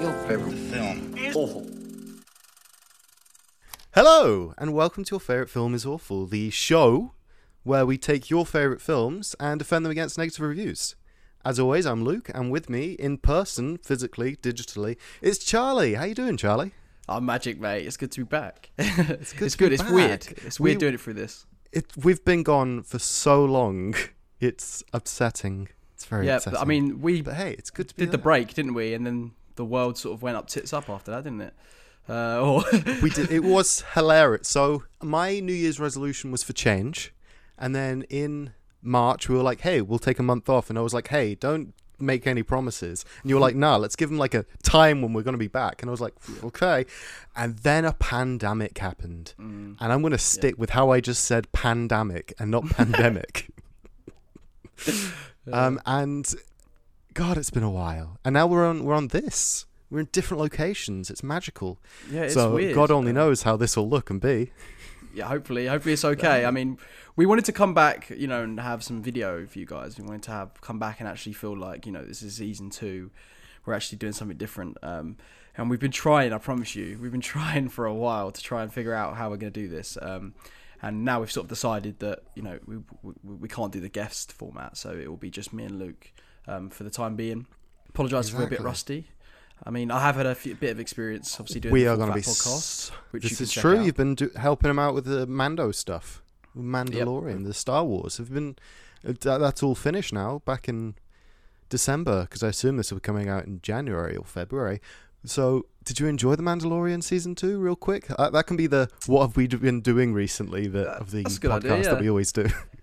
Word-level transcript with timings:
Your 0.00 0.12
favorite 0.28 0.54
film 0.54 1.16
is 1.16 1.34
awful. 1.36 1.66
Hello, 3.94 4.52
and 4.58 4.74
welcome 4.74 5.04
to 5.04 5.12
Your 5.14 5.20
Favourite 5.20 5.48
Film 5.50 5.74
is 5.74 5.86
Awful, 5.86 6.26
the 6.26 6.50
show 6.50 7.12
where 7.62 7.86
we 7.86 7.96
take 7.98 8.28
your 8.30 8.44
favourite 8.44 8.80
films 8.80 9.34
and 9.40 9.58
defend 9.58 9.84
them 9.84 9.90
against 9.92 10.18
negative 10.18 10.40
reviews. 10.46 10.96
As 11.44 11.58
always, 11.58 11.86
I'm 11.86 12.04
Luke, 12.04 12.30
and 12.34 12.50
with 12.50 12.68
me 12.68 12.92
in 12.92 13.18
person, 13.18 13.78
physically, 13.78 14.36
digitally, 14.36 14.96
it's 15.22 15.38
Charlie. 15.38 15.94
How 15.94 16.04
you 16.04 16.14
doing, 16.14 16.36
Charlie? 16.36 16.72
I'm 17.08 17.24
magic, 17.24 17.58
mate. 17.60 17.86
It's 17.86 17.96
good 17.96 18.12
to 18.12 18.20
be 18.20 18.24
back. 18.28 18.70
it's 18.78 19.32
good 19.32 19.46
It's 19.46 19.56
good. 19.56 19.72
It's 19.72 19.88
weird. 19.90 20.26
It's 20.44 20.60
weird 20.60 20.76
We- 20.76 20.80
doing 20.80 20.94
it 20.94 21.00
through 21.00 21.14
this. 21.14 21.46
It, 21.72 21.86
we've 21.96 22.24
been 22.24 22.42
gone 22.42 22.82
for 22.82 22.98
so 22.98 23.44
long. 23.44 23.94
It's 24.40 24.82
upsetting. 24.92 25.68
It's 25.94 26.04
very 26.04 26.26
Yeah, 26.26 26.36
upsetting. 26.36 26.56
but 26.58 26.62
I 26.62 26.66
mean, 26.66 27.00
we 27.00 27.22
but 27.22 27.34
hey, 27.34 27.52
it's 27.52 27.70
good 27.70 27.88
to 27.88 27.94
be 27.94 28.02
did 28.04 28.12
the 28.12 28.18
break, 28.18 28.52
didn't 28.54 28.74
we? 28.74 28.92
And 28.92 29.06
then 29.06 29.32
the 29.56 29.64
world 29.64 29.98
sort 29.98 30.14
of 30.14 30.22
went 30.22 30.36
up 30.36 30.46
tits 30.48 30.72
up 30.72 30.88
after 30.88 31.10
that, 31.10 31.24
didn't 31.24 31.40
it? 31.40 31.54
Uh, 32.08 32.40
or 32.40 32.64
we 33.02 33.10
did. 33.10 33.30
It 33.30 33.42
was 33.42 33.82
hilarious. 33.94 34.48
So 34.48 34.84
my 35.02 35.40
New 35.40 35.52
Year's 35.52 35.80
resolution 35.80 36.30
was 36.30 36.42
for 36.44 36.52
change, 36.52 37.12
and 37.58 37.74
then 37.74 38.02
in 38.08 38.52
March 38.80 39.28
we 39.28 39.34
were 39.34 39.42
like, 39.42 39.60
"Hey, 39.62 39.80
we'll 39.80 39.98
take 39.98 40.18
a 40.18 40.22
month 40.22 40.48
off," 40.48 40.70
and 40.70 40.78
I 40.78 40.82
was 40.82 40.94
like, 40.94 41.08
"Hey, 41.08 41.34
don't 41.34 41.74
make 41.98 42.26
any 42.26 42.42
promises." 42.44 43.04
And 43.22 43.30
you 43.30 43.34
were 43.36 43.40
like, 43.40 43.56
"Nah, 43.56 43.76
let's 43.76 43.96
give 43.96 44.08
them 44.10 44.18
like 44.18 44.34
a 44.34 44.44
time 44.62 45.02
when 45.02 45.14
we're 45.14 45.22
going 45.22 45.34
to 45.34 45.38
be 45.38 45.48
back." 45.48 45.82
And 45.82 45.90
I 45.90 45.92
was 45.92 46.00
like, 46.00 46.14
"Okay," 46.44 46.86
and 47.34 47.58
then 47.58 47.84
a 47.84 47.92
pandemic 47.94 48.78
happened, 48.78 49.34
Mm. 49.40 49.76
and 49.80 49.92
I'm 49.92 50.00
going 50.02 50.12
to 50.12 50.18
stick 50.18 50.56
with 50.58 50.70
how 50.70 50.90
I 50.90 51.00
just 51.00 51.24
said 51.24 51.50
pandemic 51.52 52.32
and 52.38 52.50
not 52.52 52.68
pandemic. 52.70 53.48
um, 55.52 55.80
and 55.86 56.32
God, 57.16 57.38
it's 57.38 57.48
been 57.48 57.62
a 57.62 57.70
while, 57.70 58.18
and 58.26 58.34
now 58.34 58.46
we're 58.46 58.66
on 58.66 58.84
we're 58.84 58.92
on 58.92 59.08
this. 59.08 59.64
We're 59.88 60.00
in 60.00 60.08
different 60.12 60.38
locations. 60.38 61.08
It's 61.08 61.22
magical 61.22 61.78
yeah, 62.10 62.24
it's 62.24 62.34
so 62.34 62.52
weird. 62.52 62.74
God 62.74 62.90
only 62.90 63.10
knows 63.10 63.42
how 63.42 63.56
this 63.56 63.74
will 63.74 63.88
look 63.88 64.10
and 64.10 64.20
be. 64.20 64.52
Yeah, 65.14 65.26
hopefully, 65.26 65.66
hopefully 65.66 65.94
it's 65.94 66.04
okay. 66.04 66.44
I 66.44 66.50
mean, 66.50 66.76
we 67.16 67.24
wanted 67.24 67.46
to 67.46 67.52
come 67.52 67.72
back, 67.72 68.10
you 68.10 68.26
know, 68.26 68.42
and 68.42 68.60
have 68.60 68.84
some 68.84 69.02
video 69.02 69.46
for 69.46 69.58
you 69.58 69.64
guys. 69.64 69.98
We 69.98 70.04
wanted 70.04 70.24
to 70.24 70.32
have 70.32 70.60
come 70.60 70.78
back 70.78 71.00
and 71.00 71.08
actually 71.08 71.32
feel 71.32 71.56
like, 71.56 71.86
you 71.86 71.92
know, 71.92 72.04
this 72.04 72.20
is 72.20 72.36
season 72.36 72.68
two. 72.68 73.10
We're 73.64 73.72
actually 73.72 73.96
doing 73.96 74.12
something 74.12 74.36
different. 74.36 74.76
Um, 74.82 75.16
and 75.56 75.70
we've 75.70 75.80
been 75.80 75.92
trying. 75.92 76.34
I 76.34 76.38
promise 76.38 76.76
you, 76.76 76.98
we've 77.00 77.12
been 77.12 77.20
trying 77.36 77.70
for 77.70 77.86
a 77.86 77.94
while 77.94 78.30
to 78.30 78.42
try 78.42 78.62
and 78.62 78.70
figure 78.70 78.92
out 78.92 79.16
how 79.16 79.30
we're 79.30 79.38
going 79.38 79.54
to 79.54 79.58
do 79.58 79.68
this. 79.68 79.96
Um, 80.02 80.34
and 80.82 81.06
now 81.06 81.20
we've 81.20 81.32
sort 81.32 81.44
of 81.44 81.48
decided 81.48 82.00
that 82.00 82.24
you 82.34 82.42
know 82.42 82.58
we 82.66 82.76
we, 83.02 83.14
we 83.22 83.48
can't 83.48 83.72
do 83.72 83.80
the 83.80 83.88
guest 83.88 84.34
format, 84.34 84.76
so 84.76 84.90
it 84.90 85.08
will 85.08 85.16
be 85.16 85.30
just 85.30 85.54
me 85.54 85.64
and 85.64 85.78
Luke 85.78 86.12
um, 86.48 86.70
for 86.70 86.84
the 86.84 86.90
time 86.90 87.16
being. 87.16 87.46
Apologise 87.88 88.28
if 88.28 88.34
we're 88.34 88.44
a 88.44 88.48
bit 88.48 88.60
rusty. 88.60 89.08
I 89.64 89.70
mean, 89.70 89.90
I 89.90 90.00
have 90.00 90.16
had 90.16 90.26
a 90.26 90.34
few, 90.34 90.54
bit 90.54 90.70
of 90.70 90.80
experience, 90.80 91.34
obviously 91.40 91.60
doing 91.62 91.72
we 91.72 91.86
are 91.86 91.96
going 91.96 92.10
to 92.10 92.14
be. 92.14 92.20
podcast, 92.20 92.90
which 93.10 93.22
this 93.22 93.30
you 93.32 93.36
can 93.38 93.44
is 93.44 93.52
true. 93.52 93.78
out. 93.78 93.86
You've 93.86 93.96
been 93.96 94.14
do- 94.14 94.30
helping 94.36 94.68
him 94.70 94.78
out 94.78 94.92
with 94.94 95.06
the 95.06 95.26
Mando 95.26 95.72
stuff, 95.72 96.22
Mandalorian, 96.56 97.44
the 97.44 97.54
Star 97.54 97.84
Wars. 97.84 98.18
Have 98.18 98.32
been. 98.32 98.56
uh, 99.06 99.12
that- 99.20 99.38
That's 99.38 99.62
all 99.62 99.74
finished 99.74 100.12
now. 100.12 100.42
Back 100.44 100.68
in 100.68 100.94
December, 101.70 102.22
because 102.22 102.42
I 102.42 102.48
assume 102.48 102.76
this 102.76 102.90
will 102.90 102.98
be 102.98 103.02
coming 103.02 103.28
out 103.28 103.46
in 103.46 103.60
January 103.62 104.14
or 104.16 104.24
February. 104.24 104.80
So, 105.24 105.66
did 105.84 105.98
you 105.98 106.06
enjoy 106.06 106.36
the 106.36 106.42
Mandalorian 106.42 107.02
season 107.02 107.34
two? 107.34 107.58
Real 107.58 107.74
quick, 107.76 108.06
uh, 108.18 108.30
that 108.30 108.46
can 108.46 108.56
be 108.56 108.66
the 108.68 108.88
what 109.06 109.22
have 109.26 109.36
we 109.36 109.48
been 109.48 109.80
doing 109.80 110.12
recently 110.12 110.68
that 110.68 110.86
of 110.86 111.10
the 111.10 111.22
that's 111.22 111.38
a 111.38 111.40
good 111.40 111.50
podcast 111.50 111.72
idea, 111.72 111.90
that 111.94 112.00
we 112.00 112.08
always 112.10 112.30
do. 112.30 112.46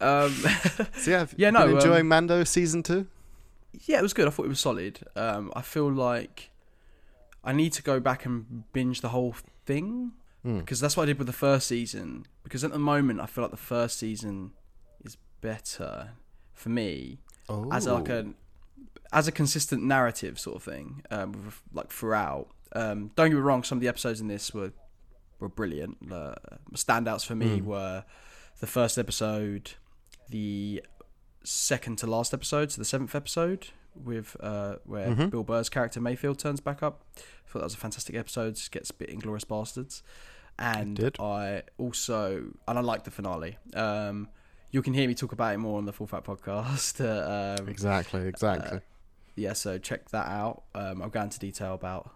Um, 0.00 0.30
so 0.98 1.10
yeah, 1.10 1.26
Yeah, 1.36 1.50
no, 1.50 1.66
been 1.66 1.76
enjoying 1.76 2.00
um, 2.02 2.08
Mando 2.08 2.44
season 2.44 2.82
two. 2.82 3.06
yeah, 3.86 3.98
it 3.98 4.02
was 4.02 4.12
good. 4.12 4.26
I 4.26 4.30
thought 4.30 4.46
it 4.46 4.48
was 4.50 4.60
solid. 4.60 5.00
Um, 5.16 5.52
I 5.56 5.62
feel 5.62 5.90
like 5.90 6.50
I 7.42 7.52
need 7.52 7.72
to 7.74 7.82
go 7.82 8.00
back 8.00 8.24
and 8.26 8.64
binge 8.72 9.00
the 9.00 9.10
whole 9.10 9.34
thing 9.66 10.12
Hmm. 10.42 10.58
because 10.58 10.78
that's 10.78 10.94
what 10.94 11.04
I 11.04 11.06
did 11.06 11.18
with 11.18 11.26
the 11.26 11.32
first 11.32 11.66
season. 11.68 12.26
Because 12.42 12.64
at 12.64 12.72
the 12.72 12.78
moment, 12.78 13.18
I 13.20 13.26
feel 13.26 13.42
like 13.44 13.50
the 13.50 13.56
first 13.56 13.98
season 13.98 14.52
is 15.02 15.16
better 15.40 16.10
for 16.52 16.68
me 16.68 17.18
Oh, 17.48 17.68
as 17.72 17.86
like 17.86 18.08
a 18.10 18.26
as 19.12 19.26
a 19.28 19.32
consistent 19.32 19.82
narrative 19.84 20.38
sort 20.38 20.56
of 20.56 20.62
thing. 20.62 21.02
Um, 21.10 21.32
with, 21.32 21.62
like 21.72 21.90
throughout. 21.90 22.48
Um, 22.76 23.10
don't 23.16 23.28
get 23.30 23.36
me 23.36 23.40
wrong. 23.40 23.62
Some 23.62 23.78
of 23.78 23.82
the 23.82 23.88
episodes 23.88 24.20
in 24.20 24.28
this 24.28 24.52
were 24.52 24.72
were 25.40 25.48
brilliant. 25.48 25.96
Uh, 26.12 26.34
standouts 26.74 27.24
for 27.24 27.34
me 27.36 27.58
Hmm. 27.58 27.64
were 27.66 28.04
the 28.60 28.66
first 28.66 28.98
episode, 28.98 29.72
the 30.34 30.82
second 31.44 31.96
to 31.98 32.06
last 32.06 32.34
episode, 32.34 32.72
so 32.72 32.80
the 32.80 32.84
seventh 32.84 33.14
episode 33.14 33.68
with 33.94 34.36
uh, 34.40 34.76
where 34.84 35.08
Mhm. 35.14 35.30
Bill 35.30 35.44
Burr's 35.44 35.68
character 35.68 36.00
Mayfield 36.00 36.38
turns 36.40 36.60
back 36.60 36.82
up. 36.82 37.04
I 37.16 37.20
thought 37.48 37.60
that 37.60 37.64
was 37.66 37.74
a 37.74 37.78
fantastic 37.78 38.16
episode. 38.16 38.56
Just 38.56 38.72
gets 38.72 38.90
a 38.90 38.94
bit 38.94 39.08
Inglourious 39.10 39.44
Basterds, 39.44 40.02
and. 40.58 40.98
I 41.20 41.62
also 41.78 42.52
and 42.66 42.78
I 42.78 42.82
like 42.82 43.04
the 43.04 43.10
finale. 43.12 43.58
Um, 43.74 44.28
you 44.72 44.82
can 44.82 44.94
hear 44.94 45.06
me 45.06 45.14
talk 45.14 45.30
about 45.32 45.54
it 45.54 45.58
more 45.58 45.78
on 45.78 45.84
the 45.84 45.92
Full 45.92 46.06
Fat 46.08 46.24
podcast. 46.24 46.94
Uh, 47.04 47.56
um, 47.60 47.68
exactly, 47.68 48.26
exactly. 48.26 48.80
yeah, 49.36 49.52
so 49.52 49.78
check 49.78 50.08
that 50.10 50.26
out. 50.26 50.64
Um, 50.74 51.00
I'll 51.02 51.10
go 51.10 51.20
into 51.22 51.38
detail 51.38 51.74
about 51.74 52.10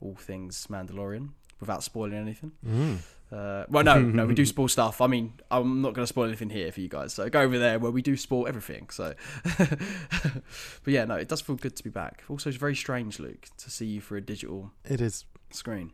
all 0.00 0.14
things 0.14 0.66
Mandalorian 0.70 1.30
without 1.60 1.82
spoiling 1.82 2.14
anything. 2.18 2.52
Mm. 2.66 2.98
Uh, 3.32 3.64
well, 3.70 3.82
no, 3.82 3.98
no, 4.00 4.26
we 4.26 4.34
do 4.34 4.44
spoil 4.54 4.68
stuff. 4.68 5.00
I 5.00 5.06
mean, 5.06 5.32
I'm 5.50 5.80
not 5.80 5.94
going 5.94 6.02
to 6.02 6.06
spoil 6.06 6.26
anything 6.26 6.50
here 6.50 6.70
for 6.70 6.80
you 6.80 6.88
guys. 6.88 7.14
So 7.14 7.28
go 7.30 7.40
over 7.40 7.58
there 7.58 7.78
where 7.78 7.90
we 7.90 8.02
do 8.02 8.16
spoil 8.16 8.46
everything. 8.46 8.90
So, 8.90 9.14
but 9.54 10.92
yeah, 10.92 11.04
no, 11.04 11.14
it 11.14 11.28
does 11.28 11.40
feel 11.40 11.56
good 11.56 11.76
to 11.76 11.82
be 11.82 11.90
back. 11.90 12.24
Also, 12.28 12.48
it's 12.50 12.58
very 12.58 12.76
strange, 12.76 13.18
Luke, 13.18 13.46
to 13.58 13.70
see 13.70 13.86
you 13.86 14.00
for 14.00 14.16
a 14.16 14.20
digital 14.20 14.72
It 14.84 15.00
is 15.00 15.24
screen. 15.50 15.92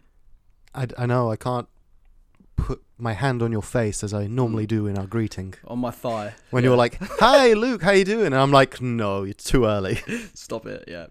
I, 0.74 0.88
I 0.96 1.06
know 1.06 1.30
I 1.30 1.36
can't 1.36 1.68
put 2.56 2.82
my 2.98 3.12
hand 3.12 3.40
on 3.42 3.52
your 3.52 3.62
face 3.62 4.02
as 4.02 4.12
I 4.12 4.26
normally 4.26 4.66
do 4.66 4.86
in 4.88 4.98
our 4.98 5.06
greeting. 5.06 5.54
On 5.66 5.78
my 5.78 5.92
thigh. 5.92 6.34
When 6.50 6.64
Yeah. 6.64 6.70
you're 6.70 6.76
like, 6.76 6.98
"Hi, 7.20 7.52
Luke, 7.52 7.82
how 7.82 7.92
you 7.92 8.04
doing?" 8.04 8.26
and 8.26 8.34
I'm 8.34 8.50
like, 8.50 8.80
"No, 8.82 9.22
it's 9.22 9.44
too 9.44 9.64
early." 9.64 10.00
Stop 10.34 10.66
it, 10.66 10.84
yeah. 10.88 11.06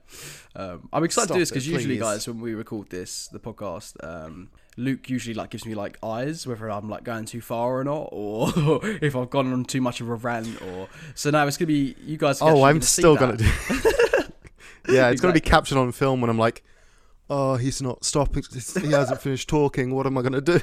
Um, 0.56 0.90
I'm 0.92 1.04
excited 1.06 1.30
to 1.30 1.34
do 1.36 1.40
this 1.40 1.50
because 1.50 1.68
usually, 1.68 1.98
guys, 1.98 2.28
when 2.28 2.42
we 2.42 2.54
record 2.54 2.90
this, 2.90 3.30
the 3.30 3.40
podcast, 3.40 3.96
um, 4.04 4.50
Luke 4.78 5.10
usually 5.10 5.34
like 5.34 5.50
gives 5.50 5.66
me 5.66 5.74
like 5.74 5.98
eyes 6.04 6.46
whether 6.46 6.70
I'm 6.70 6.88
like 6.88 7.04
going 7.04 7.26
too 7.26 7.42
far 7.42 7.80
or 7.80 7.84
not, 7.84 8.10
or 8.12 8.52
if 9.02 9.16
I've 9.16 9.30
gone 9.30 9.52
on 9.52 9.66
too 9.66 9.82
much 9.82 10.02
of 10.02 10.10
a 10.10 10.16
rant, 10.16 10.62
or 10.62 10.88
so 11.16 11.32
now 11.32 11.46
it's 11.48 11.58
gonna 11.58 11.68
be 11.68 11.96
you 12.06 12.16
guys. 12.18 12.42
oh, 12.42 12.64
I'm 12.64 12.76
gonna 12.76 12.86
still 12.86 13.16
gonna 13.16 13.38
do. 13.38 13.46
yeah, 14.90 15.10
it's 15.10 15.20
gonna 15.20 15.34
be 15.34 15.40
captured 15.40 15.78
on 15.78 15.92
film 15.92 16.22
when 16.22 16.30
I'm 16.30 16.38
like, 16.38 16.64
"Oh, 17.30 17.56
he's 17.56 17.82
not 17.82 18.06
stopping. 18.06 18.44
He 18.54 18.92
hasn't 18.92 19.20
finished 19.22 19.50
talking. 19.50 19.94
What 19.96 20.06
am 20.06 20.18
I 20.18 20.22
gonna 20.22 20.42
do?" 20.42 20.60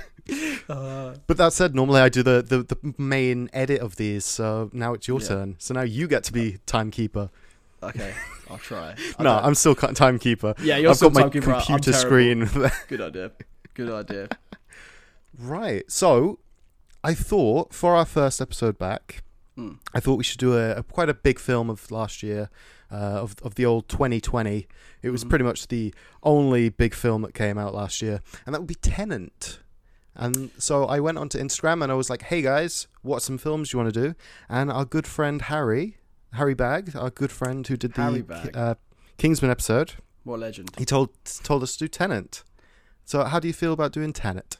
Uh, 0.68 1.14
But 1.26 1.36
that 1.36 1.52
said, 1.52 1.74
normally 1.74 2.00
I 2.00 2.08
do 2.08 2.22
the, 2.22 2.40
the, 2.40 2.62
the 2.62 2.94
main 2.96 3.50
edit 3.52 3.80
of 3.82 3.96
these, 3.96 4.24
so 4.24 4.70
now 4.72 4.94
it's 4.94 5.06
your 5.06 5.20
Yeah. 5.20 5.28
turn. 5.28 5.56
So 5.58 5.74
now 5.74 5.82
you 5.82 6.08
get 6.08 6.24
to 6.24 6.32
be 6.32 6.58
timekeeper. 6.64 7.28
okay, 7.82 8.14
I'll 8.48 8.56
try. 8.58 8.94
No, 9.20 9.34
I'm 9.34 9.54
still 9.54 9.74
timekeeper. 9.74 10.54
yeah, 10.62 10.78
you're 10.78 10.90
I've 10.90 10.96
still 10.96 11.10
got 11.10 11.14
my 11.14 11.20
timekeeper, 11.22 11.52
I'm 11.52 11.60
computer 11.60 11.92
screen. 11.92 12.48
Good 12.88 13.00
idea. 13.02 13.32
Good 13.74 13.90
idea. 13.90 14.28
Right. 15.38 15.90
So, 15.90 16.38
I 17.02 17.14
thought 17.14 17.74
for 17.74 17.94
our 17.96 18.04
first 18.06 18.40
episode 18.40 18.78
back, 18.78 19.22
Mm. 19.56 19.78
I 19.94 20.00
thought 20.00 20.16
we 20.16 20.24
should 20.24 20.40
do 20.40 20.54
a, 20.58 20.72
a 20.78 20.82
quite 20.82 21.08
a 21.08 21.14
big 21.14 21.38
film 21.38 21.70
of 21.70 21.88
last 21.92 22.24
year, 22.24 22.50
uh, 22.90 22.94
of 23.22 23.36
of 23.44 23.54
the 23.54 23.64
old 23.64 23.88
2020. 23.88 24.66
It 25.00 25.10
was 25.10 25.24
Mhm. 25.24 25.28
pretty 25.28 25.44
much 25.44 25.68
the 25.68 25.94
only 26.24 26.70
big 26.70 26.92
film 26.92 27.22
that 27.22 27.34
came 27.34 27.56
out 27.56 27.72
last 27.72 28.02
year, 28.02 28.20
and 28.44 28.52
that 28.52 28.58
would 28.60 28.66
be 28.66 28.74
Tenant. 28.74 29.60
And 30.16 30.50
so 30.58 30.86
I 30.86 30.98
went 30.98 31.18
onto 31.18 31.38
Instagram 31.38 31.84
and 31.84 31.92
I 31.92 31.94
was 31.94 32.10
like, 32.10 32.22
"Hey 32.22 32.42
guys, 32.42 32.88
what 33.02 33.22
some 33.22 33.38
films 33.38 33.72
you 33.72 33.78
want 33.78 33.94
to 33.94 34.00
do?" 34.08 34.14
And 34.48 34.72
our 34.72 34.84
good 34.84 35.06
friend 35.06 35.40
Harry, 35.42 35.98
Harry 36.32 36.54
Bag, 36.54 36.96
our 36.96 37.10
good 37.10 37.30
friend 37.30 37.64
who 37.64 37.76
did 37.76 37.94
the 37.94 38.50
uh, 38.54 38.74
Kingsman 39.18 39.52
episode, 39.52 39.92
What 40.24 40.40
legend. 40.40 40.70
he 40.78 40.84
told 40.84 41.10
told 41.44 41.62
us 41.62 41.76
to 41.76 41.84
do 41.84 41.88
Tenant. 41.88 42.42
So 43.04 43.24
how 43.24 43.38
do 43.40 43.46
you 43.48 43.54
feel 43.54 43.72
about 43.72 43.92
doing 43.92 44.12
Tenant? 44.12 44.56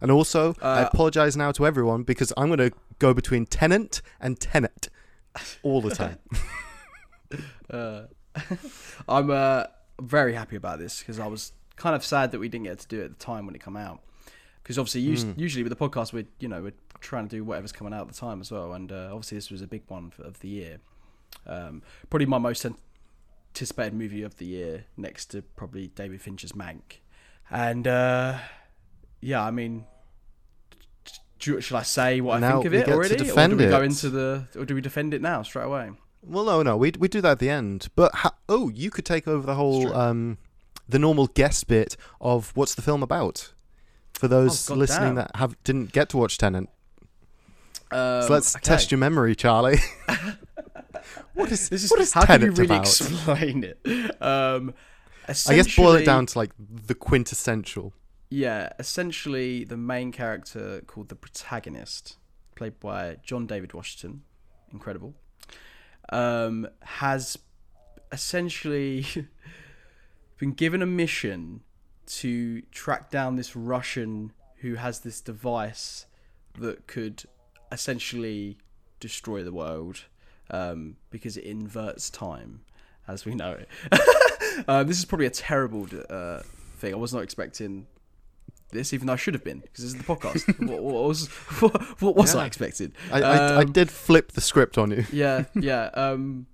And 0.00 0.10
also, 0.10 0.54
I 0.62 0.82
Uh, 0.82 0.90
apologize 0.92 1.36
now 1.36 1.50
to 1.52 1.66
everyone 1.66 2.02
because 2.04 2.32
I'm 2.36 2.46
going 2.48 2.70
to 2.70 2.76
go 2.98 3.12
between 3.14 3.46
Tenant 3.46 4.00
and 4.20 4.38
Tenet 4.40 4.88
all 5.62 5.80
the 5.80 5.94
time. 5.94 6.18
Uh, 7.70 8.04
I'm 9.08 9.30
uh, 9.30 9.64
very 10.00 10.32
happy 10.32 10.56
about 10.56 10.78
this 10.78 11.00
because 11.00 11.18
I 11.18 11.26
was 11.26 11.52
kind 11.76 11.94
of 11.94 12.02
sad 12.02 12.32
that 12.32 12.38
we 12.38 12.48
didn't 12.48 12.64
get 12.64 12.78
to 12.78 12.88
do 12.88 13.00
it 13.02 13.04
at 13.04 13.18
the 13.18 13.22
time 13.24 13.44
when 13.44 13.54
it 13.54 13.62
came 13.62 13.76
out. 13.76 14.00
Because 14.62 14.78
obviously, 14.78 15.02
us- 15.12 15.24
Mm. 15.24 15.38
usually 15.38 15.62
with 15.62 15.70
the 15.70 15.76
podcast, 15.76 16.14
we're 16.14 16.24
you 16.40 16.48
know 16.48 16.62
we're 16.62 16.72
trying 17.00 17.28
to 17.28 17.36
do 17.36 17.44
whatever's 17.44 17.72
coming 17.72 17.92
out 17.92 18.02
at 18.02 18.08
the 18.08 18.18
time 18.18 18.40
as 18.40 18.50
well, 18.50 18.72
and 18.72 18.90
uh, 18.90 19.10
obviously 19.12 19.36
this 19.36 19.50
was 19.50 19.60
a 19.60 19.66
big 19.66 19.82
one 19.88 20.10
for, 20.10 20.22
of 20.22 20.40
the 20.40 20.48
year. 20.48 20.78
Um, 21.46 21.82
probably 22.08 22.24
my 22.24 22.38
most 22.38 22.64
anticipated 22.64 23.92
movie 23.94 24.22
of 24.22 24.36
the 24.38 24.46
year, 24.46 24.86
next 24.96 25.26
to 25.32 25.42
probably 25.42 25.88
David 25.88 26.22
Fincher's 26.22 26.52
Mank, 26.52 27.00
and 27.50 27.86
uh, 27.86 28.38
yeah, 29.20 29.42
I 29.44 29.50
mean. 29.50 29.84
Do, 31.40 31.60
shall 31.60 31.76
I 31.76 31.82
say 31.84 32.20
what 32.20 32.42
I 32.42 32.50
think 32.50 32.64
of 32.64 32.74
it 32.74 32.88
already, 32.88 33.14
or 33.14 33.18
do 33.48 33.56
we 33.56 33.66
go 33.66 33.80
into 33.80 34.10
the, 34.10 34.48
or 34.56 34.64
do 34.64 34.74
we 34.74 34.80
defend 34.80 35.14
it 35.14 35.22
now 35.22 35.42
straight 35.44 35.66
away? 35.66 35.92
well, 36.20 36.44
no, 36.44 36.64
no, 36.64 36.76
we 36.76 36.92
we 36.98 37.06
do 37.06 37.20
that 37.20 37.30
at 37.32 37.38
the 37.38 37.48
end. 37.48 37.86
But 37.94 38.12
ha- 38.12 38.34
oh, 38.48 38.68
you 38.70 38.90
could 38.90 39.04
take 39.04 39.28
over 39.28 39.46
the 39.46 39.54
whole 39.54 39.94
um, 39.94 40.38
the 40.88 40.98
normal 40.98 41.28
guest 41.28 41.68
bit 41.68 41.96
of 42.20 42.50
what's 42.56 42.74
the 42.74 42.82
film 42.82 43.04
about 43.04 43.52
for 44.14 44.26
those 44.26 44.68
Oh, 44.68 44.74
listening 44.74 45.10
damn. 45.10 45.14
that 45.14 45.36
have 45.36 45.56
didn't 45.62 45.92
get 45.92 46.08
to 46.08 46.16
watch 46.16 46.38
Tenant. 46.38 46.70
Um, 47.92 48.22
So 48.22 48.28
let's 48.32 48.56
okay. 48.56 48.64
test 48.64 48.90
your 48.90 48.98
memory, 48.98 49.36
Charlie. 49.36 49.78
what 51.34 51.52
is 51.52 51.68
This 51.68 51.84
is 51.84 51.90
what 51.92 52.00
is 52.00 52.12
how 52.12 52.24
can 52.26 52.40
you 52.42 52.50
really 52.50 52.64
about? 52.66 52.80
explain 52.80 53.62
it? 53.62 54.20
Um, 54.20 54.74
I 55.28 55.56
guess 55.56 55.74
boil 55.76 55.94
it 55.94 56.04
down 56.04 56.26
to 56.26 56.38
like 56.38 56.50
the 56.58 56.94
quintessential. 56.94 57.92
Yeah, 58.30 58.72
essentially 58.78 59.64
the 59.64 59.76
main 59.76 60.12
character 60.12 60.82
called 60.86 61.08
the 61.08 61.16
protagonist, 61.16 62.16
played 62.54 62.78
by 62.80 63.16
John 63.22 63.46
David 63.46 63.72
Washington, 63.72 64.22
incredible, 64.72 65.14
um, 66.10 66.68
has 66.82 67.38
essentially 68.12 69.06
been 70.38 70.52
given 70.52 70.82
a 70.82 70.86
mission 70.86 71.62
to 72.06 72.62
track 72.70 73.10
down 73.10 73.36
this 73.36 73.54
Russian 73.54 74.32
who 74.58 74.74
has 74.74 75.00
this 75.00 75.20
device 75.20 76.06
that 76.58 76.86
could 76.86 77.24
essentially 77.70 78.58
destroy 78.98 79.44
the 79.44 79.52
world 79.52 80.04
um, 80.50 80.96
because 81.10 81.36
it 81.36 81.44
inverts 81.44 82.10
time 82.10 82.62
as 83.06 83.24
we 83.24 83.34
know 83.34 83.52
it. 83.52 83.68
uh, 84.66 84.82
this 84.84 84.98
is 84.98 85.04
probably 85.04 85.26
a 85.26 85.30
terrible 85.30 85.86
uh, 86.10 86.40
thing. 86.78 86.92
I 86.92 86.96
was 86.96 87.12
not 87.14 87.22
expecting 87.22 87.86
this, 88.70 88.92
even 88.92 89.06
though 89.06 89.12
I 89.14 89.16
should 89.16 89.34
have 89.34 89.44
been, 89.44 89.60
because 89.60 89.84
this 89.84 89.92
is 89.94 89.96
the 89.98 90.04
podcast. 90.04 90.46
what, 90.68 90.82
what 90.82 91.04
was 91.08 91.28
what, 91.60 92.00
what 92.02 92.16
was 92.16 92.34
I 92.34 92.46
expected? 92.46 92.92
I, 93.12 93.22
I, 93.22 93.36
I 93.36 93.62
Um, 93.62 93.72
did 93.72 93.90
flip 93.90 94.32
the 94.32 94.40
script 94.40 94.76
on 94.78 94.90
you. 94.90 95.04
yeah, 95.12 95.44
yeah, 95.54 95.90
um, 95.94 96.46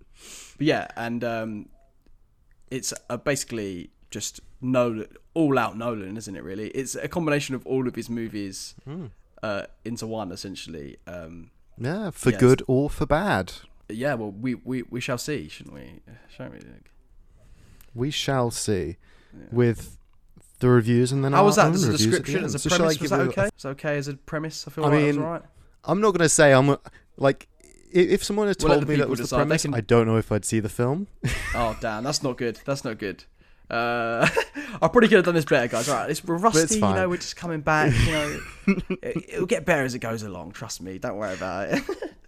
yeah, 0.59 0.87
and 0.97 1.25
um, 1.25 1.69
it's 2.71 2.93
uh, 3.11 3.17
basically 3.17 3.91
just 4.11 4.41
Nolan, 4.61 5.07
all 5.35 5.59
out 5.59 5.77
Nolan, 5.77 6.17
isn't 6.17 6.37
it? 6.37 6.43
Really, 6.45 6.69
it's 6.69 6.95
a 6.95 7.09
combination 7.09 7.55
of 7.55 7.67
all 7.67 7.89
of 7.89 7.95
his 7.97 8.09
movies 8.09 8.75
Hmm. 8.85 9.07
uh, 9.43 9.65
into 9.85 10.07
one, 10.07 10.31
essentially. 10.33 10.97
Um, 11.07 11.51
Yeah, 11.77 12.11
for 12.11 12.31
Yes. 12.31 12.41
good 12.41 12.63
or 12.69 12.89
for 12.89 13.07
bad. 13.07 13.53
yeah, 13.89 14.15
well, 14.15 14.31
we, 14.31 14.55
we, 14.55 14.83
we 14.85 15.01
shall 15.01 15.19
see, 15.19 15.49
shouldn't 15.49 15.75
we? 15.75 16.01
Shall 16.35 16.49
we? 16.51 16.61
We 17.95 18.11
shall 18.11 18.51
see 18.51 18.97
with 19.53 19.99
the 20.61 20.69
reviews 20.69 21.13
and 21.13 21.25
then 21.25 21.33
How 21.33 21.41
our 21.41 21.45
was 21.45 21.57
that? 21.57 21.67
own 21.67 21.75
As 21.75 21.85
a 21.85 21.93
the 21.93 21.99
description, 21.99 22.45
as 22.45 22.55
a 22.55 22.59
So 22.59 22.69
shall 22.69 22.77
I 22.77 22.79
premise, 22.79 22.95
give 22.95 23.03
was 23.03 23.11
that 23.11 23.21
okay? 23.21 23.43
Was 23.55 23.63
that 23.63 23.69
okay 23.71 23.97
as 23.99 24.09
a 24.09 24.15
premise? 24.15 24.67
I 24.67 24.71
feel 24.71 24.85
I 24.85 24.89
like 24.89 25.01
that 25.01 25.07
was 25.07 25.17
mean, 25.17 25.25
alright. 25.25 25.43
I'm 25.85 26.01
not 26.01 26.11
gonna 26.13 26.29
say 26.29 26.53
I'm 26.53 26.77
like 27.17 27.49
if 27.93 28.25
someone 28.25 28.49
had 28.49 28.57
We'll 28.63 28.75
told 28.75 28.89
me 28.89 28.97
that 28.97 29.09
was 29.09 29.19
the 29.19 29.25
decide. 29.25 29.39
They 29.39 29.43
premise, 29.45 29.63
can- 29.63 29.75
I 29.75 29.81
don't 29.81 30.07
know 30.07 30.17
if 30.17 30.33
I'd 30.33 30.45
see 30.45 30.61
the 30.61 30.69
film. 30.69 31.07
Oh 31.55 31.77
damn, 31.81 32.03
that's 32.03 32.23
not 32.23 32.37
good. 32.37 32.61
That's 32.65 32.85
not 32.85 32.99
good. 32.99 33.23
Uh, 33.71 34.29
I 34.83 34.89
probably 34.89 35.09
could 35.09 35.17
have 35.17 35.25
done 35.25 35.35
this 35.37 35.45
better, 35.45 35.69
guys. 35.69 35.89
All 35.89 35.95
right, 35.97 36.11
it's, 36.11 36.23
we're 36.25 36.37
rusty. 36.37 36.75
You 36.75 36.81
know, 36.81 37.09
we're 37.09 37.17
just 37.17 37.37
coming 37.37 37.61
back. 37.61 37.93
You 38.07 38.13
know, 38.13 38.39
it, 39.03 39.25
it'll 39.35 39.47
get 39.47 39.65
better 39.65 39.85
as 39.85 39.95
it 39.95 40.01
goes 40.01 40.23
along. 40.23 40.53
Trust 40.53 40.83
me. 40.83 40.99
Don't 40.99 41.17
worry 41.17 41.35
about 41.35 41.71
it. 41.71 41.83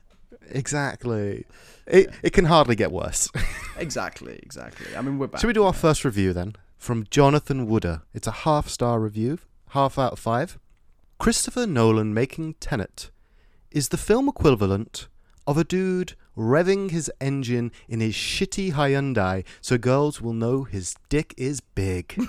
exactly. 0.51 1.45
It 1.87 2.11
it 2.23 2.33
can 2.33 2.47
hardly 2.47 2.75
get 2.77 2.91
worse. 2.93 3.29
exactly, 3.79 4.39
exactly. 4.43 4.95
I 4.97 5.03
mean, 5.03 5.19
we're 5.19 5.27
back. 5.29 5.41
Should 5.41 5.47
we 5.49 5.53
do 5.53 5.65
our 5.65 5.73
first 5.73 6.05
review 6.05 6.33
then? 6.33 6.55
From 6.77 7.07
Jonathan 7.11 7.67
Wooder. 7.67 8.03
It's 8.15 8.27
a 8.27 8.31
half 8.33 8.69
star 8.69 9.01
review, 9.01 9.39
half 9.71 9.99
out 9.99 10.13
of 10.13 10.19
five. 10.19 10.59
Christopher 11.19 11.67
Nolan 11.67 12.13
making 12.13 12.55
Tenet 12.61 13.11
is 13.71 13.89
the 13.89 13.97
film 13.97 14.29
equivalent 14.29 15.09
of 15.47 15.57
a 15.57 15.65
dude 15.65 16.15
revving 16.37 16.91
his 16.91 17.11
engine 17.21 17.73
in 17.89 18.01
his 18.01 18.15
shitty 18.15 18.73
Hyundai 18.75 19.43
so 19.63 19.79
girls 19.79 20.21
will 20.21 20.35
know 20.35 20.65
his 20.65 20.95
dick 21.09 21.33
is 21.39 21.61
big. 21.61 22.15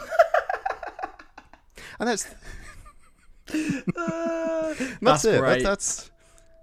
and 1.99 2.07
that's 2.07 2.27
Uh, 3.49 3.53
that's, 3.97 4.99
That's 5.01 5.25
it. 5.25 5.41
That- 5.41 5.63
that's 5.63 6.11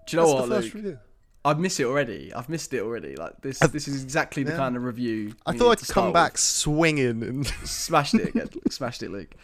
do 0.07 0.17
you 0.17 0.23
know 0.23 0.29
that's 0.29 0.41
what, 0.41 0.49
the 0.49 0.55
first 0.57 0.67
Luke? 0.67 0.75
review. 0.85 0.99
I've 1.45 1.59
missed 1.59 1.79
it 1.79 1.85
already. 1.85 2.33
I've 2.33 2.49
missed 2.49 2.73
it 2.73 2.81
already. 2.81 3.17
Like 3.17 3.41
this. 3.43 3.63
I- 3.63 3.67
this 3.67 3.87
is 3.87 4.03
exactly 4.03 4.43
the 4.43 4.53
yeah. 4.53 4.59
kind 4.59 4.77
of 4.77 4.85
review. 4.85 5.35
I 5.45 5.57
thought 5.57 5.83
I'd 5.83 5.89
come 5.89 6.13
back 6.13 6.33
with. 6.33 6.41
swinging 6.41 7.23
and 7.23 7.47
Smashed 7.65 8.15
it 8.15 8.29
again. 8.29 8.49
Smashed 8.71 9.03
it, 9.03 9.11
Luke. 9.11 9.35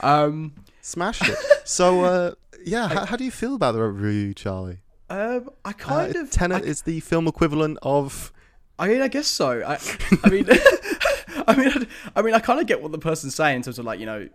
Um, 0.00 0.54
smashed 0.80 1.28
it. 1.28 1.38
So, 1.64 2.04
uh, 2.04 2.34
yeah, 2.64 2.88
how, 2.88 3.04
how 3.04 3.16
do 3.16 3.24
you 3.24 3.30
feel 3.30 3.54
about 3.54 3.72
the 3.72 3.82
review, 3.82 4.34
Charlie? 4.34 4.78
um, 5.10 5.50
I 5.64 5.72
kind 5.72 6.16
uh, 6.16 6.20
of. 6.20 6.30
Tenet 6.30 6.62
I, 6.62 6.66
is 6.66 6.82
the 6.82 7.00
film 7.00 7.26
equivalent 7.26 7.78
of 7.82 8.32
I 8.80 8.88
mean, 8.88 9.02
I 9.02 9.08
guess 9.08 9.26
so. 9.26 9.62
I, 9.62 9.78
I 10.24 10.30
mean, 10.30 10.46
I 11.46 11.54
mean, 11.54 11.86
I 12.16 12.22
mean, 12.22 12.32
I 12.32 12.38
kind 12.38 12.58
of 12.58 12.66
get 12.66 12.80
what 12.80 12.92
the 12.92 12.98
person's 12.98 13.34
saying 13.34 13.56
in 13.56 13.62
terms 13.62 13.78
of 13.78 13.84
like, 13.84 14.00
you 14.00 14.06
know, 14.06 14.26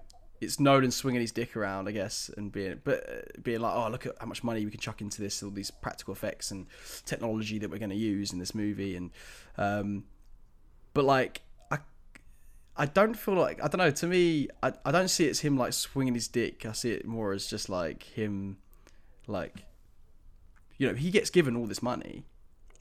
it's 0.45 0.59
Nolan 0.59 0.91
swinging 0.91 1.21
his 1.21 1.31
dick 1.31 1.57
around, 1.57 1.89
I 1.89 1.91
guess, 1.91 2.31
and 2.37 2.51
being, 2.51 2.79
but 2.83 3.09
uh, 3.09 3.41
being 3.41 3.59
like, 3.59 3.73
oh, 3.75 3.89
look 3.89 4.05
at 4.05 4.13
how 4.19 4.27
much 4.27 4.43
money 4.43 4.63
we 4.63 4.71
can 4.71 4.79
chuck 4.79 5.01
into 5.01 5.21
this, 5.21 5.43
all 5.43 5.49
these 5.49 5.71
practical 5.71 6.13
effects 6.13 6.51
and 6.51 6.67
technology 7.05 7.59
that 7.59 7.69
we're 7.69 7.79
going 7.79 7.89
to 7.89 7.95
use 7.95 8.31
in 8.31 8.39
this 8.39 8.55
movie, 8.55 8.95
and, 8.95 9.11
um, 9.57 10.05
but 10.93 11.03
like, 11.03 11.41
I, 11.69 11.79
I 12.77 12.85
don't 12.85 13.15
feel 13.15 13.33
like 13.33 13.61
I 13.61 13.67
don't 13.67 13.79
know. 13.79 13.91
To 13.91 14.07
me, 14.07 14.47
I, 14.63 14.71
I 14.85 14.91
don't 14.91 15.09
see 15.09 15.25
it's 15.25 15.41
him 15.41 15.57
like 15.57 15.73
swinging 15.73 16.13
his 16.13 16.27
dick. 16.27 16.65
I 16.65 16.71
see 16.71 16.91
it 16.91 17.05
more 17.05 17.33
as 17.33 17.47
just 17.47 17.67
like 17.67 18.03
him, 18.03 18.57
like, 19.27 19.65
you 20.77 20.87
know, 20.87 20.93
he 20.93 21.11
gets 21.11 21.29
given 21.29 21.55
all 21.55 21.65
this 21.65 21.83
money 21.83 22.23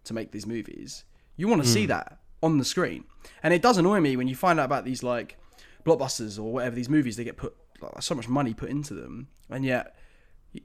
to 0.05 0.15
make 0.15 0.31
these 0.31 0.47
movies. 0.47 1.05
You 1.37 1.49
want 1.49 1.63
to 1.63 1.69
see 1.69 1.87
that 1.87 2.19
on 2.43 2.59
the 2.59 2.65
screen, 2.65 3.05
and 3.43 3.53
it 3.55 3.63
does 3.63 3.79
annoy 3.79 4.01
me 4.01 4.17
when 4.17 4.29
you 4.29 4.37
find 4.37 4.61
out 4.61 4.67
about 4.67 4.85
these 4.85 5.03
like 5.03 5.37
blockbusters 5.85 6.39
or 6.39 6.53
whatever 6.53 6.75
these 6.75 6.89
movies 6.89 7.17
they 7.17 7.25
get 7.25 7.37
put 7.37 7.55
like, 7.81 8.03
so 8.03 8.15
much 8.15 8.29
money 8.29 8.55
put 8.55 8.71
into 8.71 8.95
them, 8.95 9.29
and 9.51 9.65
yet 9.65 9.97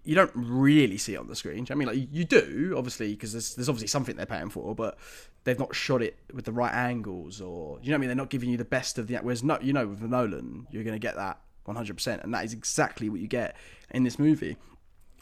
you 0.04 0.14
don't 0.14 0.32
really 0.36 0.98
see 0.98 1.16
it 1.16 1.18
on 1.18 1.28
the 1.28 1.36
screen. 1.36 1.66
I 1.70 1.74
mean, 1.74 1.88
like 1.88 2.08
you 2.12 2.24
do 2.24 2.76
obviously 2.78 3.14
because 3.14 3.32
there's, 3.32 3.56
there's 3.56 3.70
obviously 3.70 3.88
something 3.88 4.16
they're 4.16 4.26
paying 4.26 4.50
for, 4.50 4.76
but 4.76 4.98
they've 5.44 5.60
not 5.60 5.76
shot 5.76 6.02
it 6.02 6.18
with 6.34 6.46
the 6.46 6.52
right 6.52 6.74
angles, 6.74 7.42
or 7.42 7.80
you 7.82 7.90
know 7.90 7.94
what 7.94 7.98
I 7.98 8.00
mean. 8.00 8.08
They're 8.10 8.16
not 8.16 8.30
giving 8.30 8.50
you 8.50 8.58
the 8.58 8.66
best 8.66 8.98
of 8.98 9.08
the. 9.08 9.18
Whereas 9.18 9.44
no, 9.44 9.58
you 9.62 9.74
know, 9.74 9.88
with 9.88 10.02
Nolan, 10.02 10.68
you're 10.72 10.84
going 10.84 10.96
to 10.96 11.00
get 11.00 11.16
that 11.16 11.40
100, 11.66 11.94
percent 11.94 12.24
and 12.24 12.34
that 12.34 12.46
is 12.46 12.54
exactly 12.54 13.10
what 13.10 13.20
you 13.20 13.28
get 13.28 13.56
in 13.92 14.04
this 14.04 14.20
movie. 14.20 14.58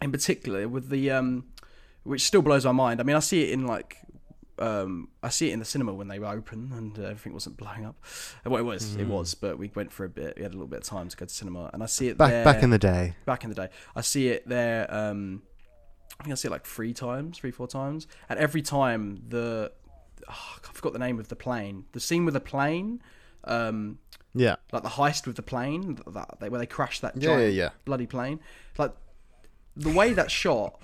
In 0.02 0.12
particular, 0.12 0.68
with 0.68 0.90
the 0.90 1.12
um, 1.12 1.46
which 2.04 2.22
still 2.22 2.42
blows 2.42 2.66
my 2.66 2.72
mind. 2.72 3.00
I 3.00 3.04
mean, 3.04 3.16
I 3.16 3.20
see 3.20 3.44
it 3.44 3.52
in 3.52 3.68
like 3.68 3.98
um, 4.60 5.10
I 5.22 5.30
see 5.30 5.50
it 5.50 5.54
in 5.54 5.60
the 5.60 5.66
cinema 5.66 5.94
when 5.94 6.08
they 6.08 6.20
were 6.20 6.28
open 6.28 6.72
and 6.74 6.98
uh, 6.98 7.04
everything 7.04 7.34
wasn't 7.34 7.58
blowing 7.58 7.86
up. 7.86 7.96
Uh, 8.46 8.50
Well, 8.50 8.60
it 8.60 8.64
was, 8.66 8.96
it 8.96 9.08
was, 9.08 9.34
but 9.36 9.58
we 9.58 9.72
went 9.76 9.92
for 9.92 10.06
a 10.06 10.10
bit. 10.10 10.36
We 10.38 10.44
had 10.44 10.52
a 10.52 10.56
little 10.56 10.68
bit 10.68 10.80
of 10.80 10.86
time 10.86 11.10
to 11.10 11.18
go 11.18 11.26
to 11.26 11.34
cinema, 11.34 11.70
and 11.74 11.84
I 11.84 11.86
see 11.86 12.08
it 12.08 12.18
back 12.18 12.32
there, 12.32 12.44
back 12.46 12.64
in 12.64 12.70
the 12.70 12.78
day. 12.80 13.16
back 13.26 13.44
in 13.44 13.50
the 13.50 13.56
day. 13.56 13.70
I 13.96 14.02
see 14.02 14.30
it 14.30 14.48
there. 14.48 14.88
Um, 14.94 15.44
I 16.20 16.24
think 16.24 16.32
I 16.32 16.36
see 16.36 16.48
it 16.48 16.52
like 16.52 16.66
three 16.66 16.94
times, 16.94 17.38
three 17.38 17.52
four 17.52 17.68
times, 17.68 18.08
and 18.30 18.40
every 18.40 18.62
time 18.62 19.22
the 19.28 19.72
oh, 20.30 20.56
I 20.64 20.74
forgot 20.74 20.94
the 20.94 21.00
name 21.00 21.20
of 21.20 21.28
the 21.28 21.36
plane. 21.36 21.86
The 21.92 22.00
scene 22.00 22.26
with 22.26 22.34
the 22.34 22.40
plane. 22.40 23.02
Um, 23.44 24.00
Yeah, 24.34 24.56
like 24.72 24.84
the 24.84 24.90
heist 24.90 25.28
with 25.28 25.36
the 25.36 25.44
plane, 25.44 26.00
that, 26.08 26.40
that 26.40 26.52
where 26.52 26.60
they 26.60 26.66
crashed 26.66 27.02
that 27.04 27.22
Yeah, 27.22 27.38
yeah, 27.40 27.48
yeah. 27.48 27.70
bloody 27.86 28.08
plane. 28.08 28.40
Like 28.78 28.94
the 29.76 29.92
way 29.92 30.14
that 30.14 30.32
shot. 30.32 30.82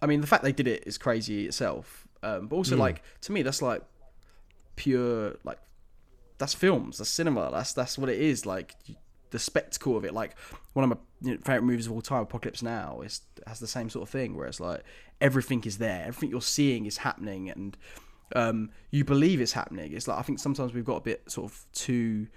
I 0.00 0.06
mean, 0.06 0.20
the 0.20 0.26
fact 0.26 0.42
they 0.42 0.52
did 0.52 0.66
it 0.66 0.84
is 0.86 0.98
crazy 0.98 1.46
itself. 1.46 2.01
Um, 2.22 2.46
but 2.46 2.56
also, 2.56 2.76
like 2.76 3.02
to 3.22 3.32
me, 3.32 3.42
that's 3.42 3.62
like 3.62 3.82
pure 4.76 5.36
like 5.44 5.58
that's 6.38 6.54
films, 6.54 6.98
that's 6.98 7.10
cinema. 7.10 7.50
That's 7.50 7.72
that's 7.72 7.98
what 7.98 8.08
it 8.08 8.20
is. 8.20 8.46
Like 8.46 8.74
the 9.30 9.38
spectacle 9.38 9.96
of 9.96 10.04
it. 10.04 10.14
Like 10.14 10.36
one 10.74 10.84
of 10.84 10.90
my 10.90 10.96
you 11.20 11.34
know, 11.34 11.40
favorite 11.42 11.62
movies 11.62 11.86
of 11.86 11.92
all 11.92 12.02
time, 12.02 12.22
Apocalypse 12.22 12.62
Now, 12.62 13.00
is 13.00 13.22
has 13.46 13.58
the 13.58 13.66
same 13.66 13.90
sort 13.90 14.04
of 14.04 14.10
thing 14.10 14.36
where 14.36 14.46
it's 14.46 14.60
like 14.60 14.82
everything 15.20 15.62
is 15.64 15.78
there, 15.78 16.04
everything 16.06 16.30
you're 16.30 16.40
seeing 16.40 16.86
is 16.86 16.98
happening, 16.98 17.50
and 17.50 17.76
um, 18.36 18.70
you 18.90 19.04
believe 19.04 19.40
it's 19.40 19.52
happening. 19.52 19.92
It's 19.92 20.06
like 20.06 20.18
I 20.18 20.22
think 20.22 20.38
sometimes 20.38 20.72
we've 20.72 20.84
got 20.84 20.96
a 20.96 21.02
bit 21.02 21.30
sort 21.30 21.50
of 21.50 21.66
too 21.72 22.28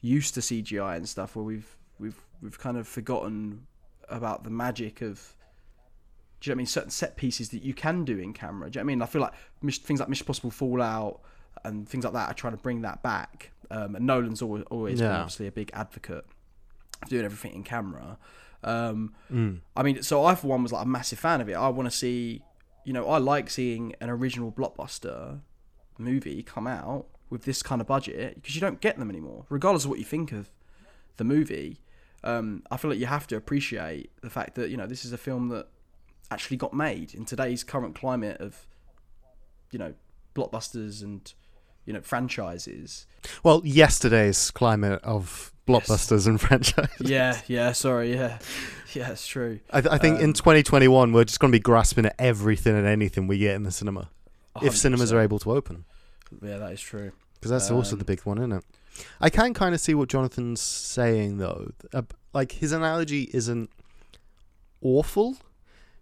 used 0.00 0.34
to 0.34 0.40
CGI 0.40 0.96
and 0.96 1.08
stuff 1.08 1.36
where 1.36 1.44
we've 1.44 1.76
we've 1.98 2.20
we've 2.42 2.58
kind 2.58 2.76
of 2.76 2.88
forgotten 2.88 3.66
about 4.08 4.44
the 4.44 4.50
magic 4.50 5.02
of 5.02 5.34
do 6.40 6.48
you 6.48 6.52
know 6.52 6.54
what 6.54 6.56
I 6.56 6.58
mean 6.58 6.66
certain 6.66 6.90
set 6.90 7.16
pieces 7.16 7.48
that 7.50 7.62
you 7.62 7.74
can 7.74 8.04
do 8.04 8.18
in 8.18 8.32
camera. 8.32 8.70
Do 8.70 8.78
you 8.78 8.82
know 8.82 8.86
what 8.86 8.92
I 8.92 8.94
mean? 8.94 9.02
I 9.02 9.06
feel 9.06 9.22
like 9.22 9.32
things 9.72 10.00
like 10.00 10.08
Mission 10.08 10.26
Possible 10.26 10.50
Fallout 10.50 11.20
and 11.64 11.88
things 11.88 12.04
like 12.04 12.12
that 12.14 12.30
are 12.30 12.34
trying 12.34 12.56
to 12.56 12.62
bring 12.62 12.82
that 12.82 13.02
back. 13.02 13.50
Um, 13.70 13.96
and 13.96 14.06
Nolan's 14.06 14.40
always 14.42 14.64
always 14.70 15.00
been 15.00 15.10
Yeah. 15.10 15.18
obviously 15.20 15.46
a 15.48 15.52
big 15.52 15.70
advocate 15.74 16.24
of 17.02 17.08
doing 17.08 17.24
everything 17.24 17.54
in 17.54 17.64
camera. 17.64 18.18
Um, 18.64 19.14
Mm. 19.32 19.60
I 19.76 19.82
mean, 19.82 20.02
so 20.02 20.24
I 20.24 20.34
for 20.34 20.46
one 20.48 20.62
was 20.62 20.72
like 20.72 20.84
a 20.84 20.88
massive 20.88 21.18
fan 21.18 21.40
of 21.40 21.48
it. 21.48 21.54
I 21.54 21.68
want 21.68 21.90
to 21.90 21.96
see, 21.96 22.42
you 22.84 22.92
know, 22.92 23.08
I 23.08 23.18
like 23.18 23.50
seeing 23.50 23.94
an 24.00 24.08
original 24.10 24.50
blockbuster 24.52 25.40
movie 25.98 26.42
come 26.42 26.66
out 26.66 27.06
with 27.30 27.42
this 27.44 27.62
kind 27.62 27.80
of 27.80 27.86
budget 27.86 28.36
because 28.36 28.54
you 28.54 28.60
don't 28.60 28.80
get 28.80 28.98
them 28.98 29.10
anymore, 29.10 29.44
regardless 29.48 29.84
of 29.84 29.90
what 29.90 29.98
you 29.98 30.04
think 30.04 30.32
of 30.32 30.50
the 31.16 31.24
movie. 31.24 31.80
Um, 32.24 32.62
I 32.70 32.76
feel 32.76 32.90
like 32.90 32.98
you 33.00 33.06
have 33.06 33.26
to 33.28 33.36
appreciate 33.36 34.10
the 34.22 34.30
fact 34.30 34.54
that 34.56 34.70
you 34.70 34.76
know 34.76 34.86
this 34.86 35.04
is 35.04 35.12
a 35.12 35.18
film 35.18 35.48
that 35.50 35.68
actually 36.30 36.56
got 36.56 36.74
made 36.74 37.14
in 37.14 37.24
today's 37.24 37.64
current 37.64 37.94
climate 37.94 38.40
of, 38.40 38.66
you 39.70 39.78
know, 39.78 39.94
blockbusters 40.34 41.02
and 41.02 41.32
you 41.86 41.92
know 41.92 42.00
franchises. 42.02 43.06
Well, 43.42 43.62
yesterday's 43.64 44.50
climate 44.50 45.00
of 45.02 45.52
blockbusters 45.66 46.26
and 46.26 46.40
franchises. 46.46 47.08
Yeah, 47.10 47.40
yeah. 47.46 47.72
Sorry, 47.72 48.12
yeah, 48.14 48.38
yeah. 48.94 49.10
It's 49.10 49.26
true. 49.26 49.60
I, 49.70 49.80
th- 49.80 49.92
I 49.92 49.98
think 49.98 50.18
in 50.20 50.26
Um, 50.30 50.32
2021 50.34 51.12
we're 51.12 51.24
just 51.24 51.40
going 51.40 51.50
to 51.50 51.56
be 51.56 51.60
grasping 51.62 52.04
at 52.06 52.14
everything 52.18 52.76
and 52.76 52.86
anything 52.86 53.26
we 53.26 53.38
get 53.38 53.54
in 53.56 53.62
the 53.62 53.70
cinema 53.72 54.10
if 54.62 54.76
cinemas 54.76 55.12
are 55.12 55.20
able 55.20 55.38
to 55.40 55.52
open. 55.52 55.84
Yeah, 56.42 56.58
that 56.58 56.72
is 56.72 56.80
true. 56.80 57.12
Because 57.34 57.50
that's 57.52 57.70
also 57.70 57.92
Um, 57.94 58.00
the 58.00 58.04
big 58.04 58.20
one, 58.22 58.38
isn't 58.38 58.52
it? 58.52 58.64
I 59.20 59.30
can 59.30 59.54
kind 59.54 59.74
of 59.74 59.80
see 59.80 59.94
what 59.94 60.08
Jonathan's 60.08 60.60
saying 60.60 61.38
though. 61.38 61.72
Uh, 61.94 62.02
like 62.34 62.52
his 62.52 62.72
analogy 62.72 63.30
isn't 63.32 63.70
awful 64.82 65.36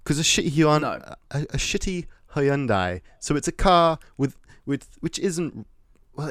because 0.06 0.20
a 0.20 0.22
shitty 0.22 0.52
Hyun- 0.52 0.82
No. 0.82 1.14
a, 1.32 1.40
a 1.42 1.56
shitty 1.58 2.06
Hyundai. 2.34 3.00
So 3.18 3.34
it's 3.34 3.48
a 3.48 3.52
car 3.52 3.98
with 4.16 4.36
with 4.64 4.88
which 5.00 5.18
isn't 5.18 5.66
well. 6.14 6.30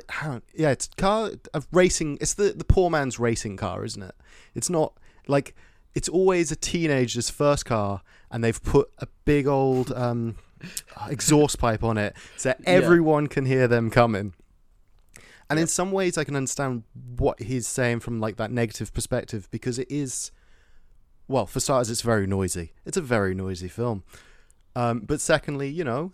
Yeah, 0.53 0.70
it's 0.72 0.88
a 0.88 0.96
car 1.01 1.32
of 1.53 1.67
racing. 1.74 2.17
It's 2.22 2.34
the 2.36 2.53
the 2.53 2.63
poor 2.63 2.89
man's 2.89 3.20
racing 3.20 3.58
car, 3.58 3.84
isn't 3.84 4.01
it? 4.01 4.15
It's 4.53 4.70
not 4.70 4.94
like 5.27 5.53
it's 5.94 6.08
always 6.10 6.51
a 6.51 6.55
teenager's 6.55 7.29
first 7.29 7.65
car, 7.65 8.01
and 8.32 8.44
they've 8.44 8.63
put 8.63 8.89
a 9.00 9.08
big 9.25 9.46
old 9.48 9.91
um, 9.91 10.36
exhaust 11.10 11.60
pipe 11.60 11.84
on 11.84 11.98
it 11.98 12.15
so 12.38 12.50
that 12.50 12.60
Yeah. 12.63 12.70
everyone 12.70 13.27
can 13.27 13.46
hear 13.46 13.67
them 13.67 13.89
coming. 13.89 14.34
And 15.50 15.60
in 15.60 15.67
some 15.67 15.91
ways, 15.91 16.17
I 16.17 16.24
can 16.24 16.36
understand 16.36 16.84
what 17.17 17.39
he's 17.41 17.67
saying 17.67 18.00
from 18.00 18.20
like 18.20 18.38
that 18.38 18.51
negative 18.51 18.91
perspective 18.94 19.48
because 19.51 19.77
it 19.77 19.88
is, 19.91 20.32
well, 21.27 21.46
for 21.46 21.60
starters, 21.60 21.89
it's 21.89 22.01
very 22.01 22.27
noisy. 22.27 22.74
It's 22.86 22.98
a 22.98 23.01
very 23.01 23.34
noisy 23.34 23.67
film. 23.67 24.03
Um, 24.75 25.01
but 25.01 25.22
secondly, 25.22 25.70
you 25.70 25.84
know, 25.84 26.12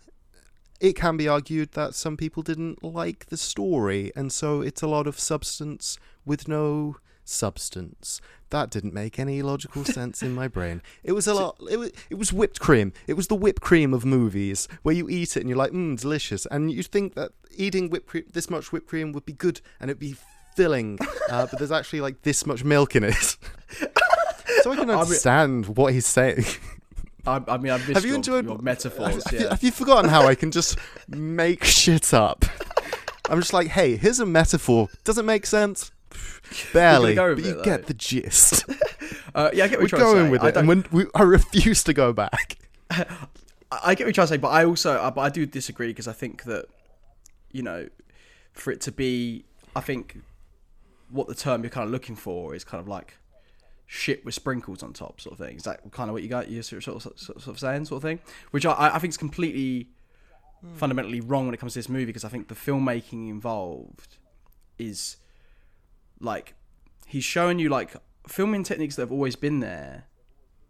it 0.80 0.94
can 0.94 1.16
be 1.16 1.28
argued 1.28 1.72
that 1.72 1.94
some 1.94 2.16
people 2.16 2.42
didn't 2.42 2.82
like 2.82 3.26
the 3.26 3.36
story, 3.36 4.12
and 4.16 4.32
so 4.32 4.62
it's 4.62 4.82
a 4.82 4.86
lot 4.86 5.06
of 5.06 5.18
substance 5.18 5.98
with 6.24 6.48
no 6.48 6.96
substance. 7.24 8.20
That 8.50 8.70
didn't 8.70 8.94
make 8.94 9.18
any 9.18 9.42
logical 9.42 9.84
sense 9.98 10.22
in 10.22 10.34
my 10.34 10.48
brain. 10.48 10.82
It 11.04 11.12
was 11.12 11.26
a 11.26 11.34
lot. 11.34 11.56
It 11.70 11.76
was, 11.76 11.92
it 12.10 12.14
was 12.16 12.32
whipped 12.32 12.60
cream. 12.60 12.92
It 13.06 13.14
was 13.14 13.28
the 13.28 13.34
whipped 13.34 13.62
cream 13.62 13.94
of 13.94 14.04
movies, 14.04 14.68
where 14.82 14.94
you 14.94 15.08
eat 15.08 15.36
it 15.36 15.40
and 15.40 15.48
you're 15.48 15.58
like, 15.58 15.72
mmm, 15.72 16.00
delicious, 16.00 16.46
and 16.46 16.70
you 16.70 16.82
think 16.82 17.14
that 17.14 17.32
eating 17.54 17.90
whipped 17.90 18.06
cream, 18.06 18.24
this 18.32 18.50
much 18.50 18.72
whipped 18.72 18.88
cream 18.88 19.12
would 19.12 19.26
be 19.26 19.32
good 19.32 19.60
and 19.80 19.90
it'd 19.90 20.00
be 20.00 20.16
filling, 20.56 20.98
uh, 21.30 21.46
but 21.46 21.58
there's 21.58 21.72
actually 21.72 22.00
like 22.00 22.22
this 22.22 22.46
much 22.46 22.64
milk 22.64 22.96
in 22.96 23.04
it. 23.04 23.36
so 24.62 24.72
I 24.72 24.76
can 24.76 24.90
I 24.90 25.00
understand 25.00 25.76
what 25.76 25.92
he's 25.92 26.06
saying. 26.06 26.44
I, 27.26 27.40
I 27.46 27.58
mean, 27.58 27.72
I've 27.72 27.86
missed 27.88 27.94
Have 27.94 28.04
you 28.04 28.10
your, 28.10 28.16
enjoyed 28.16 28.44
your 28.46 28.58
metaphors? 28.58 29.24
Have, 29.24 29.32
you, 29.32 29.40
yeah. 29.40 29.50
have 29.50 29.62
you 29.62 29.70
forgotten 29.70 30.10
how 30.10 30.26
I 30.26 30.34
can 30.34 30.50
just 30.50 30.78
make 31.08 31.64
shit 31.64 32.12
up? 32.12 32.44
I'm 33.30 33.38
just 33.38 33.52
like, 33.52 33.68
hey, 33.68 33.96
here's 33.96 34.18
a 34.18 34.26
metaphor. 34.26 34.88
Doesn't 35.04 35.26
make 35.26 35.46
sense. 35.46 35.92
Barely, 36.72 37.14
go 37.14 37.34
but 37.34 37.44
you 37.44 37.60
it, 37.60 37.64
get 37.64 37.86
the 37.86 37.94
gist. 37.94 38.64
Uh, 39.34 39.48
yeah, 39.54 39.64
I 39.64 39.68
get 39.68 39.80
what 39.80 39.90
We're 39.90 39.98
you're 39.98 40.10
trying 40.10 40.14
to 40.14 40.20
going 40.20 40.30
with 40.30 40.42
I 40.42 40.48
it, 40.48 40.56
and 40.58 40.86
we, 40.88 41.06
I 41.14 41.22
refuse 41.22 41.82
to 41.84 41.94
go 41.94 42.12
back. 42.12 42.58
I 42.90 43.06
I 43.82 43.94
get 43.94 44.04
what 44.04 44.08
you're 44.08 44.12
trying 44.12 44.26
to 44.26 44.34
say, 44.34 44.36
but 44.36 44.48
I 44.48 44.66
also, 44.66 44.92
uh, 44.92 45.10
but 45.10 45.22
I 45.22 45.30
do 45.30 45.46
disagree 45.46 45.86
because 45.86 46.06
I 46.06 46.12
think 46.12 46.42
that, 46.42 46.66
you 47.50 47.62
know, 47.62 47.88
for 48.52 48.70
it 48.72 48.82
to 48.82 48.92
be, 48.92 49.46
I 49.74 49.80
think, 49.80 50.18
what 51.08 51.28
the 51.28 51.34
term 51.34 51.62
you're 51.62 51.70
kind 51.70 51.86
of 51.86 51.90
looking 51.90 52.14
for 52.14 52.54
is 52.54 52.62
kind 52.62 52.78
of 52.78 52.88
like 52.88 53.16
shit 53.86 54.24
with 54.24 54.34
sprinkles 54.34 54.82
on 54.82 54.92
top, 54.92 55.20
sort 55.20 55.38
of 55.38 55.46
thing. 55.46 55.56
Is 55.56 55.64
that 55.64 55.90
kind 55.92 56.08
of 56.08 56.14
what 56.14 56.22
you 56.22 56.28
got? 56.28 56.50
You're 56.50 56.62
sort 56.62 56.86
of, 56.86 57.02
sort 57.02 57.14
of, 57.14 57.20
sort 57.20 57.46
of 57.46 57.58
saying, 57.58 57.84
sort 57.84 57.98
of 57.98 58.02
thing, 58.02 58.20
which 58.50 58.64
I, 58.66 58.92
I 58.94 58.98
think 58.98 59.10
is 59.10 59.16
completely 59.16 59.88
fundamentally 60.74 61.20
wrong 61.20 61.46
when 61.46 61.54
it 61.54 61.58
comes 61.58 61.72
to 61.72 61.78
this 61.78 61.88
movie 61.88 62.04
because 62.04 62.24
I 62.24 62.28
think 62.28 62.48
the 62.48 62.54
filmmaking 62.54 63.28
involved 63.28 64.16
is 64.78 65.16
like 66.20 66.54
he's 67.06 67.24
showing 67.24 67.58
you 67.58 67.68
like 67.68 67.94
filming 68.28 68.62
techniques 68.62 68.96
that 68.96 69.02
have 69.02 69.12
always 69.12 69.36
been 69.36 69.60
there. 69.60 70.04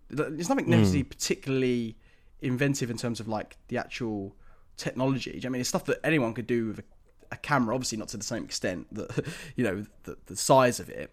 There's 0.09 0.49
nothing 0.49 0.69
necessarily 0.69 1.05
particularly 1.05 1.97
inventive 2.41 2.91
in 2.91 2.97
terms 2.97 3.21
of 3.21 3.29
like 3.29 3.57
the 3.69 3.79
actual 3.79 4.35
technology. 4.77 5.33
Do 5.33 5.37
you 5.37 5.43
know 5.43 5.49
I 5.49 5.53
mean, 5.53 5.61
it's 5.61 5.69
stuff 5.69 5.85
that 5.87 6.01
anyone 6.05 6.35
could 6.35 6.47
do 6.47 6.69
with 6.69 6.79
a, 6.81 6.85
a 7.33 7.37
camera. 7.37 7.75
Obviously, 7.75 7.99
not 7.99 8.09
to 8.09 8.17
the 8.17 8.25
same 8.25 8.45
extent 8.45 8.93
that 8.93 9.27
you 9.57 9.65
know 9.65 9.87
the, 10.05 10.17
the 10.27 10.37
size 10.37 10.81
of 10.81 10.89
it. 10.89 11.13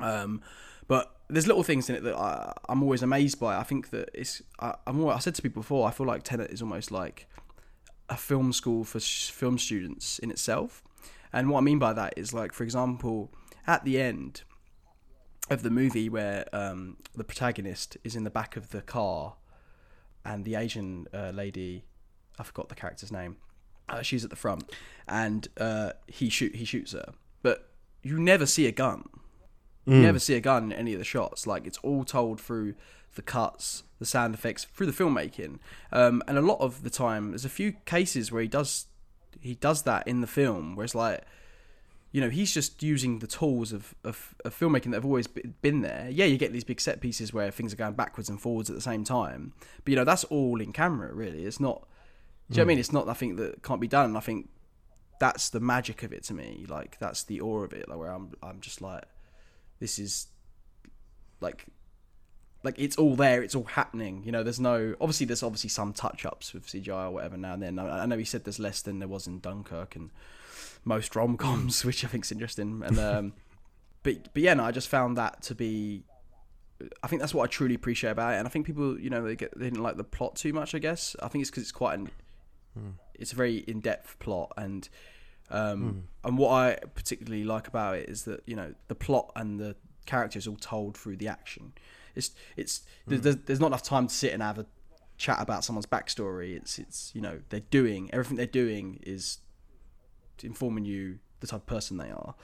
Um, 0.00 0.42
but 0.92 1.16
there's 1.28 1.46
little 1.46 1.62
things 1.62 1.88
in 1.88 1.96
it 1.96 2.02
that 2.02 2.14
I, 2.14 2.52
I'm 2.68 2.82
always 2.82 3.02
amazed 3.02 3.40
by. 3.40 3.56
I 3.56 3.62
think 3.62 3.88
that 3.92 4.10
it's. 4.12 4.42
I, 4.60 4.74
I'm. 4.86 5.00
Always, 5.00 5.16
I 5.16 5.20
said 5.20 5.34
to 5.36 5.40
people 5.40 5.62
before. 5.62 5.88
I 5.88 5.90
feel 5.90 6.06
like 6.06 6.22
Tenet 6.22 6.50
is 6.50 6.60
almost 6.60 6.90
like 6.90 7.26
a 8.10 8.16
film 8.18 8.52
school 8.52 8.84
for 8.84 8.98
s- 8.98 9.30
film 9.30 9.56
students 9.56 10.18
in 10.18 10.30
itself. 10.30 10.82
And 11.32 11.48
what 11.48 11.56
I 11.56 11.60
mean 11.62 11.78
by 11.78 11.94
that 11.94 12.12
is 12.18 12.34
like, 12.34 12.52
for 12.52 12.62
example, 12.62 13.32
at 13.66 13.86
the 13.86 13.98
end 13.98 14.42
of 15.48 15.62
the 15.62 15.70
movie 15.70 16.10
where 16.10 16.44
um, 16.52 16.98
the 17.14 17.24
protagonist 17.24 17.96
is 18.04 18.14
in 18.14 18.24
the 18.24 18.30
back 18.30 18.54
of 18.54 18.68
the 18.68 18.82
car 18.82 19.36
and 20.26 20.44
the 20.44 20.56
Asian 20.56 21.06
uh, 21.14 21.30
lady, 21.30 21.86
I 22.38 22.42
forgot 22.42 22.68
the 22.68 22.74
character's 22.74 23.10
name, 23.10 23.38
uh, 23.88 24.02
she's 24.02 24.24
at 24.24 24.30
the 24.30 24.36
front 24.36 24.70
and 25.08 25.48
uh, 25.56 25.92
he 26.06 26.28
shoot 26.28 26.54
he 26.54 26.66
shoots 26.66 26.92
her, 26.92 27.14
but 27.42 27.70
you 28.02 28.20
never 28.20 28.44
see 28.44 28.66
a 28.66 28.72
gun. 28.72 29.08
You 29.84 30.00
never 30.02 30.18
see 30.18 30.34
a 30.34 30.40
gun 30.40 30.64
in 30.64 30.72
any 30.72 30.92
of 30.92 30.98
the 30.98 31.04
shots. 31.04 31.46
Like 31.46 31.66
it's 31.66 31.78
all 31.78 32.04
told 32.04 32.40
through 32.40 32.74
the 33.14 33.22
cuts, 33.22 33.82
the 33.98 34.06
sound 34.06 34.34
effects, 34.34 34.64
through 34.64 34.86
the 34.86 34.92
filmmaking. 34.92 35.58
Um, 35.92 36.22
and 36.28 36.38
a 36.38 36.42
lot 36.42 36.60
of 36.60 36.82
the 36.82 36.90
time, 36.90 37.30
there's 37.30 37.44
a 37.44 37.50
few 37.50 37.72
cases 37.84 38.30
where 38.30 38.42
he 38.42 38.48
does 38.48 38.86
he 39.40 39.54
does 39.54 39.82
that 39.82 40.06
in 40.06 40.20
the 40.20 40.26
film, 40.26 40.76
where 40.76 40.84
it's 40.84 40.94
like, 40.94 41.24
you 42.12 42.20
know, 42.20 42.28
he's 42.28 42.52
just 42.52 42.82
using 42.82 43.18
the 43.18 43.26
tools 43.26 43.72
of, 43.72 43.94
of, 44.04 44.34
of 44.44 44.56
filmmaking 44.56 44.90
that 44.90 44.98
have 44.98 45.04
always 45.04 45.26
been 45.26 45.80
there. 45.80 46.08
Yeah, 46.10 46.26
you 46.26 46.36
get 46.36 46.52
these 46.52 46.64
big 46.64 46.80
set 46.80 47.00
pieces 47.00 47.32
where 47.32 47.50
things 47.50 47.72
are 47.72 47.76
going 47.76 47.94
backwards 47.94 48.28
and 48.28 48.40
forwards 48.40 48.68
at 48.68 48.76
the 48.76 48.82
same 48.82 49.02
time, 49.02 49.52
but 49.84 49.90
you 49.90 49.96
know 49.96 50.04
that's 50.04 50.24
all 50.24 50.60
in 50.60 50.72
camera. 50.72 51.12
Really, 51.12 51.44
it's 51.44 51.60
not. 51.60 51.88
Do 52.50 52.56
you 52.56 52.58
know 52.58 52.64
what 52.64 52.66
I 52.66 52.68
mean? 52.68 52.78
It's 52.78 52.92
not 52.92 53.06
nothing 53.06 53.36
that 53.36 53.62
can't 53.62 53.80
be 53.80 53.88
done. 53.88 54.04
And 54.06 54.16
I 54.16 54.20
think 54.20 54.50
that's 55.18 55.48
the 55.48 55.60
magic 55.60 56.02
of 56.02 56.12
it 56.12 56.22
to 56.24 56.34
me. 56.34 56.66
Like 56.68 56.98
that's 56.98 57.24
the 57.24 57.40
awe 57.40 57.62
of 57.62 57.72
it. 57.72 57.88
Like 57.88 57.98
where 57.98 58.10
I'm, 58.10 58.32
I'm 58.42 58.60
just 58.60 58.82
like, 58.82 59.04
this 59.82 59.98
is 59.98 60.28
like 61.40 61.66
like 62.62 62.78
it's 62.78 62.96
all 62.96 63.16
there 63.16 63.42
it's 63.42 63.56
all 63.56 63.64
happening 63.64 64.22
you 64.24 64.30
know 64.30 64.44
there's 64.44 64.60
no 64.60 64.94
obviously 65.00 65.26
there's 65.26 65.42
obviously 65.42 65.68
some 65.68 65.92
touch 65.92 66.24
ups 66.24 66.54
with 66.54 66.64
cgi 66.68 66.88
or 66.88 67.10
whatever 67.10 67.36
now 67.36 67.54
and 67.54 67.62
then. 67.62 67.78
I 67.80 68.04
I 68.04 68.06
know 68.06 68.16
he 68.16 68.24
said 68.24 68.44
there's 68.44 68.60
less 68.60 68.80
than 68.80 69.00
there 69.00 69.08
was 69.08 69.26
in 69.26 69.40
dunkirk 69.40 69.96
and 69.96 70.10
most 70.84 71.16
rom-coms 71.16 71.84
which 71.88 72.04
i 72.04 72.08
think 72.08 72.24
is 72.24 72.30
interesting 72.30 72.82
and 72.86 72.98
um 72.98 73.32
but 74.04 74.32
but 74.32 74.42
yeah 74.42 74.54
no 74.54 74.64
i 74.64 74.70
just 74.70 74.88
found 74.88 75.16
that 75.16 75.42
to 75.42 75.54
be 75.56 76.04
i 77.02 77.08
think 77.08 77.20
that's 77.20 77.34
what 77.34 77.42
i 77.42 77.46
truly 77.48 77.74
appreciate 77.74 78.10
about 78.10 78.34
it 78.34 78.36
and 78.36 78.46
i 78.46 78.50
think 78.50 78.64
people 78.64 78.98
you 78.98 79.10
know 79.10 79.24
they 79.24 79.34
get 79.34 79.56
they 79.58 79.66
didn't 79.66 79.82
like 79.82 79.96
the 79.96 80.04
plot 80.04 80.36
too 80.36 80.52
much 80.52 80.74
i 80.74 80.78
guess. 80.78 81.16
I 81.20 81.26
think 81.28 81.42
it's 81.42 81.50
because 81.50 81.64
it's 81.64 81.72
quite 81.72 81.98
an 81.98 82.10
it's 83.14 83.32
a 83.32 83.36
very 83.36 83.58
in-depth 83.58 84.18
plot 84.18 84.52
and 84.56 84.88
um, 85.52 86.08
and 86.24 86.38
what 86.38 86.50
I 86.50 86.78
particularly 86.94 87.44
like 87.44 87.68
about 87.68 87.96
it 87.96 88.08
is 88.08 88.24
that 88.24 88.42
you 88.46 88.56
know 88.56 88.74
the 88.88 88.94
plot 88.94 89.30
and 89.36 89.60
the 89.60 89.76
characters 90.06 90.46
all 90.46 90.56
told 90.56 90.96
through 90.96 91.16
the 91.18 91.28
action. 91.28 91.72
It's 92.14 92.30
it's 92.56 92.82
there's, 93.06 93.36
there's 93.36 93.60
not 93.60 93.68
enough 93.68 93.82
time 93.82 94.08
to 94.08 94.14
sit 94.14 94.32
and 94.32 94.42
have 94.42 94.58
a 94.58 94.66
chat 95.18 95.40
about 95.40 95.64
someone's 95.64 95.86
backstory. 95.86 96.56
It's 96.56 96.78
it's 96.78 97.12
you 97.14 97.20
know 97.20 97.40
they're 97.50 97.60
doing 97.60 98.10
everything 98.12 98.36
they're 98.36 98.46
doing 98.46 99.00
is 99.02 99.38
informing 100.42 100.84
you 100.84 101.18
the 101.40 101.46
type 101.46 101.60
of 101.60 101.66
person 101.66 101.98
they 101.98 102.10
are. 102.10 102.34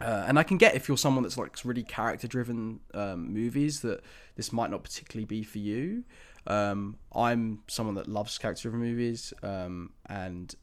Uh, 0.00 0.24
and 0.28 0.38
I 0.38 0.42
can 0.42 0.56
get 0.58 0.74
if 0.76 0.88
you're 0.88 0.96
someone 0.96 1.22
that's 1.24 1.36
like 1.38 1.56
really 1.64 1.82
character 1.82 2.28
driven 2.28 2.80
um, 2.94 3.32
movies 3.32 3.80
that 3.80 4.02
this 4.36 4.52
might 4.52 4.70
not 4.70 4.84
particularly 4.84 5.24
be 5.24 5.42
for 5.42 5.58
you. 5.58 6.04
Um, 6.46 6.98
I'm 7.12 7.62
someone 7.66 7.96
that 7.96 8.06
loves 8.06 8.38
character 8.38 8.62
driven 8.70 8.80
movies, 8.80 9.32
um, 9.42 9.90
and 10.08 10.54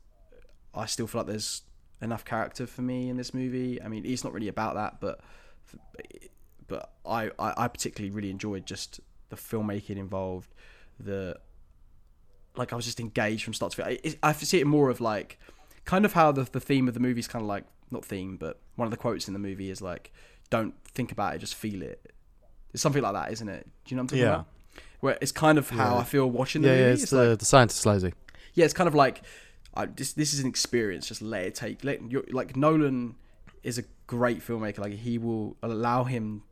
I 0.73 0.85
still 0.85 1.07
feel 1.07 1.21
like 1.21 1.27
there's 1.27 1.63
enough 2.03 2.25
character 2.25 2.67
for 2.67 2.81
me 2.81 3.09
in 3.09 3.17
this 3.17 3.33
movie. 3.33 3.81
I 3.81 3.87
mean, 3.87 4.05
it's 4.05 4.23
not 4.23 4.33
really 4.33 4.47
about 4.49 4.75
that, 4.75 4.99
but 4.99 5.19
but 6.67 6.91
I, 7.05 7.29
I, 7.39 7.53
I 7.57 7.67
particularly 7.67 8.11
really 8.11 8.29
enjoyed 8.29 8.65
just 8.65 8.99
the 9.29 9.35
filmmaking 9.35 9.97
involved, 9.97 10.53
the 10.99 11.37
like 12.55 12.71
I 12.71 12.75
was 12.75 12.85
just 12.85 12.99
engaged 12.99 13.43
from 13.43 13.53
start 13.53 13.71
to 13.73 13.83
finish. 13.83 14.15
I, 14.23 14.29
I 14.29 14.33
see 14.33 14.59
it 14.59 14.67
more 14.67 14.89
of 14.89 15.01
like 15.01 15.39
kind 15.85 16.05
of 16.05 16.13
how 16.13 16.31
the 16.31 16.43
the 16.43 16.59
theme 16.59 16.87
of 16.87 16.93
the 16.93 16.99
movie 16.99 17.19
is 17.19 17.27
kind 17.27 17.41
of 17.41 17.47
like 17.47 17.65
not 17.91 18.05
theme, 18.05 18.37
but 18.37 18.59
one 18.75 18.85
of 18.85 18.91
the 18.91 18.97
quotes 18.97 19.27
in 19.27 19.33
the 19.33 19.39
movie 19.39 19.69
is 19.69 19.81
like, 19.81 20.11
"Don't 20.49 20.73
think 20.85 21.11
about 21.11 21.35
it, 21.35 21.39
just 21.39 21.55
feel 21.55 21.81
it." 21.81 22.11
It's 22.73 22.81
something 22.81 23.01
like 23.03 23.13
that, 23.13 23.31
isn't 23.31 23.49
it? 23.49 23.67
Do 23.85 23.93
you 23.93 23.95
know 23.97 24.01
what 24.01 24.03
I'm 24.03 24.07
talking 24.07 24.19
Yeah. 24.23 24.33
about? 24.33 24.47
Where 24.99 25.17
it's 25.21 25.31
kind 25.31 25.57
of 25.57 25.69
how 25.69 25.95
Yeah. 25.95 26.01
I 26.01 26.03
feel 26.03 26.29
watching 26.29 26.61
the 26.63 26.69
Yeah, 26.69 26.73
movie. 26.75 26.83
yeah, 26.87 26.93
it's, 26.93 27.01
It's 27.03 27.11
the, 27.11 27.29
like, 27.29 27.39
the 27.39 27.45
scientist 27.45 27.85
lazy. 27.85 28.13
yeah, 28.55 28.65
it's 28.65 28.73
kind 28.73 28.87
of 28.87 28.95
like 28.95 29.21
I, 29.75 29.85
this. 29.85 30.13
This 30.13 30.33
is 30.33 30.39
an 30.39 30.47
experience. 30.47 31.07
Just 31.07 31.21
let 31.21 31.43
it 31.45 31.55
take. 31.55 31.83
Let 31.83 32.11
you 32.11 32.23
like 32.31 32.55
Nolan 32.55 33.15
is 33.63 33.77
a 33.77 33.83
great 34.07 34.39
filmmaker. 34.39 34.79
Like 34.79 34.93
he 34.93 35.17
will 35.17 35.57
allow 35.63 36.03
him 36.03 36.43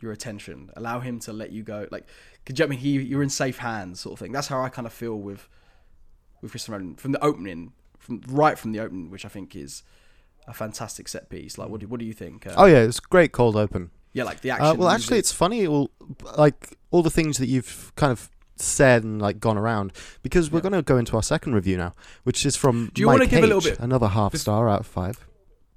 your 0.00 0.12
attention, 0.12 0.70
allow 0.76 1.00
him 1.00 1.18
to 1.20 1.32
let 1.32 1.52
you 1.52 1.62
go. 1.62 1.86
Like, 1.90 2.06
could 2.46 2.58
you 2.58 2.64
know 2.64 2.68
I 2.68 2.70
mean? 2.70 2.78
He, 2.78 2.90
you're 3.02 3.22
in 3.22 3.28
safe 3.30 3.58
hands, 3.58 4.00
sort 4.00 4.14
of 4.14 4.18
thing. 4.20 4.32
That's 4.32 4.48
how 4.48 4.62
I 4.62 4.68
kind 4.68 4.86
of 4.86 4.92
feel 4.92 5.16
with 5.16 5.48
with 6.40 6.52
Christopher 6.52 6.78
Nolan 6.78 6.96
from 6.96 7.12
the 7.12 7.22
opening, 7.24 7.72
from 7.98 8.22
right 8.28 8.58
from 8.58 8.72
the 8.72 8.80
opening, 8.80 9.10
which 9.10 9.24
I 9.24 9.28
think 9.28 9.54
is 9.54 9.82
a 10.48 10.54
fantastic 10.54 11.06
set 11.08 11.28
piece. 11.28 11.58
Like, 11.58 11.68
what 11.68 11.80
do, 11.80 11.86
what 11.88 12.00
do 12.00 12.06
you 12.06 12.14
think? 12.14 12.46
Uh, 12.46 12.54
Oh 12.56 12.64
yeah, 12.66 12.78
it's 12.78 12.98
great 13.00 13.32
cold 13.32 13.56
open. 13.56 13.90
yeah, 14.14 14.24
like 14.24 14.40
the 14.40 14.50
action. 14.50 14.66
Uh, 14.66 14.74
well, 14.74 14.88
actually, 14.88 15.18
it's 15.18 15.32
funny. 15.32 15.66
All 15.66 15.90
like 16.38 16.78
all 16.90 17.02
the 17.02 17.10
things 17.10 17.36
that 17.38 17.46
you've 17.48 17.92
kind 17.96 18.10
of 18.10 18.30
said 18.60 19.02
and 19.04 19.20
like 19.20 19.40
gone 19.40 19.56
around 19.58 19.92
because 20.22 20.50
we're 20.50 20.58
Yeah. 20.58 20.62
going 20.70 20.72
to 20.74 20.82
go 20.82 20.96
into 20.98 21.16
our 21.16 21.22
second 21.22 21.54
review 21.54 21.76
now, 21.76 21.94
which 22.24 22.44
is 22.46 22.56
from 22.56 22.90
Do 22.94 23.00
you 23.00 23.06
Mike 23.06 23.14
wanna 23.20 23.26
give 23.30 23.44
a 23.44 23.46
little 23.46 23.60
bit- 23.62 23.78
another 23.80 24.08
half 24.08 24.34
star 24.36 24.68
out 24.68 24.80
of 24.80 24.86
five. 24.86 25.26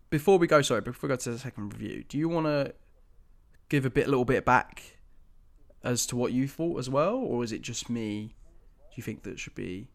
before 0.09 0.37
we 0.37 0.47
go. 0.47 0.61
Sorry, 0.61 0.81
before 0.81 1.07
we 1.07 1.13
go 1.13 1.17
to 1.17 1.31
the 1.31 1.39
second 1.39 1.73
review, 1.73 2.03
do 2.07 2.17
you 2.17 2.29
want 2.29 2.45
to 2.45 2.73
give 3.69 3.85
a 3.85 3.89
bit, 3.89 4.05
a 4.07 4.09
little 4.09 4.25
bit 4.25 4.45
back 4.45 4.97
as 5.83 6.05
to 6.07 6.15
what 6.15 6.31
you 6.31 6.47
thought 6.47 6.77
as 6.79 6.89
well, 6.89 7.15
or 7.15 7.43
is 7.43 7.51
it 7.51 7.61
just 7.61 7.89
me? 7.89 8.35
Do 8.89 8.93
you 8.95 9.03
think 9.03 9.23
that 9.23 9.39
should 9.39 9.55
be 9.55 9.87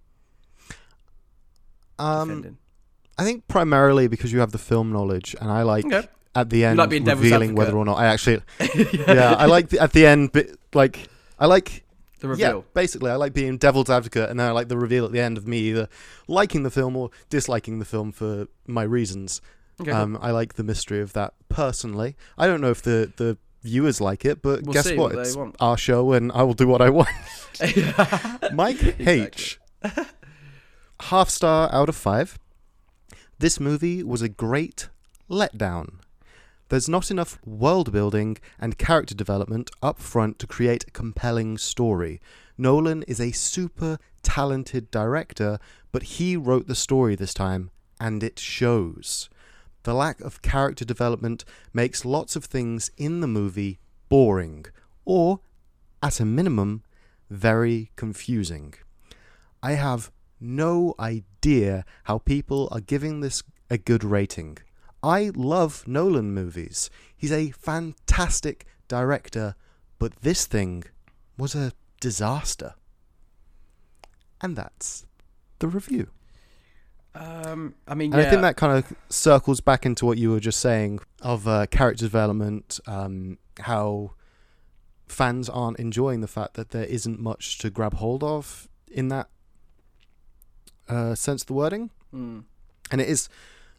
Um, 1.99 2.29
defending? 2.29 2.59
I 3.17 3.25
think 3.25 3.49
primarily 3.49 4.07
because 4.09 4.33
you 4.33 4.41
have 4.41 4.53
the 4.53 4.59
film 4.59 4.93
knowledge, 4.93 5.35
and 5.41 5.51
I 5.51 5.63
like 5.63 5.85
Okay. 5.87 6.07
at 6.35 6.51
the 6.51 6.65
end 6.65 6.79
like 6.79 6.91
revealing 6.91 7.55
whether 7.55 7.77
or 7.77 7.85
not 7.85 7.99
I 7.99 8.07
actually. 8.07 8.41
yeah, 8.93 9.35
I 9.39 9.47
like 9.47 9.71
the, 9.71 9.81
at 9.81 9.93
the 9.93 10.07
end, 10.07 10.33
bit, 10.33 10.59
like 10.75 11.09
I 11.39 11.47
like 11.47 11.85
The 12.21 12.27
Yeah, 12.29 12.47
reveal. 12.47 12.65
basically, 12.75 13.11
I 13.11 13.17
like 13.17 13.33
being 13.33 13.59
devil's 13.59 13.89
advocate, 13.91 14.29
and 14.31 14.39
then 14.41 14.49
I 14.49 14.53
like 14.53 14.69
the 14.69 14.77
reveal 14.77 15.05
at 15.05 15.13
the 15.13 15.21
end 15.21 15.39
of 15.39 15.47
me 15.47 15.59
either 15.59 15.89
liking 16.27 16.63
the 16.65 16.71
film 16.71 16.97
or 16.97 17.11
disliking 17.31 17.79
the 17.79 17.85
film 17.85 18.11
for 18.13 18.47
my 18.67 18.83
reasons. 18.83 19.41
Okay, 19.81 19.93
cool. 19.93 20.01
Um, 20.01 20.19
I 20.21 20.33
like 20.33 20.55
the 20.55 20.65
mystery 20.65 21.01
of 21.01 21.13
that 21.13 21.35
personally. 21.49 22.17
I 22.37 22.47
don't 22.49 22.61
know 22.61 22.71
if 22.71 22.83
the, 22.83 23.13
the 23.17 23.39
viewers 23.63 24.01
like 24.01 24.25
it, 24.25 24.43
but 24.43 24.63
We'll 24.63 24.73
guess 24.73 24.87
what? 24.91 25.15
what 25.15 25.19
it's 25.27 25.37
want. 25.37 25.55
our 25.61 25.77
show, 25.79 26.13
and 26.13 26.33
I 26.33 26.43
will 26.43 26.55
do 26.55 26.67
what 26.67 26.81
I 26.83 26.91
want. 26.91 27.09
Mike 28.53 28.99
H. 29.01 29.61
Half 31.03 31.31
star 31.31 31.69
out 31.73 31.89
of 31.89 31.95
five. 31.97 32.39
This 33.39 33.61
movie 33.61 34.03
was 34.03 34.21
a 34.23 34.29
great 34.29 34.89
letdown. 35.31 36.01
There's 36.69 36.89
not 36.89 37.11
enough 37.11 37.39
world 37.47 37.93
building 37.93 38.37
and 38.59 38.77
character 38.77 39.15
development 39.15 39.71
up 39.83 39.99
front 39.99 40.39
to 40.39 40.47
create 40.47 40.85
a 40.87 40.91
compelling 40.91 41.57
story. 41.57 42.21
Nolan 42.59 43.05
is 43.05 43.21
a 43.21 43.33
super 43.33 43.99
talented 44.23 44.91
director, 44.91 45.59
but 45.93 46.03
he 46.03 46.37
wrote 46.37 46.67
the 46.67 46.75
story 46.75 47.15
this 47.15 47.33
time, 47.33 47.71
and 47.99 48.23
it 48.23 48.39
shows. 48.39 49.31
The 49.85 49.95
lack 49.95 50.21
of 50.21 50.43
character 50.43 50.85
development 50.85 51.45
makes 51.73 52.05
lots 52.05 52.37
of 52.37 52.45
things 52.45 52.91
in 52.99 53.21
the 53.21 53.27
movie 53.27 53.79
boring, 54.11 54.67
or, 55.07 55.41
at 56.03 56.21
a 56.21 56.27
minimum, 56.27 56.83
very 57.31 57.91
confusing. 57.97 58.75
I 59.63 59.73
have 59.73 60.11
no 60.39 60.95
idea 61.01 61.87
how 62.05 62.19
people 62.19 62.69
are 62.71 62.81
giving 62.81 63.21
this 63.21 63.43
a 63.71 63.79
good 63.79 64.05
rating. 64.05 64.59
I 65.03 65.31
love 65.35 65.87
Nolan 65.87 66.33
movies. 66.33 66.91
He's 67.17 67.33
a 67.33 67.51
fantastic 67.51 68.67
director, 68.89 69.55
but 69.99 70.17
this 70.23 70.47
thing 70.47 70.85
was 71.37 71.55
a 71.55 71.73
disaster. 72.01 72.75
And 74.41 74.57
that's 74.57 75.07
the 75.59 75.69
review. 75.69 76.09
Um, 77.15 77.75
I 77.87 77.95
mean, 77.95 78.13
And 78.13 78.23
yeah, 78.23 78.29
I 78.29 78.31
think 78.31 78.43
that 78.43 78.57
kind 78.57 78.79
of 78.79 78.93
circles 79.09 79.61
back 79.61 79.85
into 79.85 80.07
what 80.07 80.19
you 80.19 80.31
were 80.31 80.41
just 80.41 80.61
saying 80.61 81.01
of 81.21 81.49
uh, 81.49 81.67
character 81.67 82.05
development, 82.05 82.79
um, 82.87 83.39
how 83.61 84.13
fans 85.09 85.49
aren't 85.49 85.79
enjoying 85.79 86.21
the 86.21 86.29
fact 86.29 86.55
that 86.55 86.71
there 86.71 86.85
isn't 86.85 87.19
much 87.19 87.59
to 87.59 87.71
grab 87.71 87.95
hold 87.95 88.23
of 88.23 88.69
in 88.91 89.09
that 89.09 89.29
uh, 90.89 91.15
sense 91.15 91.43
of 91.43 91.47
the 91.49 91.55
wording. 91.55 91.91
Mm. 92.15 92.45
And 92.91 93.01
it 93.01 93.09
is, 93.09 93.29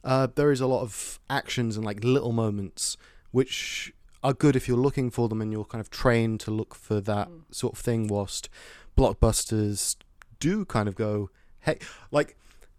uh, 0.04 0.28
there 0.36 0.52
is 0.52 0.62
a 0.62 0.68
lot 0.68 0.82
of 0.82 1.20
actions 1.30 1.76
and 1.76 1.86
like 1.86 2.04
little 2.04 2.32
moments 2.32 2.98
which 3.32 3.94
are 4.24 4.34
good 4.34 4.56
if 4.56 4.68
you're 4.68 4.78
looking 4.78 5.10
for 5.10 5.30
them 5.30 5.42
and 5.42 5.52
you're 5.52 5.66
kind 5.66 5.80
of 5.82 5.90
trained 5.90 6.40
to 6.42 6.52
look 6.52 6.74
for 6.76 7.00
that 7.02 7.28
Mm. 7.30 7.42
sort 7.52 7.74
of 7.74 7.80
thing. 7.80 8.08
Whilst 8.08 8.50
blockbusters 8.98 9.96
do 10.40 10.66
kind 10.66 10.88
of 10.90 10.96
go, 10.96 11.30
hey, 11.62 11.78
like 12.12 12.36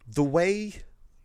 the 0.06 0.22
way 0.24 0.82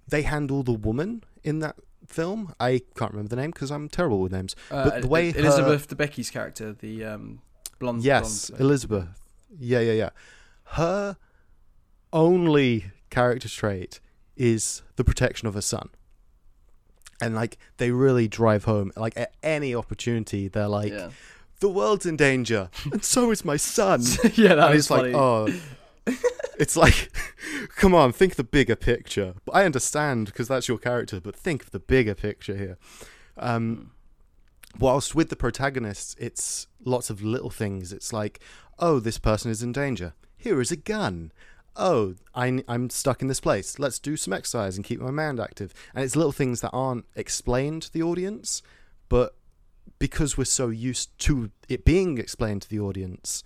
they 0.08 0.22
handle 0.22 0.63
the 0.63 0.74
woman 0.74 1.24
in 1.43 1.60
that 1.60 1.76
film. 2.08 2.54
I 2.60 2.82
can't 2.96 3.12
remember 3.12 3.30
the 3.30 3.36
name 3.41 3.50
because 3.52 3.72
I'm 3.72 3.89
terrible 3.89 4.19
with 4.22 4.32
names. 4.32 4.56
Uh, 4.69 4.89
But 4.89 5.02
the 5.02 5.08
way 5.08 5.32
her- 5.32 5.39
Elizabeth 5.39 5.88
Debicki's 5.89 6.30
character, 6.30 6.72
the 6.74 7.04
um, 7.04 7.41
blonde, 7.80 8.04
yes, 8.04 8.50
blonde, 8.52 8.62
Elizabeth. 8.62 9.08
Yeah, 9.58 9.80
yeah, 9.80 9.93
yeah. 9.93 10.10
Her 10.80 11.17
only 12.13 12.91
character 13.10 13.50
trait 13.50 14.00
is 14.36 14.82
the 14.95 15.04
protection 15.04 15.48
of 15.48 15.54
her 15.54 15.62
son. 15.62 15.89
And 17.21 17.34
like 17.34 17.58
they 17.78 17.91
really 17.91 18.28
drive 18.28 18.65
home 18.65 18.91
like 18.95 19.13
at 19.15 19.34
any 19.41 19.74
opportunity 19.74 20.50
they're 20.50 20.67
like 20.67 20.91
yeah, 20.91 21.12
the 21.62 21.69
world's 21.69 22.06
in 22.06 22.17
danger 22.17 22.69
and 22.91 23.04
so 23.04 23.32
is 23.32 23.45
my 23.45 23.58
son. 23.58 24.02
yeah, 24.34 24.56
that 24.56 24.76
it's 24.76 24.88
funny. 24.88 25.13
like 25.13 25.15
oh. 25.15 25.48
It's 26.58 26.76
like 26.76 27.10
come 27.78 27.95
on 27.95 28.12
think 28.12 28.36
the 28.36 28.43
bigger 28.43 28.76
picture. 28.76 29.36
But 29.45 29.56
i 29.56 29.65
understand 29.65 30.28
because 30.28 30.48
that's 30.48 30.67
your 30.67 30.78
character 30.78 31.21
but 31.21 31.36
think 31.36 31.63
of 31.63 31.71
the 31.71 31.80
bigger 31.80 32.15
picture 32.15 32.58
here. 32.58 32.78
Um 33.38 33.91
whilst 34.78 35.15
with 35.15 35.30
the 35.30 35.38
protagonists 35.38 36.15
it's 36.19 36.67
lots 36.84 37.10
of 37.10 37.24
little 37.24 37.50
things. 37.50 37.93
It's 37.93 38.12
like 38.12 38.41
oh 38.78 39.00
this 39.00 39.19
person 39.19 39.52
is 39.52 39.63
in 39.63 39.71
danger. 39.71 40.13
Here 40.36 40.60
is 40.60 40.71
a 40.71 40.76
gun 40.76 41.32
oh 41.76 42.16
I, 42.34 42.64
i'm 42.68 42.90
stuck 42.90 43.22
in 43.22 43.28
this 43.28 43.40
place 43.40 43.80
let's 43.80 44.00
do 44.00 44.16
some 44.18 44.34
exercise 44.34 44.76
and 44.76 44.86
keep 44.86 45.00
my 45.00 45.12
mind 45.12 45.40
active 45.40 45.74
and 45.94 46.04
it's 46.04 46.16
little 46.16 46.32
things 46.32 46.62
that 46.62 46.72
aren't 46.72 47.06
explained 47.16 47.84
to 47.84 47.94
the 47.94 48.04
audience 48.04 48.62
but 49.10 49.36
because 50.00 50.38
we're 50.38 50.46
so 50.46 50.70
used 50.70 51.18
to 51.20 51.52
it 51.68 51.86
being 51.86 52.18
explained 52.18 52.62
to 52.64 52.70
the 52.70 52.80
audience 52.80 53.44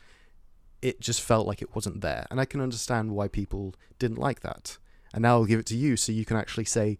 it 0.82 1.02
just 1.02 1.22
felt 1.22 1.48
like 1.48 1.62
it 1.62 1.76
wasn't 1.76 2.02
there. 2.02 2.26
And 2.32 2.40
I 2.40 2.46
can 2.46 2.62
understand 2.62 3.12
why 3.12 3.28
people 3.28 3.76
didn't 3.98 4.18
like 4.18 4.42
that. 4.42 4.78
And 5.14 5.24
now 5.24 5.36
I'll 5.36 5.46
give 5.46 5.60
it 5.60 5.66
to 5.68 5.76
you 5.76 5.98
so 5.98 6.12
you 6.12 6.26
can 6.26 6.38
actually 6.38 6.66
say 6.66 6.98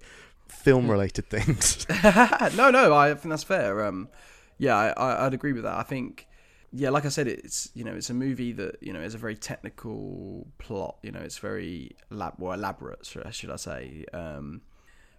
film 0.48 0.90
related 0.90 1.30
things. 1.30 1.86
no, 2.04 2.72
no, 2.72 2.94
I 2.94 3.14
think 3.14 3.30
that's 3.30 3.44
fair. 3.44 3.86
Um, 3.86 4.10
yeah, 4.58 4.76
I, 4.76 4.90
I, 4.90 5.26
I'd 5.26 5.34
agree 5.34 5.54
with 5.54 5.64
that. 5.64 5.78
I 5.78 5.84
think, 5.84 6.28
yeah, 6.72 6.90
like 6.90 7.06
I 7.06 7.10
said, 7.10 7.28
it's 7.28 7.70
you 7.74 7.84
know, 7.84 7.94
it's 7.94 8.10
a 8.10 8.14
movie 8.14 8.52
that 8.54 8.78
you 8.82 8.94
know 8.94 9.02
is 9.02 9.16
a 9.16 9.18
very 9.18 9.36
technical 9.36 10.48
plot. 10.58 10.98
You 11.02 11.12
know, 11.12 11.20
it's 11.20 11.40
very 11.40 11.92
lab, 12.10 12.34
well, 12.38 12.54
elaborate, 12.54 13.06
should 13.06 13.52
I 13.52 13.56
say? 13.56 14.06
Um, 14.14 14.62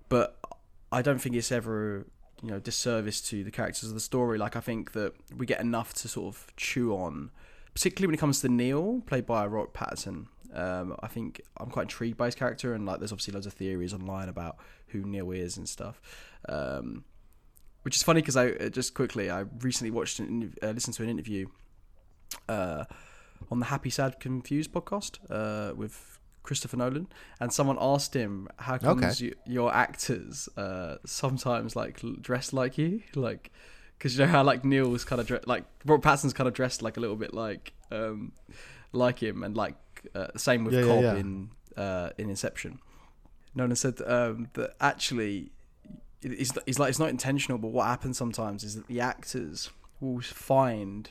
but 0.08 0.38
I 0.92 1.02
don't 1.02 1.18
think 1.18 1.34
it's 1.36 1.52
ever 1.52 2.06
you 2.42 2.50
know 2.50 2.60
disservice 2.60 3.20
to 3.22 3.44
the 3.44 3.50
characters 3.50 3.88
of 3.88 3.94
the 3.94 4.00
story. 4.00 4.38
Like 4.38 4.56
I 4.56 4.60
think 4.60 4.92
that 4.92 5.14
we 5.36 5.46
get 5.46 5.60
enough 5.60 5.92
to 5.94 6.08
sort 6.08 6.34
of 6.34 6.46
chew 6.56 6.92
on, 6.94 7.30
particularly 7.74 8.08
when 8.08 8.14
it 8.14 8.20
comes 8.20 8.40
to 8.40 8.48
Neil, 8.48 9.02
played 9.06 9.26
by 9.26 9.46
Robert 9.46 9.74
Pattinson. 9.74 10.26
Um, 10.54 10.96
I 11.00 11.06
think 11.06 11.40
I'm 11.58 11.70
quite 11.70 11.82
intrigued 11.82 12.16
by 12.16 12.26
his 12.26 12.34
character, 12.34 12.74
and 12.74 12.86
like 12.86 12.98
there's 12.98 13.12
obviously 13.12 13.34
loads 13.34 13.46
of 13.46 13.54
theories 13.54 13.92
online 13.92 14.28
about 14.28 14.56
who 14.88 15.02
Neil 15.02 15.30
is 15.32 15.56
and 15.56 15.68
stuff. 15.68 16.00
Um, 16.48 17.04
which 17.82 17.96
is 17.96 18.02
funny 18.02 18.20
because 18.20 18.36
I 18.36 18.50
uh, 18.50 18.68
just 18.68 18.94
quickly 18.94 19.30
I 19.30 19.44
recently 19.60 19.90
watched 19.90 20.18
and 20.20 20.56
uh, 20.62 20.68
listened 20.70 20.94
to 20.96 21.02
an 21.02 21.08
interview 21.08 21.46
uh, 22.48 22.84
on 23.50 23.58
the 23.58 23.66
Happy 23.66 23.90
Sad 23.90 24.20
Confused 24.20 24.72
podcast 24.72 25.18
uh, 25.30 25.74
with 25.74 26.18
Christopher 26.42 26.76
Nolan, 26.76 27.06
and 27.40 27.52
someone 27.52 27.76
asked 27.80 28.14
him 28.14 28.48
how 28.58 28.78
comes 28.78 29.04
Okay. 29.04 29.26
you, 29.26 29.34
your 29.46 29.74
actors 29.74 30.48
uh, 30.56 30.96
sometimes 31.04 31.76
like 31.76 32.00
dress 32.20 32.52
like 32.52 32.78
you, 32.78 33.02
like 33.14 33.50
because 33.98 34.16
you 34.18 34.24
know 34.24 34.30
how 34.30 34.42
like 34.42 34.64
Neil 34.64 34.88
was 34.88 35.04
kind 35.04 35.20
of 35.20 35.26
dre- 35.26 35.40
like 35.46 35.64
Robert 35.84 36.02
Pattinson's 36.02 36.32
kind 36.32 36.48
of 36.48 36.54
dressed 36.54 36.80
like 36.82 36.96
a 36.96 37.00
little 37.00 37.16
bit 37.16 37.34
like 37.34 37.72
um, 37.90 38.32
like 38.92 39.18
him, 39.22 39.42
and 39.42 39.56
like 39.56 39.76
uh, 40.14 40.28
same 40.36 40.64
with 40.64 40.74
Yeah, 40.74 40.80
yeah, 40.80 40.86
Cobb 40.86 41.02
yeah. 41.02 41.14
in 41.16 41.50
uh, 41.76 42.10
in 42.18 42.30
Inception. 42.30 42.78
Nolan 43.54 43.76
said 43.76 44.00
um, 44.06 44.48
that 44.54 44.74
actually 44.80 45.50
it's, 46.22 46.52
it's 46.66 46.78
like 46.78 46.90
it's 46.90 46.98
not 46.98 47.08
intentional, 47.10 47.58
but 47.58 47.68
what 47.68 47.86
happens 47.86 48.16
sometimes 48.18 48.64
is 48.64 48.74
that 48.76 48.86
the 48.86 49.00
actors 49.00 49.70
will 50.00 50.20
find 50.20 51.10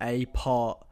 a 0.00 0.24
part 0.26 0.84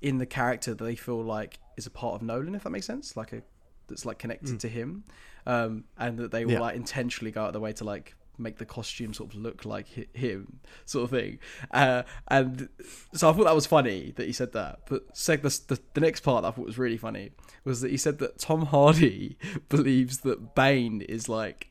in 0.00 0.18
the 0.18 0.26
character 0.26 0.74
that 0.74 0.84
they 0.84 0.96
feel 0.96 1.22
like 1.22 1.58
is 1.76 1.86
a 1.86 1.90
part 1.90 2.14
of 2.14 2.22
Nolan, 2.22 2.54
if 2.54 2.64
that 2.64 2.70
makes 2.70 2.86
sense, 2.86 3.16
like 3.16 3.32
a 3.32 3.42
that's 3.88 4.04
like 4.06 4.18
connected 4.18 4.58
to 4.60 4.68
him, 4.68 5.04
um, 5.46 5.84
and 5.98 6.18
that 6.18 6.30
they 6.30 6.44
will 6.44 6.52
Yeah. 6.52 6.60
like 6.60 6.76
intentionally 6.76 7.30
go 7.30 7.42
out 7.42 7.48
of 7.48 7.52
their 7.52 7.60
way 7.60 7.72
to 7.74 7.84
like 7.84 8.14
make 8.38 8.58
the 8.58 8.64
costume 8.64 9.14
sort 9.14 9.32
of 9.32 9.40
look 9.40 9.64
like 9.64 9.86
hi- 9.94 10.06
him, 10.12 10.60
sort 10.84 11.04
of 11.04 11.10
thing. 11.10 11.38
Uh, 11.70 12.02
and 12.28 12.68
so 13.12 13.28
I 13.30 13.32
thought 13.32 13.44
that 13.44 13.54
was 13.54 13.66
funny 13.66 14.12
that 14.16 14.26
he 14.26 14.32
said 14.32 14.52
that. 14.52 14.80
But 14.86 15.16
sec- 15.16 15.42
the, 15.42 15.60
the 15.68 15.80
the 15.94 16.00
next 16.00 16.20
part 16.20 16.42
that 16.42 16.48
I 16.48 16.50
thought 16.52 16.66
was 16.66 16.78
really 16.78 16.96
funny 16.96 17.30
was 17.64 17.80
that 17.80 17.90
he 17.90 17.96
said 17.96 18.18
that 18.18 18.38
Tom 18.38 18.66
Hardy 18.66 19.36
believes 19.68 20.18
that 20.18 20.54
Bane 20.54 21.02
is 21.02 21.28
like 21.28 21.68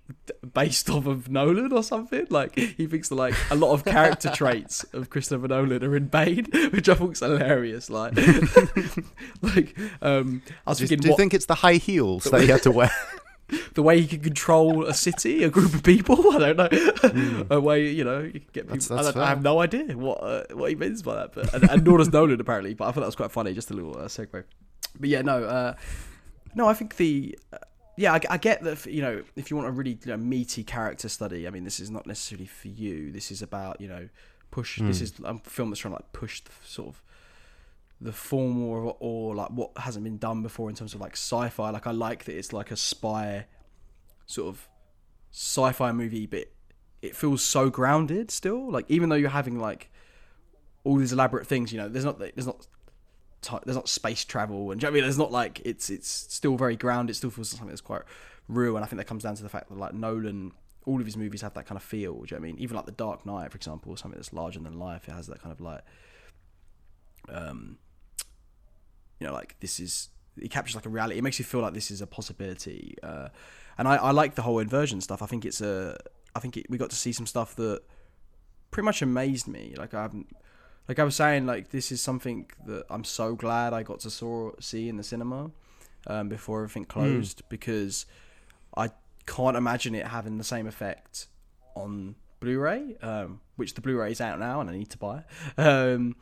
based 0.53 0.89
off 0.89 1.05
of 1.05 1.29
Nolan 1.29 1.71
or 1.73 1.83
something. 1.83 2.27
Like 2.29 2.57
he 2.57 2.87
thinks 2.87 3.09
that 3.09 3.15
like 3.15 3.35
a 3.49 3.55
lot 3.55 3.73
of 3.73 3.85
character 3.85 4.29
traits 4.33 4.83
of 4.93 5.09
Christopher 5.09 5.47
Nolan 5.47 5.83
are 5.83 5.95
in 5.95 6.07
Bane, 6.07 6.45
which 6.71 6.87
I 6.89 6.93
thought 6.95 7.09
was 7.09 7.19
hilarious. 7.19 7.89
Like, 7.89 8.15
like 9.41 9.77
um, 10.01 10.41
I 10.65 10.71
was 10.71 10.79
do, 10.79 10.87
thinking, 10.87 11.03
do 11.03 11.09
you 11.09 11.17
think 11.17 11.33
it's 11.33 11.45
the 11.45 11.55
high 11.55 11.75
heels 11.75 12.25
that 12.25 12.41
he 12.41 12.47
had 12.47 12.63
to 12.63 12.71
wear? 12.71 12.91
the 13.73 13.83
way 13.83 14.01
he 14.01 14.07
can 14.07 14.21
control 14.21 14.85
a 14.85 14.93
city, 14.93 15.43
a 15.43 15.49
group 15.49 15.73
of 15.73 15.83
people. 15.83 16.31
I 16.35 16.53
don't 16.53 16.57
know. 16.57 16.69
Hmm. 16.71 17.41
a 17.51 17.59
way 17.59 17.89
you 17.89 18.03
know 18.03 18.19
you 18.21 18.31
can 18.39 18.49
get 18.53 18.67
people. 18.67 18.77
That's- 18.77 19.05
that's 19.05 19.17
I, 19.17 19.23
I 19.25 19.29
have 19.29 19.43
no 19.43 19.59
idea 19.59 19.97
what 19.97 20.23
uh, 20.23 20.43
what 20.53 20.69
he 20.69 20.75
means 20.75 21.01
by 21.01 21.15
that, 21.15 21.33
but 21.33 21.53
and, 21.53 21.69
and 21.69 21.83
nor 21.83 21.97
does 21.97 22.11
Nolan 22.11 22.39
apparently. 22.39 22.73
But 22.73 22.85
I 22.85 22.91
thought 22.91 23.01
that 23.01 23.07
was 23.07 23.15
quite 23.15 23.31
funny. 23.31 23.53
Just 23.53 23.71
a 23.71 23.73
little 23.73 23.97
uh, 23.97 24.05
segue. 24.05 24.43
But 24.99 25.09
yeah, 25.09 25.21
no, 25.21 25.43
uh, 25.43 25.75
no. 26.55 26.67
I 26.67 26.73
think 26.73 26.97
the 26.97 27.37
uh, 27.53 27.57
yeah, 27.97 28.13
I, 28.13 28.21
I 28.29 28.37
get 28.37 28.63
that. 28.63 28.85
You 28.85 29.01
know, 29.01 29.23
if 29.35 29.49
you 29.49 29.57
want 29.57 29.69
a 29.69 29.71
really 29.71 29.91
you 30.03 30.11
know, 30.11 30.17
meaty 30.17 30.63
character 30.63 31.09
study, 31.09 31.47
I 31.47 31.49
mean, 31.49 31.63
this 31.63 31.79
is 31.79 31.89
not 31.89 32.05
necessarily 32.05 32.45
for 32.47 32.67
you. 32.67 33.11
This 33.11 33.31
is 33.31 33.41
about 33.41 33.79
you 33.79 33.87
know 33.87 34.09
push. 34.49 34.79
This 34.79 35.01
is 35.01 35.13
a 35.23 35.37
film 35.39 35.69
that's 35.69 35.79
trying 35.79 35.93
to 35.93 35.97
like 35.97 36.11
push 36.13 36.41
the 36.41 36.51
sort 36.63 36.89
of 36.89 37.01
the 38.01 38.11
form 38.11 38.63
or 38.63 38.97
or 38.99 39.35
like 39.35 39.51
what 39.51 39.71
hasn't 39.77 40.03
been 40.03 40.17
done 40.17 40.41
before 40.41 40.69
in 40.69 40.75
terms 40.75 40.95
of 40.95 40.99
like 40.99 41.13
sci-fi. 41.13 41.69
Like 41.69 41.85
I 41.85 41.91
like 41.91 42.25
that 42.25 42.35
it's 42.35 42.51
like 42.51 42.71
a 42.71 42.75
spy 42.75 43.45
sort 44.25 44.49
of 44.49 44.67
sci-fi 45.31 45.91
movie, 45.91 46.25
but 46.25 46.47
it 47.01 47.15
feels 47.15 47.43
so 47.43 47.69
grounded 47.69 48.31
still. 48.31 48.71
Like 48.71 48.85
even 48.89 49.09
though 49.09 49.15
you're 49.15 49.29
having 49.29 49.59
like 49.59 49.91
all 50.83 50.97
these 50.97 51.13
elaborate 51.13 51.45
things, 51.45 51.71
you 51.71 51.77
know, 51.77 51.87
there's 51.87 52.05
not 52.05 52.19
there's 52.19 52.47
not 52.47 52.67
there's 53.65 53.77
not 53.77 53.89
space 53.89 54.23
travel 54.25 54.71
and 54.71 54.81
you 54.81 54.85
know 54.85 54.91
I 54.91 54.93
mean 54.93 55.03
there's 55.03 55.17
not 55.17 55.31
like 55.31 55.61
it's 55.63 55.89
it's 55.89 56.09
still 56.09 56.57
very 56.57 56.75
grounded. 56.75 57.13
It 57.13 57.17
still 57.17 57.29
feels 57.29 57.49
something 57.49 57.67
that's 57.67 57.81
quite 57.81 58.01
real, 58.47 58.75
and 58.75 58.83
I 58.83 58.87
think 58.87 58.97
that 58.97 59.05
comes 59.05 59.23
down 59.23 59.35
to 59.35 59.43
the 59.43 59.49
fact 59.49 59.69
that 59.69 59.77
like 59.77 59.93
Nolan. 59.93 60.53
All 60.87 60.99
of 60.99 61.05
his 61.05 61.15
movies 61.15 61.43
have 61.43 61.53
that 61.53 61.67
kind 61.67 61.77
of 61.77 61.83
feel. 61.83 62.21
Do 62.21 62.25
you 62.25 62.27
know 62.31 62.37
I 62.37 62.41
mean? 62.41 62.57
Even 62.57 62.75
like 62.75 62.87
The 62.87 62.91
Dark 62.91 63.23
Knight, 63.23 63.51
for 63.51 63.55
example, 63.55 63.95
something 63.95 64.17
that's 64.17 64.33
larger 64.33 64.59
than 64.59 64.79
life. 64.79 65.07
It 65.07 65.11
has 65.11 65.27
that 65.27 65.39
kind 65.39 65.51
of 65.51 65.61
like, 65.61 65.81
um, 67.29 67.77
you 69.21 69.27
know, 69.27 69.33
like 69.33 69.55
this 69.59 69.79
is 69.79 70.09
it 70.37 70.49
captures 70.49 70.75
like 70.75 70.87
a 70.87 70.89
reality. 70.89 71.19
It 71.19 71.23
makes 71.23 71.37
you 71.37 71.45
feel 71.45 71.61
like 71.61 71.75
this 71.75 71.91
is 71.91 72.01
a 72.01 72.07
possibility. 72.07 72.95
Uh, 73.03 73.29
and 73.77 73.87
I, 73.87 73.97
I 73.97 74.11
like 74.11 74.33
the 74.33 74.41
whole 74.41 74.57
inversion 74.57 74.99
stuff. 74.99 75.21
I 75.21 75.27
think 75.27 75.45
it's 75.45 75.61
a, 75.61 75.97
I 76.35 76.39
think 76.39 76.57
it, 76.57 76.65
we 76.69 76.77
got 76.79 76.89
to 76.89 76.95
see 76.95 77.11
some 77.11 77.27
stuff 77.27 77.55
that 77.55 77.81
pretty 78.71 78.85
much 78.85 79.03
amazed 79.03 79.47
me. 79.47 79.75
Like 79.77 79.93
I 79.93 80.01
haven't, 80.01 80.35
like 80.87 80.97
I 80.97 81.03
was 81.03 81.15
saying, 81.15 81.45
like 81.45 81.69
this 81.69 81.91
is 81.91 82.01
something 82.01 82.49
that 82.65 82.85
I'm 82.89 83.03
so 83.03 83.35
glad 83.35 83.73
I 83.73 83.83
got 83.83 83.99
to 84.01 84.09
saw 84.09 84.51
see 84.59 84.89
in 84.89 84.97
the 84.97 85.03
cinema 85.03 85.51
um, 86.07 86.27
before 86.27 86.63
everything 86.63 86.85
closed 86.85 87.43
because 87.47 88.07
I 88.75 88.89
can't 89.27 89.55
imagine 89.55 89.93
it 89.93 90.07
having 90.07 90.39
the 90.39 90.43
same 90.43 90.65
effect 90.65 91.27
on 91.75 92.15
Blu-ray, 92.39 92.95
um, 93.03 93.41
which 93.57 93.75
the 93.75 93.81
Blu-ray 93.81 94.13
is 94.13 94.21
out 94.21 94.39
now 94.39 94.61
and 94.61 94.69
I 94.69 94.73
need 94.73 94.89
to 94.89 94.97
buy. 94.97 95.25
Um, 95.57 96.15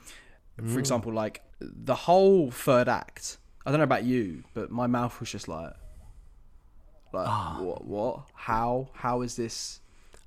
for 0.68 0.80
example, 0.80 1.14
like 1.14 1.42
the 1.60 1.96
whole 1.96 2.52
third 2.52 2.88
act. 2.88 3.38
I 3.66 3.72
don't 3.72 3.80
know 3.80 3.84
about 3.84 4.04
you, 4.04 4.44
but 4.54 4.72
my 4.72 4.88
mouth 4.88 5.20
was 5.20 5.32
just 5.32 5.48
like, 5.48 5.74
like 7.14 7.28
ah. 7.28 7.58
what? 7.62 7.86
What? 7.86 8.20
How? 8.34 8.90
How 8.94 9.22
is 9.22 9.36
this? 9.36 9.82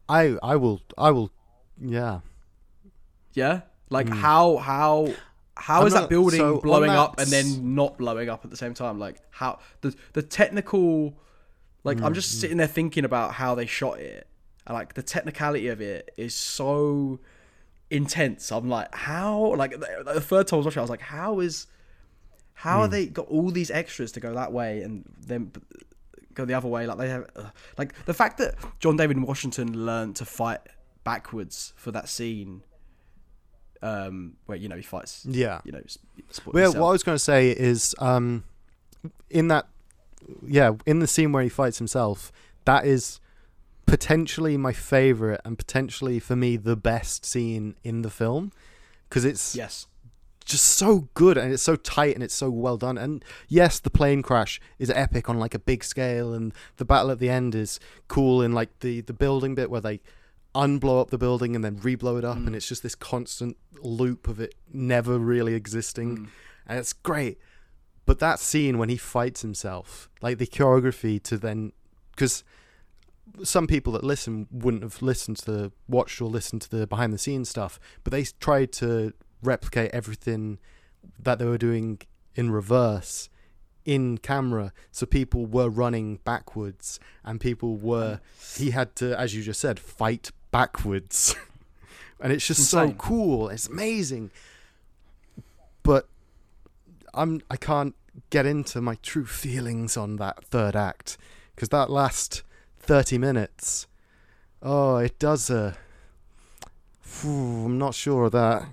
I 0.09 0.37
I 0.43 0.57
will 0.57 0.83
I 0.99 1.11
will 1.11 1.31
yeah. 1.81 2.21
Yeah, 3.35 3.63
like 3.89 4.09
hmm. 4.09 4.15
how? 4.15 4.57
How? 4.59 5.09
How 5.57 5.81
I'm 5.83 5.87
is 5.87 5.95
not- 5.95 6.03
that 6.03 6.09
building 6.11 6.41
so 6.41 6.59
blowing 6.59 6.91
up 6.91 7.19
and 7.19 7.29
then 7.29 7.75
not 7.75 7.99
blowing 7.99 8.29
up 8.29 8.45
at 8.45 8.51
the 8.51 8.57
same 8.57 8.75
time? 8.75 8.99
Like 8.99 9.19
how 9.31 9.59
the 9.81 9.95
the 10.13 10.23
technical, 10.23 11.15
like 11.85 12.01
I'm 12.03 12.15
just 12.15 12.31
mm-hmm. 12.31 12.41
sitting 12.41 12.57
there 12.59 12.67
thinking 12.67 13.05
about 13.05 13.35
how 13.35 13.55
they 13.55 13.67
shot 13.67 14.01
it, 14.01 14.27
and 14.67 14.75
like 14.75 14.95
the 14.95 15.03
technicality 15.03 15.69
of 15.69 15.81
it 15.81 16.11
is 16.17 16.35
so 16.35 17.21
intense. 17.93 18.51
I'm 18.51 18.69
like, 18.69 18.95
how? 18.95 19.55
Like 19.55 19.79
the, 19.79 20.21
third 20.21 20.47
time 20.49 20.57
I 20.57 20.59
was 20.59 20.67
watching, 20.67 20.81
I 20.81 20.83
was 20.83 20.91
like, 20.91 21.01
how 21.03 21.41
is, 21.41 21.67
how 22.55 22.81
are 22.81 22.89
they 22.89 23.07
got 23.07 23.27
all 23.29 23.51
these 23.51 23.71
extras 23.71 24.13
to 24.13 24.21
go 24.21 24.35
that 24.35 24.53
way 24.53 24.83
and 24.83 25.05
then 25.27 25.53
go 26.35 26.45
the 26.45 26.55
other 26.55 26.69
way? 26.69 26.87
Like 26.87 26.99
they 26.99 27.09
have, 27.09 27.31
uh, 27.37 27.51
like 27.79 28.05
the 28.07 28.15
fact 28.15 28.39
that 28.39 28.55
John 28.81 28.97
David 28.97 29.21
Washington 29.23 29.85
learned 29.87 30.17
to 30.17 30.25
fight 30.25 30.61
backwards 31.05 31.73
for 31.77 31.91
that 31.93 32.09
scene, 32.09 32.63
um, 33.83 34.35
where 34.47 34.57
you 34.57 34.69
know 34.69 34.77
he 34.77 34.83
fights, 34.83 35.27
Yeah. 35.29 35.61
you 35.65 35.73
know, 35.73 35.83
Well, 36.47 36.73
what 36.75 36.89
I 36.89 36.93
was 36.93 37.03
going 37.03 37.17
to 37.17 37.25
say 37.25 37.51
is, 37.51 37.95
um, 37.99 38.45
in 39.29 39.49
that, 39.49 39.67
yeah, 40.47 40.73
in 40.87 41.01
the 41.01 41.07
scene 41.09 41.33
where 41.33 41.43
he 41.43 41.49
fights 41.49 41.79
himself, 41.79 42.31
that 42.65 42.87
is 42.87 43.19
potentially 43.87 44.57
my 44.57 44.73
favorite 44.73 45.41
and 45.45 45.59
potentially 45.59 46.19
for 46.19 46.37
me 46.37 46.57
the 46.57 46.77
best 46.77 47.25
scene 47.25 47.75
in 47.83 48.03
the 48.03 48.11
film 48.11 48.53
because 49.09 49.25
it's 49.25 49.55
yes, 49.55 49.87
just 50.45 50.65
so 50.65 51.09
good 51.15 51.39
and 51.39 51.53
it's 51.53 51.63
so 51.63 51.77
tight 51.77 52.15
and 52.15 52.23
it's 52.23 52.35
so 52.35 52.51
well 52.51 52.77
done. 52.77 52.99
And 52.99 53.25
yes, 53.49 53.79
the 53.79 53.91
plane 53.91 54.23
crash 54.23 54.61
is 54.79 54.91
epic 54.91 55.29
on 55.29 55.39
like 55.39 55.55
a 55.55 55.59
big 55.59 55.85
scale, 55.85 56.33
and 56.33 56.53
the 56.77 56.85
battle 56.85 57.11
at 57.11 57.19
the 57.19 57.29
end 57.29 57.55
is 57.55 57.79
cool 58.09 58.43
in 58.43 58.53
like 58.53 58.81
the 58.81 59.01
the 59.03 59.13
building 59.13 59.55
bit 59.55 59.71
where 59.71 59.81
they 59.81 60.01
unblow 60.55 61.01
up 61.01 61.11
the 61.11 61.19
building 61.19 61.55
and 61.55 61.65
then 61.65 61.77
reblow 61.79 62.19
it 62.19 62.25
up, 62.25 62.39
mm. 62.39 62.47
and 62.47 62.57
it's 62.57 62.69
just 62.69 62.83
this 62.83 62.95
constant 62.95 63.57
loop 63.81 64.29
of 64.29 64.41
it 64.41 64.55
never 64.73 65.19
really 65.19 65.55
existing, 65.55 66.17
mm. 66.17 66.29
and 66.67 66.79
it's 66.79 66.93
great. 66.93 67.39
But 68.05 68.19
that 68.19 68.41
scene 68.41 68.79
when 68.79 68.89
he 68.89 68.97
fights 68.97 69.43
himself, 69.43 70.11
like 70.21 70.39
the 70.39 70.47
choreography 70.47 71.23
to 71.25 71.39
then, 71.39 71.73
because 72.11 72.43
some 73.43 73.67
people 73.67 73.93
that 73.95 74.05
listen 74.05 74.47
wouldn't 74.51 74.83
have 74.83 75.03
listened 75.03 75.39
to 75.39 75.45
the 75.45 75.73
watched 75.89 76.21
or 76.21 76.29
listened 76.29 76.63
to 76.63 76.71
the 76.71 76.87
behind 76.87 77.13
the 77.13 77.19
scenes 77.19 77.49
stuff, 77.49 77.81
but 78.05 78.11
they 78.11 78.25
tried 78.41 78.73
to 78.73 79.13
replicate 79.43 79.91
everything 79.93 80.59
that 81.19 81.39
they 81.39 81.45
were 81.45 81.59
doing 81.59 82.01
in 82.35 82.51
reverse 82.51 83.29
in 83.85 84.19
camera. 84.19 84.73
So 84.91 85.07
people 85.07 85.47
were 85.47 85.69
running 85.69 86.17
backwards, 86.25 87.01
and 87.25 87.41
people 87.41 87.77
were. 87.77 88.21
He 88.57 88.71
had 88.71 88.95
to, 88.97 89.19
as 89.19 89.35
you 89.35 89.43
just 89.43 89.61
said, 89.61 89.79
fight 89.79 90.31
backwards, 90.51 91.35
and 92.21 92.33
it's 92.33 92.47
just 92.47 92.69
so 92.69 92.93
cool. 92.93 93.49
It's 93.49 93.69
amazing, 93.69 94.31
but 95.83 96.09
I'm 97.15 97.43
I 97.51 97.57
can't 97.57 97.95
get 98.31 98.47
into 98.47 98.81
my 98.81 98.97
true 99.03 99.27
feelings 99.27 99.97
on 99.97 100.17
that 100.17 100.45
third 100.45 100.77
act 100.77 101.17
because 101.55 101.71
that 101.71 101.91
last 101.91 102.43
30 102.83 103.19
minutes 103.19 103.87
oh 104.63 104.97
it 104.97 105.19
does 105.19 105.51
uh, 105.51 105.75
Phew, 107.01 107.65
I'm 107.67 107.79
not 107.79 107.95
sure 107.95 108.25
of 108.25 108.33
that 108.33 108.67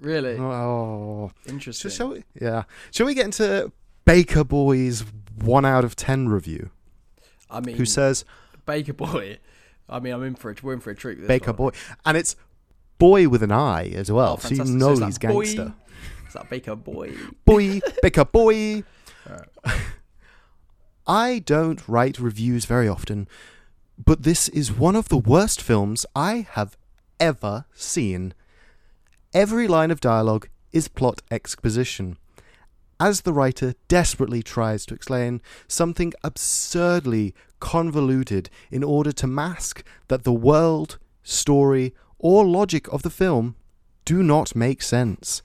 really 0.00 0.36
oh 0.38 1.30
interesting. 1.46 1.90
Sh- 1.90 1.94
shall 1.94 2.08
we 2.10 2.24
yeah 2.40 2.64
shall 2.90 3.06
we 3.06 3.14
get 3.14 3.24
into 3.26 3.70
Baker 4.04 4.44
Boy's 4.44 5.04
1 5.40 5.64
out 5.64 5.84
of 5.84 5.96
10 5.96 6.28
review 6.28 6.70
I 7.50 7.60
mean, 7.60 7.76
who 7.76 7.84
says 7.84 8.24
Baker 8.64 8.92
Boy? 8.94 9.38
I 9.88 10.00
mean, 10.00 10.14
I'm 10.14 10.22
in 10.22 10.34
for 10.36 10.50
a, 10.50 10.54
we're 10.62 10.72
in 10.72 10.80
for 10.80 10.90
a 10.90 10.94
treat. 10.94 11.26
Baker 11.26 11.52
one. 11.52 11.56
Boy 11.56 11.70
and 12.06 12.16
it's 12.16 12.34
boy 12.98 13.28
with 13.28 13.42
an 13.42 13.52
I 13.52 13.88
as 13.90 14.10
well 14.10 14.38
Oh, 14.42 14.48
so 14.48 14.54
you 14.54 14.64
know 14.64 14.96
that 14.96 15.04
he's 15.06 15.18
boy? 15.18 15.44
gangster 15.44 15.74
Is 16.26 16.32
that 16.34 16.48
Baker 16.48 16.74
Boy? 16.76 17.12
boy, 17.44 17.80
Baker 18.02 18.24
boy. 18.24 18.84
I 21.06 21.40
don't 21.40 21.86
write 21.88 22.18
reviews 22.18 22.64
very 22.64 22.88
often, 22.88 23.28
but 24.02 24.22
this 24.22 24.48
is 24.48 24.72
one 24.72 24.96
of 24.96 25.08
the 25.08 25.18
worst 25.18 25.60
films 25.60 26.06
I 26.14 26.46
have 26.52 26.76
ever 27.18 27.64
seen. 27.74 28.34
Every 29.34 29.66
line 29.66 29.90
of 29.90 30.00
dialogue 30.00 30.48
is 30.72 30.88
plot 30.88 31.22
exposition. 31.30 32.18
As 33.00 33.22
the 33.22 33.32
writer 33.32 33.74
desperately 33.88 34.42
tries 34.42 34.86
to 34.86 34.94
explain 34.94 35.42
something 35.66 36.12
absurdly 36.22 37.34
convoluted 37.58 38.48
in 38.70 38.84
order 38.84 39.10
to 39.12 39.26
mask 39.26 39.84
that 40.08 40.22
the 40.22 40.32
world, 40.32 40.98
story, 41.22 41.94
or 42.18 42.44
logic 42.44 42.86
of 42.92 43.02
the 43.02 43.10
film 43.10 43.56
do 44.04 44.22
not 44.22 44.54
make 44.54 44.82
sense. 44.82 45.42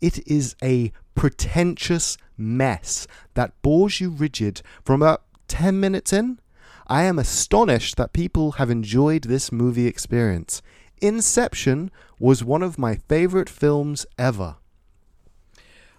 It 0.00 0.26
is 0.28 0.54
a 0.62 0.92
pretentious 1.14 2.16
mess 2.36 3.06
that 3.34 3.60
bores 3.62 4.00
you 4.00 4.10
rigid 4.10 4.62
from 4.84 5.02
about 5.02 5.22
10 5.48 5.78
minutes 5.78 6.12
in. 6.12 6.38
I 6.86 7.04
am 7.04 7.18
astonished 7.18 7.96
that 7.96 8.12
people 8.12 8.52
have 8.52 8.70
enjoyed 8.70 9.24
this 9.24 9.52
movie 9.52 9.86
experience. 9.86 10.62
Inception 11.00 11.90
was 12.18 12.44
one 12.44 12.62
of 12.62 12.78
my 12.78 12.96
favorite 12.96 13.48
films 13.48 14.04
ever. 14.18 14.56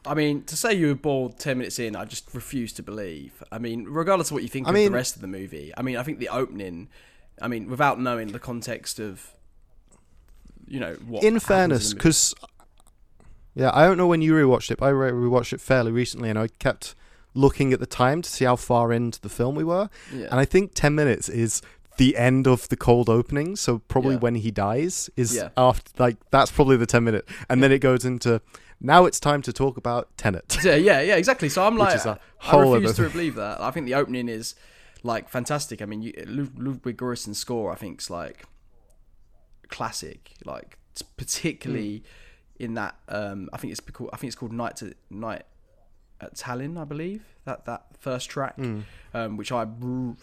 I 0.06 0.13
mean, 0.13 0.43
to 0.45 0.58
say 0.58 0.73
you 0.73 0.88
were 0.88 0.95
bored 0.95 1.39
ten 1.39 1.58
minutes 1.60 1.80
in, 1.80 1.95
I 1.95 2.04
just 2.06 2.34
refuse 2.34 2.73
to 2.73 2.84
believe. 2.84 3.41
I 3.52 3.58
mean, 3.58 3.86
regardless 3.86 4.30
of 4.30 4.34
what 4.34 4.43
you 4.43 4.49
think 4.49 4.67
I 4.67 4.71
of 4.71 4.73
mean- 4.76 4.91
the 4.91 4.95
rest 4.97 5.15
of 5.15 5.21
the 5.21 5.28
movie, 5.28 5.71
I 5.78 5.82
mean, 5.82 5.95
I 5.95 6.04
think 6.04 6.19
the 6.19 6.30
opening, 6.30 6.89
I 7.41 7.47
mean, 7.47 7.69
without 7.69 7.99
knowing 8.02 8.34
the 8.34 8.39
context 8.39 8.99
of, 8.99 9.32
you 10.67 10.80
know, 10.80 10.95
what. 11.08 11.23
In 11.23 11.39
fairness, 11.39 11.93
because 11.93 12.36
yeah, 13.55 13.71
I 13.73 13.85
don't 13.85 13.97
know 13.97 14.07
when 14.07 14.21
you 14.21 14.33
rewatched 14.33 14.71
it, 14.71 14.77
but 14.79 14.85
I 14.87 14.89
re- 14.89 15.11
rewatched 15.11 15.53
it 15.53 15.61
fairly 15.61 15.91
recently, 15.91 16.29
and 16.29 16.37
I 16.39 16.47
kept 16.47 16.95
looking 17.33 17.73
at 17.73 17.79
the 17.79 17.85
time 17.85 18.21
to 18.21 18.29
see 18.29 18.45
how 18.45 18.55
far 18.55 18.91
into 18.93 19.19
the 19.21 19.29
film 19.29 19.55
we 19.55 19.63
were, 19.63 19.89
Yeah. 20.13 20.27
and 20.31 20.39
I 20.39 20.45
think 20.45 20.73
ten 20.75 20.93
minutes 20.95 21.29
is 21.29 21.61
the 21.97 22.17
end 22.17 22.47
of 22.47 22.67
the 22.69 22.75
cold 22.75 23.09
opening. 23.09 23.55
So 23.55 23.79
probably 23.79 24.15
Yeah. 24.15 24.19
when 24.21 24.35
he 24.35 24.51
dies 24.51 25.09
is 25.15 25.35
Yeah. 25.35 25.49
after 25.57 25.91
like 25.97 26.17
that's 26.31 26.51
probably 26.51 26.77
the 26.77 26.85
ten 26.87 27.03
minute, 27.03 27.27
and 27.49 27.61
then 27.63 27.71
it 27.71 27.79
goes 27.79 28.05
into 28.05 28.41
now 28.81 29.05
it's 29.05 29.19
time 29.19 29.41
to 29.43 29.53
talk 29.53 29.77
about 29.77 30.09
Tenet. 30.17 30.57
Yeah, 30.63 30.75
yeah, 30.75 31.01
yeah, 31.01 31.15
exactly. 31.15 31.49
So 31.49 31.65
I'm 31.65 31.77
like, 31.77 32.05
I 32.05 32.17
refuse 32.57 32.95
to 32.95 33.09
believe 33.09 33.35
that. 33.35 33.61
I 33.61 33.71
think 33.71 33.85
the 33.85 33.93
opening 33.95 34.27
is 34.27 34.55
like 35.03 35.29
fantastic. 35.29 35.81
I 35.81 35.85
mean, 35.85 36.01
you, 36.01 36.13
Ludwig 36.25 36.97
Göransson's 36.97 37.37
score, 37.37 37.71
I 37.71 37.75
think, 37.75 38.01
is 38.01 38.09
like 38.09 38.45
classic. 39.69 40.33
Like 40.45 40.77
it's 40.91 41.01
particularly 41.01 41.97
hmm. 41.99 42.05
In 42.63 42.73
that. 42.76 42.95
Um, 43.10 43.49
I 43.54 43.58
think 43.58 43.71
it's 43.71 43.80
called. 43.80 44.10
I 44.13 44.17
think 44.17 44.30
it's 44.30 44.36
called 44.36 44.54
Night 44.54 44.78
to 44.78 44.93
Night 45.10 45.43
at 46.21 46.36
Tallinn, 46.36 46.80
I 46.80 46.86
believe. 46.86 47.23
That 47.45 47.65
that 47.65 47.86
first 47.99 48.30
track, 48.30 48.56
um, 49.13 49.36
which 49.38 49.52
I 49.52 49.65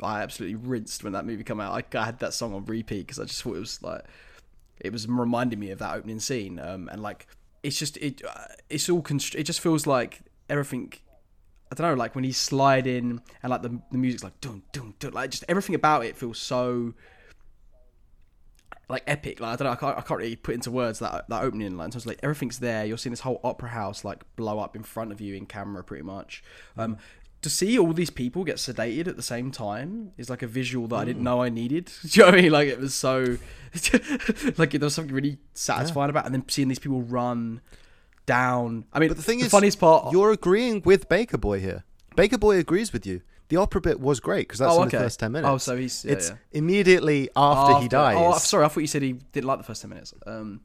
absolutely 0.03 0.57
rinsed 0.57 1.05
when 1.05 1.12
that 1.12 1.26
movie 1.26 1.44
came 1.44 1.61
out. 1.61 1.72
I, 1.72 1.98
I 1.98 2.05
had 2.05 2.18
that 2.20 2.33
song 2.33 2.55
on 2.55 2.64
repeat 2.64 3.07
because 3.07 3.18
I 3.20 3.24
just 3.24 3.42
thought 3.42 3.57
it 3.57 3.61
was 3.61 3.83
like 3.83 4.05
it 4.81 4.92
was 4.92 5.07
reminding 5.07 5.59
me 5.59 5.70
of 5.70 5.79
that 5.81 5.94
opening 5.94 6.18
scene. 6.18 6.59
Um, 6.59 6.88
and 6.90 7.03
like 7.03 7.26
it's 7.62 7.79
just 7.79 7.98
it 7.98 8.22
uh, 8.26 8.46
it's 8.70 8.88
all 8.88 9.03
const- 9.03 9.35
it 9.35 9.44
just 9.44 9.61
feels 9.61 9.87
like 9.87 10.20
everything. 10.48 10.92
I 11.70 11.76
don't 11.76 11.87
know, 11.87 11.94
like 11.94 12.16
when 12.16 12.24
he's 12.24 12.38
sliding 12.38 13.20
and 13.42 13.50
like 13.50 13.62
the 13.62 13.81
the 13.92 13.98
music's 13.98 14.24
like 14.24 14.40
dun 14.40 14.62
dun 14.72 14.94
dun, 14.98 15.12
like 15.12 15.31
just 15.31 15.44
everything 15.48 15.74
about 15.74 16.05
it 16.05 16.16
feels 16.16 16.38
so 16.38 16.94
like 18.90 19.05
epic. 19.07 19.40
Like 19.40 19.53
I 19.53 19.57
don't 19.57 19.66
know, 19.66 19.72
I 19.72 19.76
can't, 19.76 19.98
I 19.98 20.00
can't 20.03 20.18
really 20.18 20.37
put 20.37 20.55
into 20.55 20.70
words 20.70 20.98
that 20.98 21.29
that 21.29 21.42
opening. 21.42 21.76
Like 21.76 21.87
in 21.87 21.90
terms 21.92 22.07
like 22.07 22.20
everything's 22.22 22.59
there. 22.59 22.85
You're 22.85 22.98
seeing 22.98 23.12
this 23.12 23.20
whole 23.20 23.40
opera 23.44 23.70
house 23.70 24.05
like 24.05 24.24
blow 24.37 24.59
up 24.59 24.76
in 24.76 24.83
front 24.83 25.12
of 25.12 25.20
you 25.20 25.35
in 25.35 25.46
camera, 25.46 25.83
pretty 25.85 26.03
much. 26.05 26.42
Um, 26.76 26.98
to 27.42 27.48
see 27.48 27.79
all 27.79 27.94
these 27.94 28.11
people 28.11 28.44
get 28.44 28.57
sedated 28.57 29.07
at 29.09 29.16
the 29.16 29.22
same 29.22 29.50
time 29.50 30.12
is 30.18 30.29
like 30.29 30.42
a 30.42 30.46
visual 30.46 30.87
that 30.88 30.96
I 30.96 31.05
didn't 31.07 31.22
know 31.22 31.40
I 31.42 31.48
needed. 31.48 31.87
Do 32.03 32.09
you 32.11 32.22
know 32.22 32.26
what 32.26 32.38
I 32.38 32.42
mean? 32.42 32.53
Like 32.53 32.68
it 32.68 32.79
was 32.79 32.94
so 32.94 33.38
like 34.59 34.70
there 34.72 34.81
was 34.81 34.94
something 34.94 35.14
really 35.14 35.38
satisfying 35.55 36.11
about, 36.11 36.24
it. 36.24 36.26
and 36.26 36.35
then 36.35 36.48
seeing 36.48 36.68
these 36.68 36.79
people 36.79 37.03
run 37.03 37.61
down. 38.26 38.85
I 38.92 38.98
mean, 38.98 39.09
But 39.09 39.16
the 39.16 39.22
thing 39.22 39.40
is, 39.40 39.50
funniest 39.50 39.79
part. 39.81 40.12
you're 40.12 40.33
agreeing 40.33 40.83
with 40.85 41.09
Baker 41.09 41.38
Boy 41.38 41.61
here. 41.61 41.85
Baker 42.16 42.38
Boy 42.38 42.59
agrees 42.59 42.92
with 42.92 43.07
you. 43.07 43.22
The 43.50 43.56
opera 43.58 43.80
bit 43.82 44.00
was 44.00 44.18
great 44.20 44.48
because 44.48 44.58
that's 44.60 44.72
Oh, 44.72 44.82
in 44.82 44.88
okay. 44.88 44.96
the 44.98 45.04
first 45.04 45.20
ten 45.20 45.32
minutes. 45.32 45.48
Oh, 45.50 45.58
so 45.58 45.76
he's- 45.76 46.04
yeah, 46.04 46.12
it's 46.12 46.30
yeah. 46.30 46.36
immediately 46.52 47.28
after, 47.36 47.80
he 47.82 47.88
dies. 47.88 48.16
Oh, 48.18 48.38
sorry, 48.38 48.64
I 48.64 48.68
thought 48.68 48.80
you 48.80 48.86
said 48.86 49.02
he 49.02 49.12
didn't 49.12 49.46
like 49.46 49.58
the 49.58 49.64
first 49.64 49.82
ten 49.82 49.90
minutes. 49.90 50.14
Um, 50.26 50.62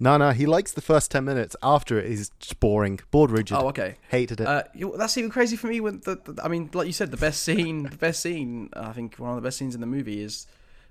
No, 0.00 0.16
no, 0.16 0.30
he 0.30 0.46
likes 0.46 0.72
the 0.72 0.80
first 0.80 1.10
ten 1.10 1.24
minutes. 1.24 1.56
After 1.62 1.98
it, 1.98 2.06
he's 2.08 2.30
just 2.38 2.60
boring, 2.60 3.00
bored, 3.10 3.30
rigid. 3.32 3.56
oh, 3.56 3.68
okay. 3.68 3.96
Hated 4.10 4.40
it. 4.40 4.46
Uh, 4.46 4.62
that's 4.96 5.16
even 5.18 5.30
crazy 5.30 5.56
for 5.56 5.66
me. 5.68 5.80
When 5.80 6.00
the, 6.04 6.16
the, 6.24 6.40
I 6.44 6.48
mean, 6.48 6.70
like 6.72 6.86
you 6.86 6.92
said, 6.92 7.10
the 7.10 7.16
best 7.16 7.42
scene, 7.42 7.82
the 7.84 7.96
best 7.96 8.20
scene. 8.20 8.68
I 8.74 8.92
think 8.92 9.16
one 9.16 9.30
of 9.30 9.36
the 9.36 9.42
best 9.42 9.56
scenes 9.58 9.74
in 9.74 9.80
the 9.80 9.86
movie 9.88 10.20
is 10.22 10.46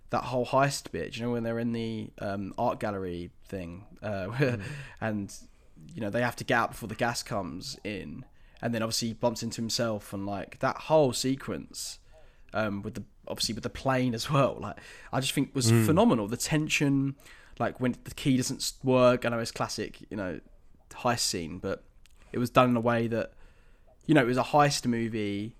that 0.09 0.23
whole 0.25 0.45
heist 0.45 0.91
bit. 0.91 1.15
You 1.17 1.23
know, 1.25 1.31
when 1.31 1.43
they're 1.43 1.59
in 1.59 1.71
the 1.73 2.09
um, 2.19 2.53
art 2.57 2.79
gallery 2.79 3.31
thing, 3.45 3.83
uh, 4.01 4.27
and 5.01 5.33
you 5.93 6.01
know 6.01 6.09
they 6.09 6.21
have 6.21 6.35
to 6.37 6.43
get 6.43 6.55
out 6.55 6.71
before 6.71 6.87
the 6.89 6.95
gas 6.95 7.23
comes 7.23 7.77
in, 7.85 8.25
and 8.61 8.73
then 8.73 8.81
obviously 8.81 9.09
he 9.09 9.13
bumps 9.13 9.43
into 9.43 9.61
himself, 9.61 10.13
and 10.13 10.25
like 10.25 10.59
that 10.59 10.77
whole 10.77 11.13
sequence 11.13 11.99
um, 12.53 12.81
with 12.81 12.95
the 12.95 13.03
obviously 13.27 13.53
with 13.53 13.63
the 13.63 13.69
plane 13.69 14.13
as 14.13 14.29
well. 14.29 14.57
Like 14.59 14.77
I 15.11 15.19
just 15.19 15.33
think 15.33 15.53
was 15.53 15.69
phenomenal. 15.69 16.27
The 16.27 16.37
tension, 16.37 17.15
like 17.59 17.79
when 17.79 17.95
the 18.03 18.13
key 18.13 18.37
doesn't 18.37 18.73
work. 18.83 19.25
I 19.25 19.29
know 19.29 19.39
it's 19.39 19.51
classic, 19.51 19.99
you 20.09 20.17
know, 20.17 20.39
heist 20.91 21.19
scene, 21.19 21.59
but 21.59 21.83
it 22.31 22.39
was 22.39 22.49
done 22.49 22.69
in 22.69 22.75
a 22.75 22.81
way 22.81 23.07
that, 23.07 23.33
you 24.05 24.13
know, 24.13 24.21
it 24.21 24.27
was 24.27 24.37
a 24.37 24.43
heist 24.43 24.85
movie, 24.85 25.55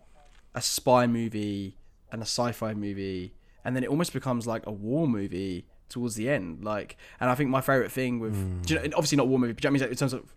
a 0.56 0.62
spy 0.62 1.08
movie, 1.08 1.78
and 2.12 2.22
a 2.22 2.26
sci-fi 2.26 2.74
movie, 2.74 3.34
and 3.66 3.76
then 3.76 3.84
it 3.84 3.90
almost 3.90 4.14
becomes 4.14 4.48
like 4.48 4.66
a 4.66 4.72
war 4.72 5.08
movie 5.08 5.66
towards 5.90 6.16
the 6.16 6.30
end. 6.30 6.64
Like, 6.64 6.98
and 7.20 7.30
I 7.30 7.36
think 7.36 7.50
my 7.50 7.62
favorite 7.62 7.92
thing 7.92 8.20
with, 8.20 8.66
do 8.66 8.74
you 8.74 8.80
know, 8.80 8.86
obviously 8.96 9.18
not 9.18 9.28
war 9.28 9.40
movie, 9.40 9.54
but 9.54 9.62
do 9.62 9.68
you 9.68 9.72
know 9.72 9.78
I 9.78 9.88
mean 9.88 9.92
in 9.92 9.98
terms 9.98 10.14
of 10.14 10.34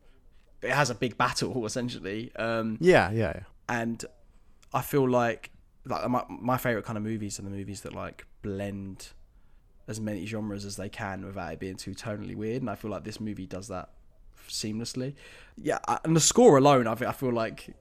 it 0.62 0.70
has 0.70 0.90
a 0.90 0.94
big 0.94 1.16
battle 1.16 1.64
essentially. 1.70 2.32
Um, 2.36 2.78
yeah, 2.80 3.10
yeah, 3.10 3.32
yeah. 3.34 3.42
and 3.68 4.04
I 4.72 4.82
feel 4.82 5.08
like 5.08 5.50
like 5.84 6.08
my 6.08 6.24
my 6.28 6.56
favorite 6.56 6.84
kind 6.84 6.96
of 6.98 7.04
movies 7.04 7.38
are 7.38 7.42
the 7.42 7.50
movies 7.50 7.80
that 7.82 7.94
like 7.94 8.26
blend 8.42 9.08
as 9.88 10.00
many 10.00 10.24
genres 10.24 10.64
as 10.64 10.76
they 10.76 10.88
can 10.88 11.24
without 11.24 11.52
it 11.52 11.58
being 11.58 11.76
too 11.76 11.92
tonally 11.92 12.36
weird, 12.36 12.62
and 12.62 12.70
I 12.70 12.74
feel 12.74 12.90
like 12.90 13.04
this 13.04 13.20
movie 13.20 13.46
does 13.46 13.68
that 13.68 13.90
seamlessly. 14.48 15.14
Yeah, 15.56 15.78
and 16.04 16.14
the 16.14 16.20
score 16.20 16.56
alone, 16.56 16.86
I, 16.86 16.92
I 16.92 17.12
feel 17.12 17.32
like. 17.32 17.74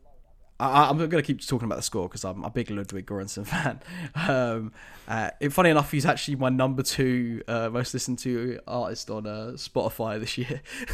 I, 0.60 0.90
I'm 0.90 0.98
going 0.98 1.10
to 1.10 1.22
keep 1.22 1.46
talking 1.46 1.66
about 1.66 1.78
the 1.78 1.84
score 1.84 2.08
because 2.08 2.26
I'm 2.26 2.44
a 2.44 2.50
big 2.50 2.70
Ludwig 2.70 3.06
Göransson 3.06 3.48
fan. 3.48 3.80
Um, 4.16 4.74
uh, 5.08 5.32
it, 5.40 5.54
funny 5.54 5.70
enough, 5.70 5.92
he's 5.92 6.06
actually 6.06 6.36
my 6.36 6.50
number 6.50 6.84
two 6.84 7.42
uh, 7.48 7.70
most 7.70 7.94
listened 7.94 8.20
to 8.20 8.60
artist 8.68 9.10
on 9.10 9.26
uh, 9.26 9.52
Spotify 9.56 10.20
this 10.20 10.38
year, 10.38 10.62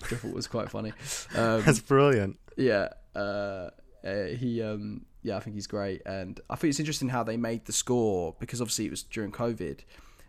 which 0.00 0.12
I 0.12 0.16
thought 0.16 0.34
was 0.34 0.46
quite 0.46 0.70
funny. 0.70 0.92
Um, 1.34 1.62
That's 1.62 1.80
brilliant. 1.80 2.38
yeah, 2.56 2.88
uh, 3.14 3.70
uh, 4.04 4.24
he, 4.38 4.62
um, 4.62 5.04
yeah, 5.22 5.36
I 5.36 5.40
think 5.40 5.54
he's 5.54 5.66
great, 5.66 6.02
and 6.06 6.40
I 6.48 6.56
think 6.56 6.70
it's 6.70 6.80
interesting 6.80 7.10
how 7.10 7.22
they 7.22 7.36
made 7.36 7.66
the 7.66 7.72
score 7.72 8.34
because 8.40 8.60
obviously 8.60 8.86
it 8.86 8.90
was 8.90 9.02
during 9.02 9.30
COVID. 9.30 9.80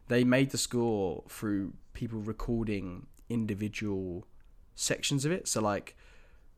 They 0.10 0.24
made 0.24 0.52
the 0.52 0.58
score 0.58 1.24
through 1.30 1.74
people 1.94 2.20
recording 2.20 3.08
individual 3.30 4.28
sections 4.76 5.24
of 5.26 5.32
it. 5.32 5.48
So, 5.48 5.62
like, 5.62 5.96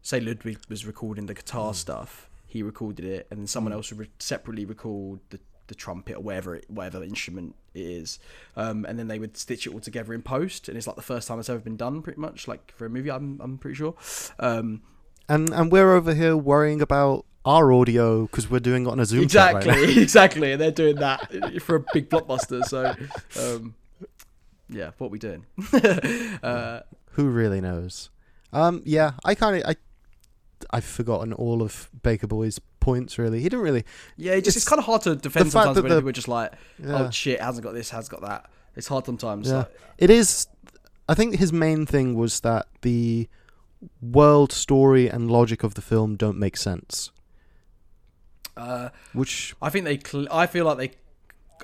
say 0.05 0.19
Ludwig 0.19 0.59
was 0.69 0.85
recording 0.85 1.25
the 1.25 1.33
guitar 1.33 1.73
stuff, 1.73 2.29
he 2.45 2.61
recorded 2.61 3.05
it, 3.05 3.27
and 3.31 3.39
then 3.39 3.47
someone 3.47 3.73
else 3.73 3.89
would 3.89 3.99
re- 3.99 4.09
separately 4.19 4.63
record 4.65 5.19
the 5.31 5.39
the 5.67 5.73
trumpet 5.73 6.15
or 6.15 6.19
whatever 6.19 6.55
it, 6.55 6.65
whatever 6.69 7.03
instrument 7.03 7.55
it 7.73 7.81
is, 7.81 8.19
um, 8.55 8.85
and 8.85 8.99
then 8.99 9.07
they 9.07 9.17
would 9.17 9.35
stitch 9.35 9.65
it 9.65 9.73
all 9.73 9.79
together 9.79 10.13
in 10.13 10.21
post. 10.21 10.69
And 10.69 10.77
it's 10.77 10.85
like 10.85 10.95
the 10.95 11.01
first 11.01 11.27
time 11.27 11.39
it's 11.39 11.49
ever 11.49 11.59
been 11.59 11.75
done, 11.75 12.03
pretty 12.03 12.21
much, 12.21 12.47
like 12.47 12.71
for 12.77 12.85
a 12.85 12.89
movie. 12.89 13.09
I'm 13.09 13.41
I'm 13.41 13.57
pretty 13.57 13.75
sure. 13.75 13.95
Um, 14.39 14.83
And 15.27 15.49
and 15.49 15.71
we're 15.71 15.91
over 15.93 16.13
here 16.13 16.37
worrying 16.37 16.83
about 16.83 17.25
our 17.45 17.73
audio 17.73 18.27
because 18.27 18.47
we're 18.49 18.59
doing 18.59 18.85
it 18.85 18.89
on 18.89 18.99
a 18.99 19.05
Zoom 19.05 19.27
chat 19.27 19.55
right 19.55 19.65
exactly, 19.65 20.01
exactly. 20.03 20.51
And 20.51 20.61
they're 20.61 20.71
doing 20.71 20.97
that 20.97 21.31
for 21.63 21.77
a 21.77 21.83
big 21.93 22.11
blockbuster. 22.11 22.63
So, 22.63 22.93
um, 23.41 23.73
yeah, 24.69 24.91
what 24.99 25.07
are 25.07 25.09
we 25.09 25.19
doing? 25.19 25.45
uh, 26.43 26.81
Who 27.13 27.29
really 27.29 27.59
knows? 27.59 28.11
Um, 28.53 28.83
yeah, 28.85 29.13
I 29.23 29.33
kind 29.35 29.57
of 29.57 29.63
I 29.67 29.75
I've 30.71 30.83
forgotten 30.85 31.33
all 31.33 31.61
of 31.61 31.89
Baker 32.03 32.27
Boy's 32.27 32.59
points. 32.79 33.17
Really, 33.17 33.39
he 33.39 33.45
didn't 33.49 33.61
really. 33.63 33.83
yeah, 34.17 34.33
it 34.33 34.43
just, 34.43 34.57
it's, 34.57 34.65
It's- 34.65 34.69
kind 34.69 34.79
of 34.79 34.85
hard 34.85 35.01
to 35.03 35.15
defend 35.15 35.51
sometimes 35.51 35.75
when 35.81 35.89
the- 35.89 35.95
people 35.97 36.09
are 36.09 36.13
just 36.13 36.27
like, 36.27 36.53
Yeah. 36.83 37.05
"Oh 37.07 37.09
shit, 37.11 37.39
hasn't 37.41 37.63
got 37.63 37.73
this, 37.73 37.89
has 37.91 38.09
got 38.09 38.21
that." 38.21 38.49
It's 38.75 38.87
hard 38.87 39.05
sometimes. 39.05 39.47
Yeah, 39.47 39.57
like- 39.59 39.79
it 39.97 40.09
is. 40.09 40.47
I 41.07 41.13
think 41.13 41.35
his 41.35 41.53
main 41.53 41.85
thing 41.85 42.15
was 42.15 42.39
that 42.41 42.67
the 42.81 43.27
world 44.01 44.51
story 44.51 45.07
and 45.07 45.29
logic 45.29 45.63
of 45.63 45.75
the 45.75 45.81
film 45.81 46.15
don't 46.15 46.37
make 46.39 46.57
sense. 46.57 47.11
uh, 48.57 48.89
Which 49.13 49.55
I 49.61 49.69
think 49.69 49.85
they. 49.85 49.99
Cl- 49.99 50.27
I 50.31 50.47
feel 50.47 50.65
like 50.65 50.77
they. 50.77 50.91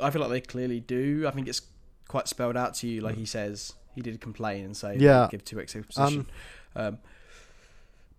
I 0.03 0.09
feel 0.09 0.21
like 0.21 0.29
they 0.31 0.41
clearly 0.41 0.79
do. 0.79 1.25
I 1.27 1.31
think 1.31 1.47
it's 1.47 1.61
quite 2.07 2.27
spelled 2.27 2.57
out 2.57 2.73
to 2.75 2.87
you, 2.87 3.01
like 3.01 3.15
he 3.15 3.25
says. 3.25 3.73
He 3.95 4.01
did 4.01 4.21
complain 4.21 4.63
and 4.63 4.75
say, 4.77 4.95
Yeah. 4.97 5.27
give 5.29 5.43
two 5.43 5.59
exposition." 5.59 6.27
Um, 6.75 6.99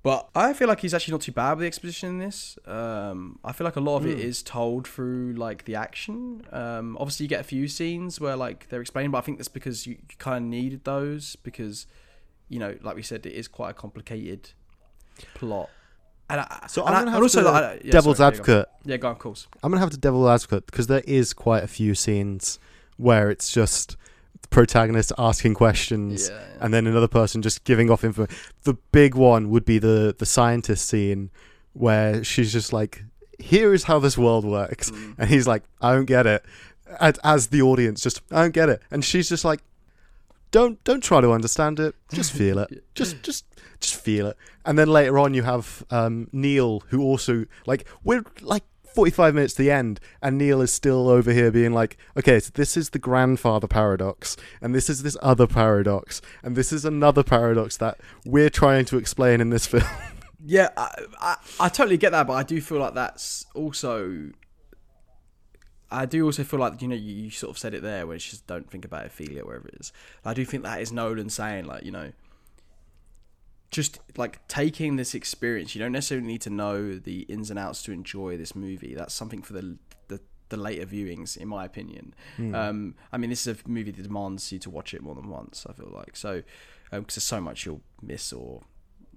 but 0.02 0.28
I 0.34 0.52
feel 0.52 0.66
like 0.68 0.80
he's 0.80 0.94
actually 0.94 1.12
not 1.12 1.20
too 1.22 1.32
bad 1.32 1.52
with 1.52 1.60
the 1.60 1.66
exposition 1.66 2.08
in 2.10 2.18
this. 2.18 2.58
Um, 2.66 3.38
I 3.44 3.52
feel 3.52 3.64
like 3.64 3.76
a 3.76 3.80
lot 3.80 3.96
of 3.98 4.06
it 4.06 4.18
Mm. 4.18 4.24
is 4.24 4.42
told 4.42 4.86
through 4.88 5.34
like 5.34 5.64
the 5.64 5.76
action. 5.76 6.44
Um, 6.50 6.96
obviously, 6.98 7.24
you 7.24 7.28
get 7.28 7.40
a 7.40 7.44
few 7.44 7.68
scenes 7.68 8.20
where 8.20 8.34
like 8.36 8.68
they're 8.68 8.80
explained, 8.80 9.12
but 9.12 9.18
I 9.18 9.20
think 9.22 9.38
that's 9.38 9.48
because 9.48 9.86
you, 9.86 9.94
you 9.94 10.16
kind 10.18 10.44
of 10.44 10.48
needed 10.50 10.84
those 10.84 11.36
because 11.36 11.86
you 12.48 12.58
know, 12.58 12.76
like 12.82 12.96
we 12.96 13.02
said, 13.02 13.24
it 13.26 13.32
is 13.32 13.48
quite 13.48 13.70
a 13.70 13.74
complicated 13.74 14.50
plot. 15.34 15.70
And 16.28 16.40
I, 16.40 16.66
so 16.68 16.82
and 16.84 16.88
I'm 16.94 16.94
gonna 16.94 17.06
and 17.06 17.14
have 17.14 17.22
also 17.22 17.42
to 17.42 17.50
like, 17.50 17.82
yeah, 17.84 17.92
devil's 17.92 18.16
sorry, 18.18 18.34
yeah, 18.36 18.42
go 18.42 18.52
on. 18.52 18.58
advocate. 18.58 18.68
Yeah, 18.84 18.96
go 18.98 19.08
on, 19.08 19.12
of 19.12 19.18
course. 19.18 19.46
I'm 19.62 19.70
gonna 19.70 19.80
have 19.80 19.90
to 19.90 19.96
devil 19.98 20.28
advocate 20.28 20.66
because 20.66 20.86
there 20.86 21.02
is 21.06 21.32
quite 21.32 21.62
a 21.62 21.66
few 21.68 21.94
scenes 21.94 22.58
where 22.96 23.30
it's 23.30 23.52
just 23.52 23.92
the 23.92 23.96
protagonist 24.50 25.12
asking 25.18 25.54
questions 25.54 26.28
Yeah, 26.28 26.34
yeah. 26.36 26.64
and 26.64 26.74
then 26.74 26.86
another 26.86 27.08
person 27.08 27.42
just 27.42 27.64
giving 27.64 27.90
off 27.90 28.04
info. 28.04 28.26
The 28.64 28.74
big 28.92 29.14
one 29.14 29.50
would 29.50 29.64
be 29.64 29.78
the 29.78 30.14
the 30.18 30.26
scientist 30.26 30.86
scene 30.88 31.30
where 31.74 32.22
she's 32.22 32.52
just 32.52 32.72
like, 32.72 33.04
"Here 33.38 33.72
is 33.72 33.84
how 33.84 33.98
this 33.98 34.16
world 34.18 34.44
works," 34.44 34.90
Mm. 34.90 35.14
and 35.18 35.30
he's 35.30 35.46
like, 35.46 35.62
"I 35.80 35.94
don't 35.94 36.04
get 36.06 36.26
it." 36.26 36.44
As, 37.00 37.14
as 37.24 37.46
the 37.48 37.62
audience, 37.62 38.02
just 38.02 38.20
I 38.30 38.42
don't 38.42 38.52
get 38.54 38.68
it, 38.68 38.82
and 38.90 39.02
she's 39.04 39.28
just 39.28 39.44
like, 39.44 39.60
"Don't 40.50 40.82
don't 40.84 41.02
try 41.02 41.20
to 41.20 41.32
understand 41.32 41.80
it. 41.80 41.94
Just 42.12 42.32
feel 42.40 42.58
it. 42.58 42.84
Just 42.94 43.22
just 43.22 43.44
just 43.80 43.94
feel 43.96 44.26
it." 44.26 44.36
And 44.64 44.78
then 44.78 44.88
later 44.88 45.18
on, 45.18 45.34
you 45.34 45.42
have 45.42 45.82
um, 45.90 46.28
Neil, 46.32 46.82
who 46.88 47.00
also 47.02 47.46
like 47.66 47.86
we're 48.04 48.24
like. 48.42 48.64
45 48.94 49.34
minutes 49.34 49.54
to 49.54 49.62
the 49.62 49.70
end 49.70 50.00
and 50.20 50.38
Neil 50.38 50.60
is 50.60 50.72
still 50.72 51.08
over 51.08 51.32
here 51.32 51.50
being 51.50 51.72
like 51.72 51.96
okay 52.16 52.40
so 52.40 52.50
this 52.54 52.76
is 52.76 52.90
the 52.90 52.98
grandfather 52.98 53.66
paradox 53.66 54.36
and 54.60 54.74
this 54.74 54.90
is 54.90 55.02
this 55.02 55.16
other 55.22 55.46
paradox 55.46 56.20
and 56.42 56.56
this 56.56 56.72
is 56.72 56.84
another 56.84 57.22
paradox 57.22 57.76
that 57.78 57.98
we're 58.24 58.50
trying 58.50 58.84
to 58.86 58.96
explain 58.96 59.40
in 59.40 59.50
this 59.50 59.66
film 59.72 59.84
Yeah, 60.44 60.70
I, 60.76 61.04
I, 61.20 61.36
I 61.60 61.68
totally 61.68 61.96
get 61.96 62.10
that, 62.10 62.26
but 62.26 62.32
I 62.34 62.42
do 62.42 62.60
feel 62.60 62.78
like 62.78 62.94
that's 62.94 63.46
also. 63.54 64.30
I 65.90 66.06
do 66.06 66.24
also 66.24 66.42
feel 66.42 66.58
like 66.58 66.80
you 66.82 66.88
know 66.88 66.96
you, 66.96 67.14
you 67.24 67.30
sort 67.30 67.50
of 67.50 67.58
said 67.58 67.74
it 67.74 67.82
there, 67.82 68.06
where 68.06 68.16
it's 68.16 68.28
just 68.28 68.46
don't 68.46 68.68
think 68.68 68.84
about 68.84 69.06
it, 69.06 69.46
wherever 69.46 69.68
it 69.68 69.74
is. 69.78 69.92
I 70.24 70.34
do 70.34 70.44
think 70.44 70.64
that 70.64 70.80
is 70.80 70.90
Nolan 70.90 71.30
saying 71.30 71.66
like 71.66 71.84
you 71.84 71.92
know, 71.92 72.12
just 73.72 73.98
like 74.16 74.46
taking 74.46 74.94
this 74.96 75.14
experience. 75.14 75.74
You 75.74 75.80
don't 75.80 75.90
necessarily 75.92 76.26
need 76.26 76.42
to 76.42 76.50
know 76.50 76.94
the 76.94 77.22
ins 77.22 77.50
and 77.50 77.58
outs 77.58 77.82
to 77.84 77.92
enjoy 77.92 78.36
this 78.36 78.54
movie. 78.54 78.94
That's 78.94 79.12
something 79.14 79.42
for 79.42 79.54
the 79.54 79.78
the, 80.08 80.20
the 80.50 80.56
later 80.56 80.86
viewings, 80.86 81.36
in 81.36 81.48
my 81.48 81.64
opinion. 81.64 82.14
Hmm. 82.36 82.54
Um, 82.54 82.94
I 83.12 83.16
mean, 83.18 83.30
this 83.30 83.44
is 83.46 83.56
a 83.58 83.68
movie 83.68 83.90
that 83.90 84.02
demands 84.02 84.52
you 84.52 84.58
to 84.60 84.70
watch 84.70 84.94
it 84.94 85.02
more 85.02 85.16
than 85.16 85.28
once. 85.28 85.66
I 85.68 85.72
feel 85.72 85.90
like 85.92 86.14
so 86.16 86.42
because 86.92 87.14
there's 87.16 87.24
so 87.24 87.40
much 87.40 87.66
you'll 87.66 87.82
miss 88.00 88.32
or. 88.32 88.60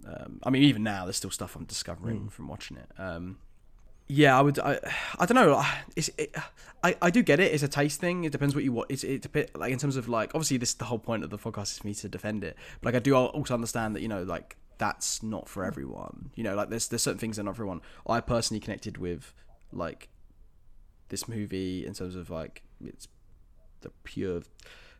Um, 0.08 0.40
I 0.44 0.50
mean, 0.52 0.64
even 0.64 0.84
now, 0.84 1.06
there's 1.06 1.18
still 1.18 1.32
stuff 1.32 1.56
I'm 1.56 1.66
discovering 1.66 2.18
Hmm. 2.22 2.28
from 2.28 2.48
watching 2.48 2.78
it. 2.78 2.90
Um, 2.98 3.38
yeah, 4.08 4.38
I 4.38 4.42
would. 4.42 4.60
I, 4.60 4.80
I 5.20 5.26
don't 5.26 5.36
know. 5.36 5.64
It's, 5.96 6.10
it, 6.18 6.36
I, 6.84 6.96
I 7.02 7.10
do 7.10 7.24
get 7.24 7.40
it. 7.40 7.52
It's 7.54 7.64
a 7.64 7.68
taste 7.68 8.00
thing. 8.00 8.26
It 8.26 8.32
depends 8.32 8.54
what 8.54 8.64
you 8.64 8.72
want. 8.72 8.92
It's 8.92 9.04
it 9.04 9.24
depends 9.24 9.52
like 9.56 9.72
in 9.72 9.80
terms 9.80 9.96
of 9.96 10.08
like 10.08 10.36
obviously 10.36 10.58
this 10.58 10.70
is 10.70 10.76
the 10.76 10.86
whole 10.86 11.00
point 11.00 11.24
of 11.24 11.32
the 11.32 11.38
podcast 11.38 11.64
is 11.64 11.80
for 11.80 11.88
me 11.88 11.96
to 11.96 12.10
defend 12.10 12.44
it. 12.44 12.56
But 12.82 12.94
like 12.94 13.02
I 13.02 13.04
do 13.04 13.16
also 13.16 13.54
understand 13.56 13.96
that 13.96 14.02
you 14.02 14.08
know 14.08 14.24
like 14.24 14.58
that's 14.78 15.24
not 15.24 15.50
for 15.50 15.66
everyone. 15.66 16.30
You 16.36 16.44
know 16.44 16.56
like 16.56 16.70
there's 16.70 16.88
there's 16.88 17.02
certain 17.02 17.18
things 17.18 17.38
that 17.38 17.42
are 17.42 17.46
not 17.46 17.56
for 17.56 17.64
everyone. 17.64 17.82
I 18.08 18.22
personally 18.22 18.60
connected 18.60 18.98
with 19.00 19.34
like 19.72 20.10
this 21.10 21.28
movie 21.28 21.86
in 21.86 21.94
terms 21.94 22.16
of 22.16 22.30
like 22.30 22.62
it's 22.84 23.08
the 23.82 23.90
pure 24.04 24.44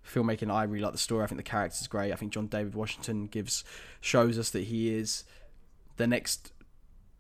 filmmaking. 0.04 0.52
I 0.52 0.64
really 0.64 0.84
like 0.84 0.94
the 0.94 0.98
story. 0.98 1.24
I 1.24 1.28
think 1.28 1.38
the 1.38 1.44
character's 1.44 1.86
great. 1.88 2.12
I 2.12 2.16
think 2.16 2.32
John 2.32 2.48
David 2.48 2.74
Washington 2.74 3.28
gives 3.28 3.64
shows 4.02 4.40
us 4.40 4.50
that 4.50 4.64
he 4.64 4.92
is 4.96 5.24
the 5.98 6.08
next 6.08 6.52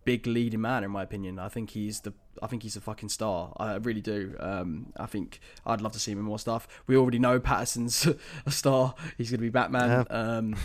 big 0.06 0.28
leading 0.28 0.62
man 0.62 0.84
in 0.84 0.92
my 0.92 1.04
opinion. 1.04 1.40
I 1.40 1.50
think 1.50 1.72
he's 1.72 2.02
the 2.02 2.14
I 2.42 2.48
think 2.48 2.64
he's 2.64 2.76
a 2.76 2.82
fucking 2.82 3.10
star. 3.10 3.54
I 3.58 3.76
really 3.76 4.02
do. 4.02 4.36
Um, 4.40 4.94
I 4.98 5.06
think 5.06 5.40
I'd 5.66 5.82
love 5.82 5.94
to 5.94 6.00
see 6.00 6.12
him 6.12 6.20
in 6.20 6.26
more 6.26 6.40
stuff. 6.40 6.68
We 6.88 6.96
already 6.96 7.20
know 7.20 7.40
Pattinson's 7.40 8.08
a 8.46 8.52
star. 8.52 8.94
He's 9.18 9.30
going 9.30 9.40
to 9.40 9.44
be 9.44 9.50
Batman. 9.50 10.06
Um, 10.10 10.56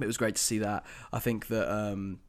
it 0.00 0.06
was 0.06 0.16
great 0.16 0.36
to 0.36 0.42
see 0.42 0.58
that. 0.58 0.84
I 1.12 1.18
think 1.18 1.48
that 1.48 1.72
um, 1.72 2.20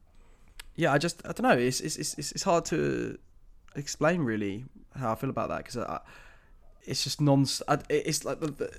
yeah, 0.76 0.92
I 0.92 0.98
just 0.98 1.22
I 1.24 1.32
don't 1.32 1.42
know. 1.42 1.56
It's 1.56 1.80
it's 1.80 1.96
it's 1.96 2.32
it's 2.32 2.42
hard 2.42 2.64
to 2.66 3.18
explain 3.76 4.22
really 4.22 4.64
how 4.96 5.12
I 5.12 5.14
feel 5.14 5.30
about 5.30 5.48
that 5.48 5.64
because 5.64 6.00
it's 6.84 7.02
just 7.02 7.20
non. 7.20 7.46
It's 7.88 8.24
like 8.24 8.40
the, 8.40 8.50
the, 8.50 8.70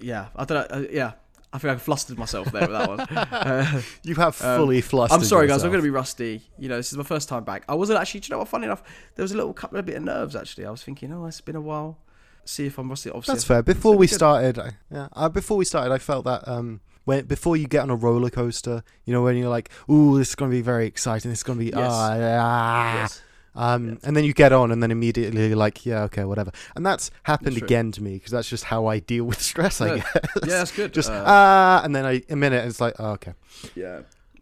yeah. 0.00 0.28
I 0.36 0.44
don't 0.44 0.70
know. 0.70 0.76
Uh, 0.76 0.86
yeah. 0.90 1.12
I 1.54 1.58
think 1.58 1.72
I 1.72 1.76
flustered 1.76 2.18
myself 2.18 2.50
there 2.50 2.62
with 2.68 2.72
that 2.72 2.88
one. 2.88 3.00
Uh, 3.32 3.80
You 4.02 4.16
have 4.16 4.40
um, 4.42 4.58
fully 4.58 4.80
flustered. 4.80 5.20
I'm 5.20 5.24
sorry, 5.24 5.46
guys. 5.46 5.62
I'm 5.62 5.70
going 5.70 5.80
to 5.80 5.86
be 5.86 5.90
rusty. 5.90 6.42
You 6.58 6.68
know, 6.68 6.76
this 6.76 6.90
is 6.90 6.98
my 6.98 7.04
first 7.04 7.28
time 7.28 7.44
back. 7.44 7.64
I 7.68 7.74
wasn't 7.76 8.00
actually. 8.00 8.20
Do 8.20 8.26
you 8.26 8.30
know 8.32 8.38
what? 8.40 8.48
Funny 8.48 8.64
enough, 8.64 8.82
there 9.14 9.22
was 9.22 9.30
a 9.32 9.36
little 9.36 9.54
couple 9.54 9.78
of 9.78 9.86
bit 9.86 9.96
of 9.96 10.02
nerves. 10.02 10.34
Actually, 10.34 10.66
I 10.66 10.70
was 10.70 10.82
thinking, 10.82 11.12
oh, 11.12 11.26
it's 11.26 11.40
been 11.40 11.54
a 11.56 11.60
while. 11.60 11.98
See 12.44 12.66
if 12.66 12.76
I'm 12.76 12.90
rusty. 12.90 13.08
Obviously, 13.10 13.34
That's 13.34 13.44
fair. 13.44 13.62
Before 13.62 13.96
we 13.96 14.06
good. 14.08 14.16
started, 14.16 14.58
I- 14.58 14.72
yeah, 14.90 15.08
uh, 15.12 15.28
before 15.28 15.56
we 15.56 15.64
started, 15.64 15.92
I 15.94 15.98
felt 15.98 16.24
that 16.24 16.46
um, 16.48 16.80
when 17.04 17.24
before 17.26 17.56
you 17.56 17.68
get 17.68 17.82
on 17.84 17.90
a 17.90 17.96
roller 17.96 18.30
coaster, 18.30 18.82
you 19.04 19.12
know, 19.14 19.22
when 19.22 19.36
you're 19.36 19.48
like, 19.48 19.70
oh, 19.88 20.18
this 20.18 20.30
is 20.30 20.34
going 20.34 20.50
to 20.50 20.54
be 20.56 20.60
very 20.60 20.86
exciting. 20.86 21.30
This 21.30 21.38
is 21.38 21.42
going 21.44 21.58
to 21.60 21.64
be 21.64 21.70
Yes. 21.70 21.90
ah, 21.90 22.18
ah," 22.20 22.94
Yes. 23.02 23.22
Um, 23.56 23.98
and 24.02 24.16
then 24.16 24.24
you 24.24 24.32
get 24.32 24.52
on, 24.52 24.72
and 24.72 24.82
then 24.82 24.90
immediately 24.90 25.48
you're 25.48 25.56
like, 25.56 25.86
"Yeah, 25.86 26.02
okay, 26.04 26.24
whatever." 26.24 26.50
And 26.74 26.84
that's 26.84 27.10
happened 27.22 27.56
That's 27.56 27.64
again 27.64 27.92
to 27.92 28.02
me 28.02 28.14
because 28.14 28.32
that's 28.32 28.48
just 28.48 28.64
how 28.64 28.86
I 28.86 28.98
deal 28.98 29.24
with 29.24 29.40
stress. 29.52 29.80
I 29.80 29.98
guess. 29.98 30.16
Yeah, 30.42 30.58
that's 30.58 30.72
good. 30.72 30.92
just 30.98 31.10
Uh, 31.10 31.24
ah, 31.26 31.82
and 31.84 31.94
then 31.94 32.04
I 32.04 32.22
a 32.28 32.36
minute, 32.36 32.66
it's 32.66 32.80
like, 32.80 32.94
oh, 32.98 33.12
okay, 33.12 33.34
yeah. 33.74 34.00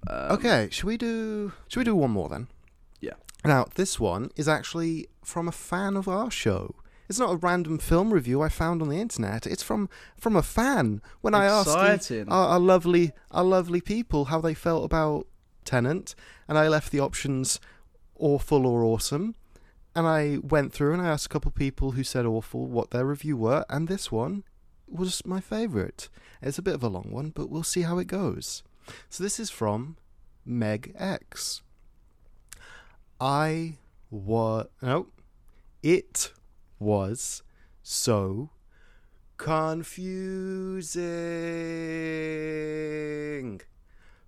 Um, 0.08 0.32
okay. 0.32 0.68
Should 0.70 0.84
we 0.84 0.96
do? 0.96 1.52
Should 1.68 1.80
we 1.80 1.84
do 1.84 1.94
one 1.94 2.10
more 2.10 2.28
then? 2.28 2.48
Yeah. 3.00 3.14
Now 3.44 3.66
this 3.74 4.00
one 4.00 4.30
is 4.36 4.48
actually 4.48 5.08
from 5.22 5.48
a 5.48 5.52
fan 5.52 5.96
of 5.96 6.08
our 6.08 6.30
show. 6.30 6.74
It's 7.08 7.18
not 7.18 7.32
a 7.32 7.36
random 7.36 7.78
film 7.78 8.12
review 8.12 8.40
I 8.40 8.48
found 8.48 8.80
on 8.80 8.88
the 8.88 8.98
internet. 8.98 9.46
It's 9.46 9.62
from 9.62 9.90
from 10.16 10.34
a 10.34 10.42
fan. 10.42 11.02
When 11.20 11.34
I 11.34 11.44
asked 11.44 11.68
our, 11.68 11.98
our 12.28 12.58
lovely 12.58 13.12
our 13.30 13.44
lovely 13.44 13.82
people 13.82 14.26
how 14.26 14.40
they 14.40 14.54
felt 14.54 14.84
about 14.84 15.26
Tenet, 15.64 16.14
and 16.48 16.56
I 16.56 16.68
left 16.68 16.90
the 16.90 17.00
options 17.00 17.60
awful 18.22 18.66
or 18.66 18.84
awesome. 18.84 19.34
And 19.94 20.06
I 20.06 20.38
went 20.42 20.72
through 20.72 20.94
and 20.94 21.02
I 21.02 21.08
asked 21.08 21.26
a 21.26 21.28
couple 21.28 21.50
of 21.50 21.54
people 21.54 21.90
who 21.90 22.02
said 22.02 22.24
awful 22.24 22.66
what 22.66 22.90
their 22.90 23.04
review 23.04 23.36
were, 23.36 23.66
and 23.68 23.88
this 23.88 24.10
one 24.10 24.44
was 24.88 25.26
my 25.26 25.40
favourite. 25.40 26.08
It's 26.40 26.56
a 26.56 26.62
bit 26.62 26.74
of 26.74 26.82
a 26.82 26.88
long 26.88 27.10
one, 27.10 27.30
but 27.30 27.50
we'll 27.50 27.62
see 27.62 27.82
how 27.82 27.98
it 27.98 28.06
goes. 28.06 28.62
So 29.10 29.22
this 29.22 29.38
is 29.38 29.50
from 29.50 29.98
Meg 30.46 30.94
X. 30.98 31.60
I 33.20 33.76
was 34.10 34.66
no, 34.80 35.08
it 35.82 36.32
was 36.78 37.42
so 37.82 38.50
confusing. 39.36 41.02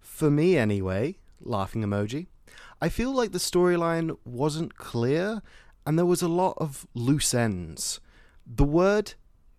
For 0.01 0.31
me, 0.31 0.57
anyway, 0.57 1.17
laughing 1.41 1.83
emoji. 1.83 2.27
I 2.85 2.91
feel 2.91 3.13
like 3.13 3.33
the 3.33 3.39
storyline 3.39 4.15
wasn't 4.27 4.77
clear 4.77 5.41
and 5.87 5.97
there 5.97 6.05
was 6.05 6.21
a 6.21 6.29
lot 6.29 6.53
of 6.59 6.87
loose 6.93 7.33
ends. 7.33 7.99
The 8.47 8.63
word 8.63 9.15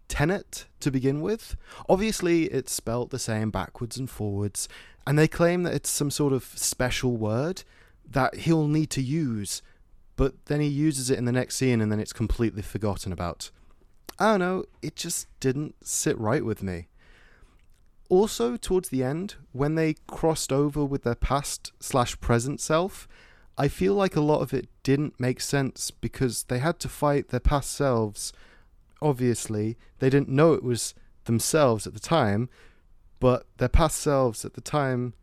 tenet 0.08 0.68
to 0.82 0.92
begin 0.92 1.22
with, 1.22 1.56
obviously 1.90 2.44
it's 2.44 2.72
spelt 2.72 3.10
the 3.10 3.18
same 3.18 3.50
backwards 3.50 3.98
and 3.98 4.08
forwards, 4.08 4.70
and 5.08 5.18
they 5.18 5.28
claim 5.28 5.64
that 5.64 5.74
it's 5.74 5.90
some 5.90 6.12
sort 6.12 6.34
of 6.34 6.44
special 6.44 7.18
word 7.18 7.64
that 8.08 8.36
he'll 8.36 8.68
need 8.68 8.92
to 8.92 9.02
use, 9.02 9.64
but 10.18 10.46
then 10.46 10.62
he 10.62 10.68
uses 10.68 11.10
it 11.10 11.18
in 11.18 11.26
the 11.26 11.32
next 11.32 11.56
scene 11.56 11.82
and 11.82 11.92
then 11.92 12.00
it's 12.00 12.14
completely 12.14 12.62
forgotten 12.62 13.12
about. 13.12 13.50
I 14.20 14.34
don't 14.34 14.40
know, 14.40 14.66
it 14.84 14.96
just 14.96 15.26
didn't 15.40 15.74
sit 15.84 16.16
right 16.20 16.46
with 16.46 16.62
me. 16.62 16.90
Also, 18.08 18.56
towards 18.56 18.90
the 18.90 19.04
end, 19.04 19.36
when 19.52 19.76
they 19.76 19.96
crossed 20.08 20.54
over 20.54 20.86
with 20.86 21.04
their 21.04 21.16
past 21.16 21.72
slash 21.80 22.20
present 22.20 22.62
self, 22.62 23.08
I 23.58 23.68
feel 23.68 23.96
like 23.96 24.16
a 24.16 24.22
lot 24.22 24.42
of 24.42 24.54
it 24.54 24.68
didn't 24.84 25.20
make 25.20 25.42
sense 25.42 25.90
because 25.90 26.44
they 26.44 26.60
had 26.60 26.80
to 26.82 26.90
fight 26.90 27.30
their 27.30 27.40
past 27.40 27.72
selves. 27.72 28.32
Obviously, 29.02 29.78
they 30.00 30.10
didn't 30.10 30.30
know 30.30 30.54
it 30.54 30.64
was 30.64 30.94
themselves 31.24 31.88
at 31.88 31.94
the 31.94 32.00
time, 32.00 32.50
but 33.20 33.48
their 33.58 33.70
past 33.70 33.98
selves 33.98 34.46
at 34.46 34.54
the 34.54 34.62
time 34.62 35.14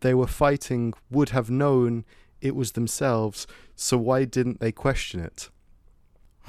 they 0.00 0.14
were 0.14 0.26
fighting 0.26 0.94
would 1.10 1.30
have 1.30 1.50
known 1.50 2.04
it 2.40 2.56
was 2.56 2.72
themselves, 2.72 3.46
so 3.76 3.98
why 3.98 4.24
didn't 4.24 4.60
they 4.60 4.72
question 4.72 5.20
it? 5.20 5.50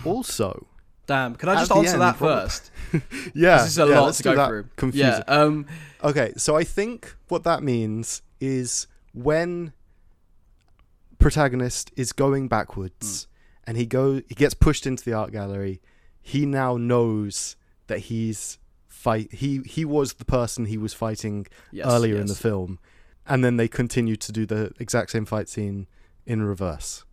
Also, 0.05 0.67
Damn. 1.12 1.36
Can 1.36 1.50
I 1.50 1.56
just 1.56 1.71
answer 1.71 1.93
end, 1.93 2.02
that 2.02 2.17
prob- 2.17 2.43
first? 2.43 2.71
yeah, 3.34 3.58
this 3.58 3.67
is 3.67 3.80
a 3.80 3.86
yeah, 3.86 4.00
lot 4.00 4.13
to 4.13 4.24
go 4.24 4.47
through. 4.47 4.69
Confusing. 4.78 5.24
Yeah. 5.28 5.34
Um. 5.34 5.65
Okay, 6.02 6.32
so 6.38 6.56
I 6.56 6.63
think 6.63 7.15
what 7.28 7.43
that 7.43 7.62
means 7.62 8.21
is 8.39 8.88
when 9.13 9.74
protagonist 11.19 11.91
is 11.97 12.13
going 12.13 12.47
backwards 12.47 13.28
and 13.67 13.78
he 13.78 13.86
go 13.86 14.21
he 14.28 14.36
gets 14.36 14.54
pushed 14.54 14.88
into 14.88 15.04
the 15.04 15.12
art 15.12 15.34
gallery, 15.34 15.82
he 16.21 16.45
now 16.45 16.78
knows 16.78 17.58
that 17.88 18.00
he's 18.00 18.58
fight 18.88 19.34
he 19.34 19.60
he 19.65 19.84
was 19.84 20.13
the 20.13 20.26
person 20.26 20.65
he 20.65 20.78
was 20.78 20.93
fighting 20.93 21.45
Yes, 21.71 21.88
earlier 21.88 22.15
in 22.15 22.28
the 22.28 22.36
film 22.36 22.80
and 23.26 23.43
then 23.43 23.58
they 23.58 23.67
continue 23.67 24.15
to 24.15 24.32
do 24.32 24.45
the 24.45 24.71
exact 24.80 25.12
same 25.12 25.26
fight 25.26 25.50
scene 25.50 25.88
in 26.26 26.41
reverse. 26.41 27.04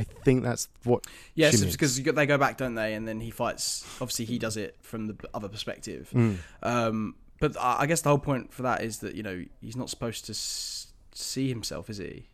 I 0.00 0.04
think 0.24 0.42
that's 0.42 0.68
what 0.84 1.06
Yes, 1.34 1.54
it's 1.54 1.62
means. 1.62 1.74
because 1.74 2.02
they 2.02 2.26
go 2.26 2.38
back, 2.38 2.56
don't 2.56 2.74
they? 2.74 2.94
And 2.94 3.06
then 3.06 3.20
he 3.20 3.30
fights. 3.30 3.84
Obviously, 4.00 4.24
he 4.24 4.38
does 4.38 4.56
it 4.56 4.76
from 4.80 5.06
the 5.08 5.16
other 5.34 5.48
perspective. 5.48 6.10
Mm. 6.14 6.36
Um, 6.62 7.14
but 7.40 7.56
I 7.58 7.86
guess 7.86 8.00
the 8.02 8.08
whole 8.10 8.18
point 8.18 8.52
for 8.52 8.62
that 8.62 8.82
is 8.82 8.98
that 8.98 9.14
you 9.14 9.22
know 9.22 9.44
he's 9.60 9.76
not 9.76 9.90
supposed 9.90 10.24
to 10.26 10.32
s- 10.32 10.88
see 11.12 11.48
himself, 11.48 11.88
is 11.90 11.98
he? 11.98 12.26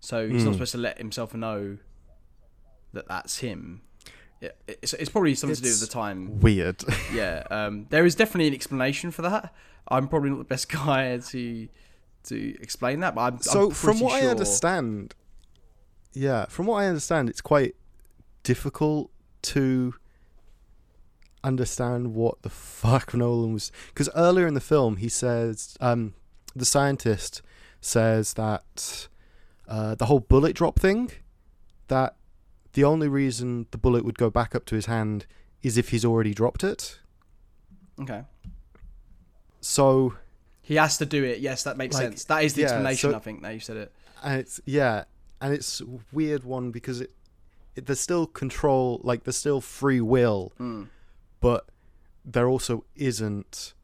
So 0.00 0.28
he's 0.28 0.44
not 0.44 0.50
Mm. 0.50 0.54
supposed 0.54 0.72
to 0.72 0.78
let 0.78 0.98
himself 0.98 1.34
know 1.34 1.78
that 2.92 3.06
that's 3.08 3.38
him. 3.38 3.82
It, 4.40 4.56
it's, 4.66 4.92
it's 4.94 5.08
probably 5.10 5.34
something 5.36 5.54
to 5.54 5.62
do 5.62 5.68
with 5.68 5.80
the 5.80 5.86
time. 5.86 6.40
weird. 6.40 6.82
Yeah, 7.14 7.44
um, 7.50 7.86
there 7.90 8.04
is 8.04 8.14
definitely 8.16 8.48
an 8.48 8.54
explanation 8.54 9.10
for 9.12 9.22
that. 9.22 9.54
I'm 9.88 10.08
probably 10.08 10.30
not 10.30 10.38
the 10.38 10.44
best 10.44 10.68
guy 10.72 11.18
to 11.18 11.68
to 12.24 12.54
explain 12.60 13.00
that, 13.00 13.14
but 13.16 13.20
I'm 13.22 13.40
so 13.40 13.64
I'm 13.66 13.70
from 13.70 13.98
what 14.00 14.20
I 14.22 14.26
understand, 14.26 15.14
yeah, 16.14 16.46
from 16.46 16.66
what 16.66 16.76
I 16.82 16.86
understand, 16.86 17.28
it's 17.28 17.40
quite 17.40 17.74
difficult 18.42 19.10
to 19.42 19.94
understand 21.44 22.14
what 22.14 22.42
the 22.42 22.50
fuck 22.50 23.14
Nolan 23.14 23.54
was. 23.54 23.72
Because 23.88 24.08
earlier 24.14 24.46
in 24.46 24.54
the 24.54 24.60
film, 24.60 24.96
he 24.96 25.08
says, 25.08 25.76
um, 25.80 26.14
the 26.54 26.64
scientist 26.64 27.42
says 27.80 28.34
that 28.34 29.08
uh, 29.68 29.94
the 29.94 30.06
whole 30.06 30.20
bullet 30.20 30.54
drop 30.54 30.78
thing, 30.78 31.10
that 31.88 32.14
the 32.74 32.84
only 32.84 33.08
reason 33.08 33.66
the 33.70 33.78
bullet 33.78 34.04
would 34.04 34.18
go 34.18 34.30
back 34.30 34.54
up 34.54 34.64
to 34.66 34.74
his 34.74 34.86
hand 34.86 35.26
is 35.62 35.76
if 35.76 35.90
he's 35.90 36.04
already 36.04 36.34
dropped 36.34 36.64
it. 36.64 36.98
Okay. 38.00 38.22
So 39.60 40.14
He 40.60 40.76
has 40.76 40.98
to 40.98 41.06
do 41.06 41.22
it. 41.24 41.40
Yes, 41.40 41.64
that 41.64 41.76
makes 41.76 41.94
Like, 41.94 42.04
sense. 42.04 42.24
That 42.24 42.44
is 42.44 42.54
the 42.54 42.62
yeah, 42.62 42.68
explanation. 42.68 43.10
so- 43.10 43.16
I 43.16 43.20
think. 43.20 43.42
Now 43.42 43.50
you 43.50 43.60
said 43.60 43.76
it. 43.76 43.92
and 44.22 44.40
it's 44.40 44.60
yeah 44.64 45.04
and 45.42 45.52
it's 45.52 45.80
a 45.82 45.84
weird 46.12 46.44
one 46.44 46.70
because 46.70 47.00
it, 47.02 47.10
it 47.76 47.84
there's 47.86 48.00
still 48.00 48.26
control 48.26 49.00
like 49.04 49.24
there's 49.24 49.36
still 49.36 49.60
free 49.60 50.00
will 50.00 50.52
Mm. 50.58 50.88
but 51.40 51.66
there 52.24 52.48
also 52.48 52.84
isn't 52.94 53.74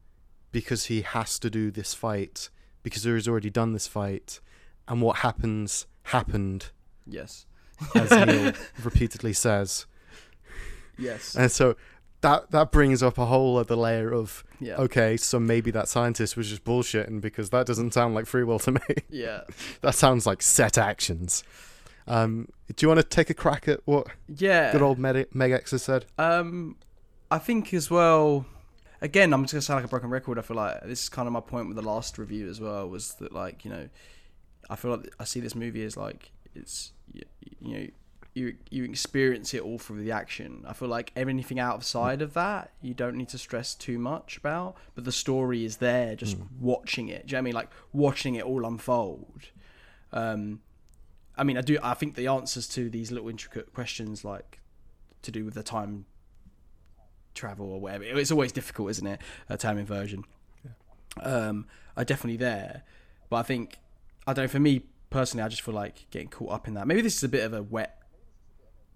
because 0.51 0.85
he 0.85 1.01
has 1.01 1.37
to 1.39 1.49
do 1.49 1.69
this 1.69 1.93
fight 1.93 2.49
because 2.81 3.03
he 3.03 3.11
has 3.11 3.27
already 3.27 3.49
done 3.51 3.73
this 3.73 3.85
fight 3.87 4.39
and 4.87 5.01
what 5.01 5.17
happens 5.17 5.85
happened 6.03 6.71
Yes. 7.05 7.45
as 7.93 8.09
he 8.11 8.53
repeatedly 8.83 9.33
says 9.33 9.85
Yes. 10.97 11.35
And 11.35 11.49
so 11.51 11.75
that 12.21 12.51
that 12.51 12.71
brings 12.71 13.01
up 13.01 13.17
a 13.17 13.25
whole 13.25 13.57
other 13.57 13.75
layer 13.75 14.11
of 14.13 14.43
Yeah. 14.59 14.75
okay, 14.77 15.15
so 15.17 15.39
maybe 15.39 15.71
that 15.71 15.87
scientist 15.87 16.35
was 16.35 16.49
just 16.49 16.63
bullshitting 16.63 17.21
because 17.21 17.49
that 17.51 17.65
doesn't 17.65 17.93
sound 17.93 18.13
like 18.15 18.25
free 18.25 18.43
will 18.43 18.59
to 18.59 18.71
me. 18.73 18.79
Yeah. 19.09 19.41
that 19.81 19.95
sounds 19.95 20.25
like 20.25 20.41
set 20.41 20.77
actions. 20.77 21.43
Um, 22.07 22.47
do 22.75 22.83
you 22.83 22.87
want 22.87 22.99
to 22.99 23.03
take 23.07 23.29
a 23.29 23.33
crack 23.33 23.67
at 23.67 23.81
what 23.85 24.07
Yeah. 24.27 24.71
good 24.71 24.81
old 24.81 24.97
Meg- 24.99 25.29
Megex 25.31 25.71
has 25.71 25.83
said? 25.83 26.05
Um, 26.17 26.75
I 27.31 27.37
think 27.37 27.73
as 27.73 27.89
well. 27.91 28.45
Again, 29.01 29.31
I'm 29.33 29.43
just 29.43 29.53
gonna 29.53 29.61
sound 29.61 29.77
like 29.77 29.85
a 29.85 29.89
broken 29.89 30.09
record. 30.09 30.37
I 30.37 30.41
feel 30.41 30.57
like 30.57 30.81
this 30.83 31.03
is 31.03 31.09
kind 31.09 31.25
of 31.27 31.31
my 31.31 31.39
point 31.39 31.67
with 31.67 31.75
the 31.77 31.81
last 31.83 32.17
review 32.17 32.49
as 32.49 32.59
well. 32.59 32.89
Was 32.89 33.13
that 33.15 33.31
like 33.31 33.63
you 33.63 33.71
know, 33.71 33.87
I 34.69 34.75
feel 34.75 34.91
like 34.91 35.13
I 35.19 35.23
see 35.23 35.39
this 35.39 35.55
movie 35.55 35.83
as 35.85 35.95
like 35.95 36.31
it's 36.53 36.91
you 37.13 37.23
know 37.61 37.87
you 38.39 38.55
you 38.71 38.83
experience 38.85 39.53
it 39.53 39.61
all 39.61 39.77
through 39.77 40.03
the 40.03 40.11
action. 40.11 40.63
I 40.67 40.73
feel 40.73 40.87
like 40.87 41.11
anything 41.15 41.59
outside 41.59 42.21
of 42.21 42.33
that 42.33 42.71
you 42.81 42.93
don't 42.93 43.15
need 43.15 43.29
to 43.29 43.37
stress 43.37 43.75
too 43.75 43.99
much 43.99 44.37
about. 44.37 44.75
But 44.95 45.03
the 45.03 45.11
story 45.11 45.65
is 45.65 45.77
there, 45.77 46.15
just 46.15 46.37
watching 46.59 47.09
it. 47.09 47.27
Do 47.27 47.31
you 47.31 47.35
know 47.35 47.37
what 47.37 47.41
I 47.41 47.45
mean? 47.45 47.53
Like 47.53 47.69
watching 47.93 48.35
it 48.35 48.45
all 48.45 48.65
unfold. 48.65 49.49
Um, 50.13 50.61
I 51.37 51.43
mean, 51.43 51.57
I 51.57 51.61
do. 51.61 51.77
I 51.83 51.93
think 51.93 52.15
the 52.15 52.27
answers 52.27 52.67
to 52.69 52.89
these 52.89 53.11
little 53.11 53.29
intricate 53.29 53.73
questions, 53.73 54.23
like 54.23 54.59
to 55.21 55.31
do 55.31 55.43
with 55.45 55.53
the 55.53 55.63
time 55.63 56.05
travel 57.35 57.71
or 57.71 57.79
whatever, 57.79 58.03
it's 58.03 58.31
always 58.31 58.51
difficult, 58.51 58.89
isn't 58.91 59.07
it? 59.07 59.21
A 59.49 59.57
time 59.57 59.77
inversion. 59.77 60.23
Um, 61.21 61.67
are 61.97 62.05
definitely 62.05 62.37
there, 62.37 62.83
but 63.29 63.37
I 63.37 63.43
think 63.43 63.79
I 64.25 64.33
don't 64.33 64.45
know. 64.45 64.49
For 64.49 64.59
me 64.59 64.83
personally, 65.09 65.43
I 65.43 65.49
just 65.49 65.61
feel 65.61 65.73
like 65.73 66.07
getting 66.11 66.29
caught 66.29 66.51
up 66.51 66.67
in 66.67 66.75
that. 66.75 66.87
Maybe 66.87 67.01
this 67.01 67.17
is 67.17 67.23
a 67.23 67.29
bit 67.29 67.43
of 67.43 67.53
a 67.53 67.61
wet 67.61 67.98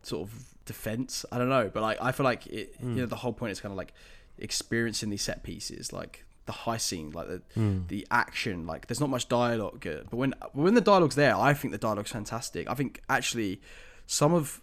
sort 0.06 0.28
of 0.30 0.54
defense. 0.66 1.26
I 1.32 1.38
don't 1.38 1.50
know, 1.50 1.70
but 1.74 1.82
like 1.82 1.98
I 2.02 2.12
feel 2.12 2.24
like 2.24 2.48
it. 2.48 2.76
You 2.82 2.88
know, 3.02 3.06
the 3.06 3.16
whole 3.18 3.34
point 3.34 3.52
is 3.52 3.60
kind 3.62 3.72
of 3.72 3.78
like 3.78 3.94
experiencing 4.38 5.10
these 5.10 5.22
set 5.22 5.44
pieces, 5.44 5.94
like 5.94 6.26
the 6.46 6.52
high 6.52 6.78
scene, 6.78 7.12
like 7.12 7.28
the 7.28 7.42
the 7.88 8.08
action. 8.12 8.66
Like 8.68 8.88
there's 8.88 9.00
not 9.00 9.10
much 9.10 9.28
dialogue, 9.30 9.80
good, 9.80 10.08
but 10.10 10.18
when 10.18 10.34
when 10.54 10.74
the 10.74 10.82
dialogue's 10.82 11.16
there, 11.16 11.36
I 11.36 11.54
think 11.54 11.72
the 11.72 11.78
dialogue's 11.78 12.12
fantastic. 12.12 12.70
I 12.70 12.74
think 12.74 13.02
actually 13.10 13.62
some 14.06 14.34
of 14.34 14.62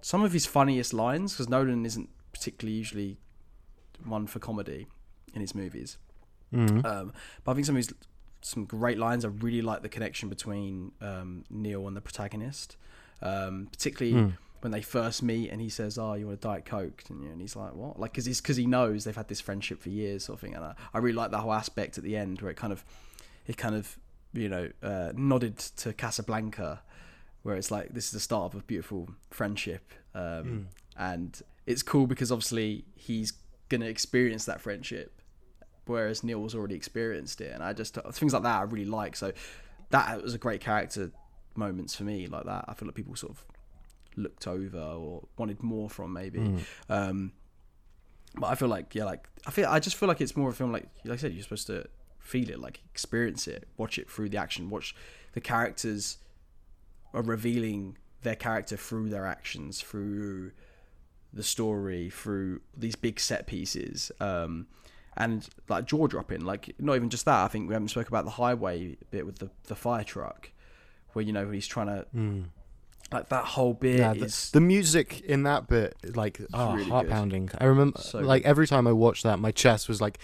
some 0.00 0.22
of 0.22 0.32
his 0.32 0.46
funniest 0.46 0.92
lines, 0.94 1.32
because 1.32 1.48
Nolan 1.48 1.84
isn't 1.84 2.08
particularly 2.32 2.76
usually 2.78 3.18
one 4.04 4.26
for 4.26 4.38
comedy 4.38 4.86
in 5.34 5.40
his 5.40 5.54
movies. 5.54 5.98
Um, 6.86 7.12
but 7.44 7.52
I 7.52 7.54
think 7.54 7.66
some 7.66 7.74
of 7.76 7.78
his 7.78 7.94
some 8.42 8.64
great 8.64 8.98
lines. 8.98 9.24
I 9.24 9.28
really 9.28 9.62
like 9.62 9.82
the 9.82 9.88
connection 9.88 10.28
between 10.28 10.92
um, 11.00 11.44
Neil 11.50 11.88
and 11.88 11.96
the 11.96 12.00
protagonist, 12.00 12.76
um, 13.20 13.68
particularly 13.72 14.16
when 14.66 14.72
they 14.72 14.82
first 14.82 15.22
meet 15.22 15.50
and 15.50 15.60
he 15.60 15.68
says, 15.68 15.96
"Oh, 15.96 16.14
you 16.14 16.26
want 16.26 16.38
a 16.38 16.40
diet 16.40 16.64
coke?" 16.64 17.04
And, 17.08 17.20
you 17.20 17.26
know, 17.26 17.32
and 17.34 17.40
he's 17.40 17.54
like, 17.54 17.72
"What?" 17.74 18.00
Like, 18.00 18.14
because 18.14 18.26
because 18.40 18.56
he 18.56 18.66
knows 18.66 19.04
they've 19.04 19.14
had 19.14 19.28
this 19.28 19.40
friendship 19.40 19.80
for 19.80 19.90
years, 19.90 20.24
sort 20.24 20.38
of 20.38 20.40
thing. 20.40 20.56
And 20.56 20.64
I, 20.64 20.74
I 20.92 20.98
really 20.98 21.14
like 21.14 21.30
that 21.30 21.38
whole 21.38 21.52
aspect 21.52 21.98
at 21.98 22.02
the 22.02 22.16
end 22.16 22.42
where 22.42 22.50
it 22.50 22.56
kind 22.56 22.72
of 22.72 22.84
it 23.46 23.56
kind 23.56 23.76
of 23.76 23.96
you 24.32 24.48
know 24.48 24.68
uh, 24.82 25.12
nodded 25.14 25.58
to 25.58 25.92
Casablanca, 25.92 26.82
where 27.44 27.54
it's 27.54 27.70
like 27.70 27.94
this 27.94 28.06
is 28.06 28.10
the 28.10 28.18
start 28.18 28.52
of 28.52 28.60
a 28.60 28.64
beautiful 28.64 29.08
friendship, 29.30 29.92
um, 30.16 30.66
and 30.96 31.42
it's 31.64 31.84
cool 31.84 32.08
because 32.08 32.32
obviously 32.32 32.86
he's 32.96 33.34
gonna 33.68 33.86
experience 33.86 34.46
that 34.46 34.60
friendship 34.60 35.22
whereas 35.84 36.24
Neil's 36.24 36.56
already 36.56 36.74
experienced 36.74 37.40
it, 37.40 37.52
and 37.54 37.62
I 37.62 37.72
just 37.72 37.96
things 38.14 38.32
like 38.32 38.42
that 38.42 38.58
I 38.58 38.62
really 38.62 38.84
like. 38.84 39.14
So 39.14 39.30
that 39.90 40.20
was 40.20 40.34
a 40.34 40.38
great 40.38 40.60
character 40.60 41.12
moments 41.54 41.94
for 41.94 42.02
me 42.02 42.26
like 42.26 42.46
that. 42.46 42.64
I 42.66 42.74
feel 42.74 42.88
like 42.88 42.96
people 42.96 43.14
sort 43.14 43.30
of 43.30 43.44
looked 44.16 44.46
over 44.46 44.78
or 44.80 45.28
wanted 45.36 45.62
more 45.62 45.88
from 45.88 46.12
maybe. 46.12 46.40
Um, 46.88 47.32
but 48.34 48.48
I 48.48 48.54
feel 48.54 48.68
like 48.68 48.94
yeah, 48.94 49.04
like 49.04 49.28
I 49.46 49.50
feel 49.50 49.68
I 49.68 49.78
just 49.80 49.96
feel 49.96 50.08
like 50.08 50.20
it's 50.20 50.36
more 50.36 50.48
of 50.48 50.54
a 50.54 50.58
film 50.58 50.72
like 50.72 50.88
like 51.04 51.14
I 51.14 51.20
said, 51.20 51.32
you're 51.32 51.42
supposed 51.42 51.66
to 51.68 51.86
feel 52.18 52.50
it, 52.50 52.58
like 52.58 52.80
experience 52.90 53.46
it, 53.46 53.68
watch 53.76 53.98
it 53.98 54.10
through 54.10 54.28
the 54.28 54.36
action, 54.36 54.68
watch 54.68 54.94
the 55.32 55.40
characters 55.40 56.18
are 57.14 57.22
revealing 57.22 57.96
their 58.22 58.34
character 58.36 58.76
through 58.76 59.08
their 59.08 59.26
actions, 59.26 59.80
through 59.80 60.50
the 61.32 61.42
story, 61.42 62.10
through 62.10 62.60
these 62.76 62.96
big 62.96 63.20
set 63.20 63.46
pieces. 63.46 64.10
Um, 64.20 64.66
and 65.16 65.48
like 65.68 65.86
jaw 65.86 66.06
dropping, 66.06 66.44
like 66.44 66.74
not 66.78 66.96
even 66.96 67.08
just 67.08 67.24
that. 67.24 67.44
I 67.44 67.48
think 67.48 67.68
we 67.68 67.74
haven't 67.74 67.88
spoke 67.88 68.08
about 68.08 68.24
the 68.24 68.32
highway 68.32 68.96
bit 69.10 69.24
with 69.24 69.38
the 69.38 69.50
the 69.64 69.74
fire 69.74 70.04
truck, 70.04 70.50
where 71.14 71.24
you 71.24 71.32
know 71.32 71.50
he's 71.50 71.66
trying 71.66 71.86
to 71.86 72.06
like 73.12 73.28
that 73.28 73.44
whole 73.44 73.72
bit 73.74 73.98
Yeah, 74.00 74.14
the, 74.14 74.24
is 74.26 74.50
the 74.50 74.60
music 74.60 75.20
in 75.22 75.44
that 75.44 75.68
bit, 75.68 75.96
like, 76.16 76.40
oh, 76.52 76.74
really 76.74 76.90
heart 76.90 77.06
good. 77.06 77.12
pounding. 77.12 77.50
I 77.58 77.64
remember, 77.66 78.00
So 78.00 78.18
like, 78.18 78.42
good. 78.42 78.48
every 78.48 78.66
time 78.66 78.86
I 78.86 78.92
watched 78.92 79.22
that, 79.22 79.38
my 79.38 79.52
chest 79.52 79.88
was 79.88 80.00
like, 80.00 80.18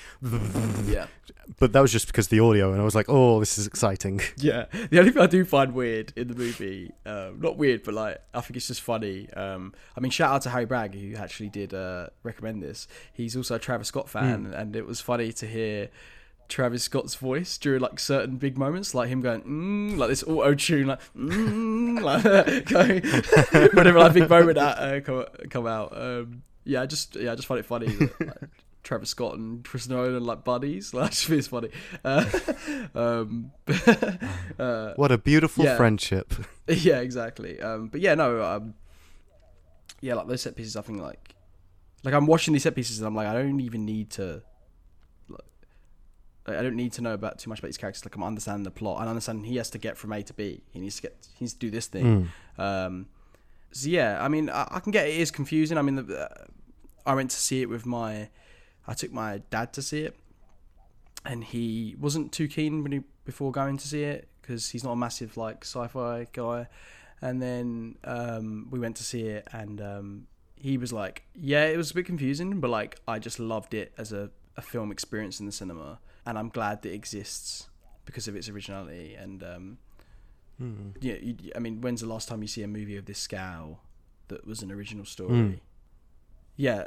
yeah 0.87 1.07
but 1.59 1.73
that 1.73 1.81
was 1.81 1.93
just 1.93 2.07
because 2.07 2.27
of 2.27 2.31
the 2.31 2.41
audio, 2.41 2.73
and 2.73 2.81
I 2.81 2.85
was 2.85 2.95
like, 2.95 3.07
oh, 3.09 3.41
this 3.41 3.59
is 3.59 3.67
exciting. 3.67 4.21
yeah. 4.37 4.67
The 4.91 4.99
only 4.99 5.11
thing 5.13 5.23
I 5.23 5.27
do 5.27 5.45
find 5.45 5.75
weird 5.75 6.13
in 6.17 6.29
the 6.29 6.35
movie, 6.35 6.93
um, 7.07 7.41
not 7.41 7.57
weird, 7.57 7.83
but 7.85 7.95
like 7.95 8.21
I 8.35 8.41
think 8.41 8.57
it's 8.57 8.69
just 8.69 8.81
funny. 8.81 9.31
Um, 9.33 9.75
I 9.97 10.01
mean, 10.01 10.11
shout 10.11 10.33
out 10.33 10.43
to 10.43 10.51
Harry 10.51 10.67
Bragg 10.67 10.95
who 10.95 11.15
actually 11.17 11.49
did 11.51 11.75
uh, 11.75 12.09
recommend 12.23 12.63
this. 12.63 12.89
He's 13.13 13.37
also 13.37 13.57
a 13.57 13.59
Travis 13.59 13.89
Scott 13.89 14.09
fan, 14.09 14.53
and 14.55 14.75
it 14.77 14.87
was 14.87 15.01
funny 15.01 15.33
to 15.35 15.47
hear. 15.47 15.89
Travis 16.53 16.85
Scott's 16.85 17.15
voice 17.15 17.57
during 17.57 17.81
like 17.81 17.99
certain 17.99 18.37
big 18.37 18.59
moments, 18.59 18.95
like 18.95 19.09
him 19.09 19.23
going 19.23 19.41
mm, 19.41 19.97
like 19.97 20.11
this 20.11 20.23
auto 20.23 20.55
tune, 20.55 20.87
like 20.87 21.01
mm, 21.17 21.99
like 22.03 22.67
going 22.67 23.71
whenever 23.73 23.99
like 23.99 24.13
big 24.13 24.29
moment 24.29 24.57
that 24.57 24.79
uh, 24.79 25.01
come 25.01 25.25
come 25.49 25.67
out. 25.67 25.97
Um, 25.97 26.43
yeah, 26.65 26.83
I 26.83 26.87
just 26.87 27.17
yeah, 27.17 27.33
I 27.33 27.37
just 27.37 27.49
find 27.49 27.59
it 27.59 27.65
funny 27.65 27.87
that 27.87 28.21
like, 28.21 28.51
Travis 28.83 29.09
Scott 29.09 29.39
and 29.39 29.65
Chris 29.65 29.89
Nolan 29.89 30.25
like 30.25 30.45
buddies. 30.45 30.93
Like, 30.95 31.13
just 31.13 31.31
it's 31.31 31.47
funny. 31.47 31.71
Uh, 32.05 32.27
um, 32.95 33.53
uh, 34.59 34.93
What 34.97 35.11
a 35.11 35.17
beautiful 35.17 35.65
yeah. 35.65 35.79
friendship. 35.79 36.35
yeah, 36.69 36.99
exactly. 37.01 37.63
Um, 37.63 37.89
but 37.89 38.03
yeah, 38.03 38.15
no, 38.15 38.45
um, 38.45 38.75
yeah, 40.03 40.13
like 40.17 40.27
those 40.27 40.43
set 40.43 40.55
pieces. 40.55 40.77
I 40.77 40.83
think 40.83 41.01
like, 41.01 41.35
like 42.05 42.13
I'm 42.13 42.27
watching 42.27 42.53
these 42.53 42.65
set 42.65 42.75
pieces 42.75 42.99
and 42.99 43.07
I'm 43.07 43.15
like, 43.15 43.27
I 43.27 43.33
don't 43.33 43.61
even 43.61 43.87
need 43.87 44.11
to. 44.11 44.43
I 46.47 46.63
don't 46.63 46.75
need 46.77 46.93
to 46.95 47.03
know 47.03 47.15
about 47.15 47.39
too 47.39 47.49
much 47.51 47.61
about 47.61 47.69
these 47.69 47.77
characters. 47.77 48.05
Like 48.05 48.17
I'm 48.17 48.23
understanding 48.25 48.65
the 48.65 48.71
plot. 48.71 49.01
and 49.01 49.09
understanding 49.09 49.45
he 49.45 49.57
has 49.57 49.71
to 49.71 49.79
get 49.79 49.97
from 49.97 50.13
A 50.13 50.23
to 50.23 50.33
B. 50.35 50.63
He 50.71 50.81
needs 50.81 50.97
to 50.97 51.03
get. 51.03 51.29
He 51.35 51.45
needs 51.45 51.53
to 51.53 51.59
do 51.59 51.71
this 51.71 51.87
thing. 51.87 52.29
Um, 52.59 53.07
so 53.71 53.89
yeah, 53.89 54.23
I 54.23 54.29
mean, 54.29 54.51
I, 54.51 54.67
I 54.71 54.81
can 54.81 54.93
get 54.93 55.07
it 55.07 55.17
is 55.17 55.31
confusing. 55.31 55.79
I 55.79 55.83
mean, 55.83 55.97
the, 55.97 56.31
uh, 56.31 56.45
I 57.07 57.15
went 57.15 57.31
to 57.31 57.37
see 57.37 57.63
it 57.63 57.69
with 57.69 57.87
my. 57.87 58.29
I 58.87 58.95
took 58.95 59.13
my 59.13 59.43
dad 59.51 59.73
to 59.75 59.83
see 59.83 60.01
it, 60.03 60.17
and 61.25 61.45
he 61.45 61.95
wasn't 62.01 62.33
too 62.33 62.49
keen 62.49 62.83
when 62.83 62.93
he 62.93 63.01
before 63.25 63.53
going 63.53 63.77
to 63.79 63.87
see 63.87 64.03
it 64.03 64.29
because 64.41 64.71
he's 64.71 64.83
not 64.83 64.93
a 64.93 64.97
massive 64.97 65.37
like 65.37 65.65
sci-fi 65.65 66.27
guy. 66.33 66.67
And 67.21 67.41
then 67.41 67.97
um, 68.03 68.67
we 68.71 68.81
went 68.81 68.97
to 68.97 69.05
see 69.05 69.23
it, 69.23 69.47
and 69.53 69.81
um, 69.81 70.27
he 70.57 70.77
was 70.77 70.93
like, 70.93 71.23
"Yeah, 71.37 71.67
it 71.67 71.77
was 71.77 71.93
a 71.93 71.95
bit 71.95 72.07
confusing, 72.07 72.59
but 72.59 72.69
like 72.69 72.99
I 73.07 73.21
just 73.21 73.39
loved 73.39 73.75
it 73.75 73.93
as 73.97 74.13
a, 74.13 74.31
a 74.57 74.63
film 74.63 74.91
experience 74.91 75.39
in 75.39 75.47
the 75.47 75.53
cinema, 75.53 76.01
and 76.27 76.39
I'm 76.39 76.49
glad 76.49 76.83
that 76.83 76.91
it 76.91 76.95
exists 76.95 77.69
because 78.05 78.29
of 78.29 78.37
its 78.37 78.49
originality." 78.49 79.15
And 79.15 79.43
um, 79.43 79.79
yeah, 81.01 81.15
you, 81.21 81.37
I 81.57 81.59
mean, 81.59 81.81
when's 81.81 82.01
the 82.03 82.07
last 82.07 82.29
time 82.29 82.41
you 82.43 82.49
see 82.49 82.63
a 82.63 82.69
movie 82.69 82.97
of 82.97 83.07
this 83.07 83.19
scale 83.19 83.81
that 84.29 84.47
was 84.47 84.63
an 84.63 84.71
original 84.71 85.05
story? 85.05 85.61
Yeah, 86.57 86.87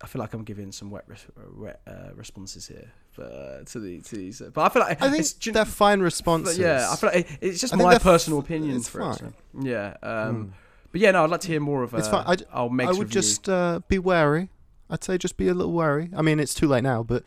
I 0.00 0.06
feel 0.06 0.20
like 0.20 0.34
I'm 0.34 0.44
giving 0.44 0.70
some 0.72 0.90
wet, 0.90 1.04
res- 1.08 1.26
wet 1.56 1.80
uh, 1.86 2.10
responses 2.14 2.68
here, 2.68 2.92
but 3.16 3.24
uh, 3.32 3.64
to 3.64 3.80
the 3.80 4.00
to 4.02 4.16
these. 4.16 4.42
But 4.52 4.60
I 4.62 4.68
feel 4.68 4.82
like 4.82 5.02
I 5.02 5.08
think 5.08 5.20
it's, 5.20 5.32
do 5.32 5.50
you- 5.50 5.54
they're 5.54 5.64
fine 5.64 6.00
responses. 6.00 6.58
yeah, 6.58 6.88
I 6.90 6.96
feel 6.96 7.10
like 7.10 7.30
it, 7.32 7.38
it's 7.40 7.60
just 7.60 7.72
I 7.72 7.76
my 7.76 7.84
they're 7.84 7.94
f- 7.96 8.02
personal 8.02 8.38
opinion 8.38 8.76
it's 8.76 8.88
for 8.88 9.00
it. 9.00 9.04
fine. 9.04 9.14
so- 9.16 9.32
Yeah, 9.62 9.96
um, 10.02 10.52
but 10.92 11.00
yeah, 11.00 11.10
no, 11.12 11.24
I'd 11.24 11.30
like 11.30 11.40
to 11.40 11.48
hear 11.48 11.60
more 11.60 11.82
of. 11.82 11.94
Uh, 11.94 11.98
It's 11.98 12.08
fine. 12.08 12.24
I'd- 12.26 12.44
I'll 12.52 12.68
make. 12.68 12.88
I 12.88 12.92
would 12.92 13.10
just 13.10 13.48
uh, 13.48 13.80
be 13.88 13.98
wary. 13.98 14.50
I'd 14.88 15.02
say 15.02 15.18
just 15.18 15.36
be 15.36 15.48
a 15.48 15.54
little 15.54 15.72
wary. 15.72 16.10
I 16.16 16.22
mean, 16.22 16.38
it's 16.38 16.54
too 16.54 16.68
late 16.68 16.84
now, 16.84 17.02
but 17.02 17.24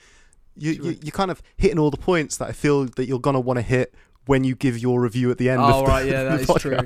you, 0.62 0.76
Too 0.76 0.82
you 0.84 0.88
late. 0.90 1.04
you're 1.04 1.12
kind 1.12 1.32
of 1.32 1.42
hitting 1.58 1.80
all 1.80 1.92
the 1.92 1.98
points 1.98 2.38
that 2.38 2.50
I 2.50 2.52
feel 2.52 2.86
that 2.86 3.06
you're 3.06 3.20
gonna 3.20 3.40
want 3.40 3.58
to 3.58 3.62
hit 3.64 3.94
when 4.26 4.44
you 4.44 4.56
give 4.56 4.78
your 4.78 5.02
review 5.02 5.32
at 5.32 5.38
the 5.38 5.50
end. 5.50 5.62
Oh 5.62 5.82
the, 5.82 5.88
right, 5.88 6.06
yeah, 6.06 6.24
that 6.24 6.40
is 6.42 6.50
is 6.50 6.56
true. 6.62 6.80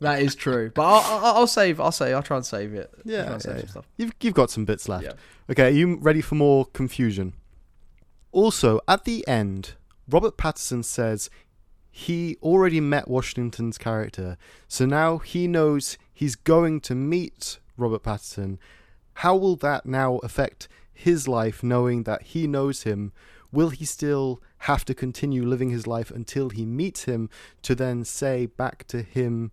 That 0.00 0.22
is 0.22 0.34
true. 0.34 0.70
But 0.74 0.82
I'll, 0.82 1.18
I'll, 1.26 1.36
I'll 1.38 1.46
save. 1.46 1.80
I'll 1.80 1.92
say. 1.92 2.12
I'll 2.14 2.22
try 2.22 2.36
and 2.38 2.46
save 2.46 2.72
it. 2.74 2.90
I'll 2.96 3.02
Yeah, 3.12 3.38
save 3.38 3.70
yeah. 3.74 3.82
You've 3.98 4.12
you've 4.20 4.34
got 4.34 4.50
some 4.50 4.64
bits 4.64 4.88
left. 4.88 5.04
Yeah. 5.04 5.12
Okay, 5.50 5.66
are 5.66 5.70
you 5.70 5.96
ready 5.96 6.20
for 6.22 6.36
more 6.36 6.64
confusion? 6.66 7.34
Also, 8.32 8.80
at 8.86 9.04
the 9.04 9.26
end, 9.28 9.74
Robert 10.08 10.36
Pattinson 10.36 10.84
says 10.84 11.28
he 11.90 12.36
already 12.42 12.80
met 12.80 13.08
Washington's 13.08 13.76
character, 13.76 14.36
so 14.68 14.86
now 14.86 15.18
he 15.18 15.46
knows 15.48 15.98
he's 16.14 16.36
going 16.36 16.80
to 16.82 16.94
meet 16.94 17.58
Robert 17.76 18.02
Pattinson. 18.04 18.58
How 19.14 19.36
will 19.36 19.56
that 19.56 19.84
now 19.84 20.18
affect 20.18 20.68
his 21.00 21.26
life 21.26 21.62
knowing 21.62 22.04
that 22.04 22.22
he 22.22 22.46
knows 22.46 22.82
him? 22.82 23.12
Will 23.52 23.70
he 23.70 23.84
still 23.84 24.40
have 24.64 24.84
to 24.84 24.94
continue 24.94 25.44
living 25.44 25.70
his 25.70 25.86
life 25.86 26.10
until 26.10 26.50
he 26.50 26.64
meets 26.64 27.04
him 27.04 27.28
to 27.62 27.74
then 27.74 28.04
say 28.04 28.46
back 28.46 28.86
to 28.88 29.02
him 29.02 29.50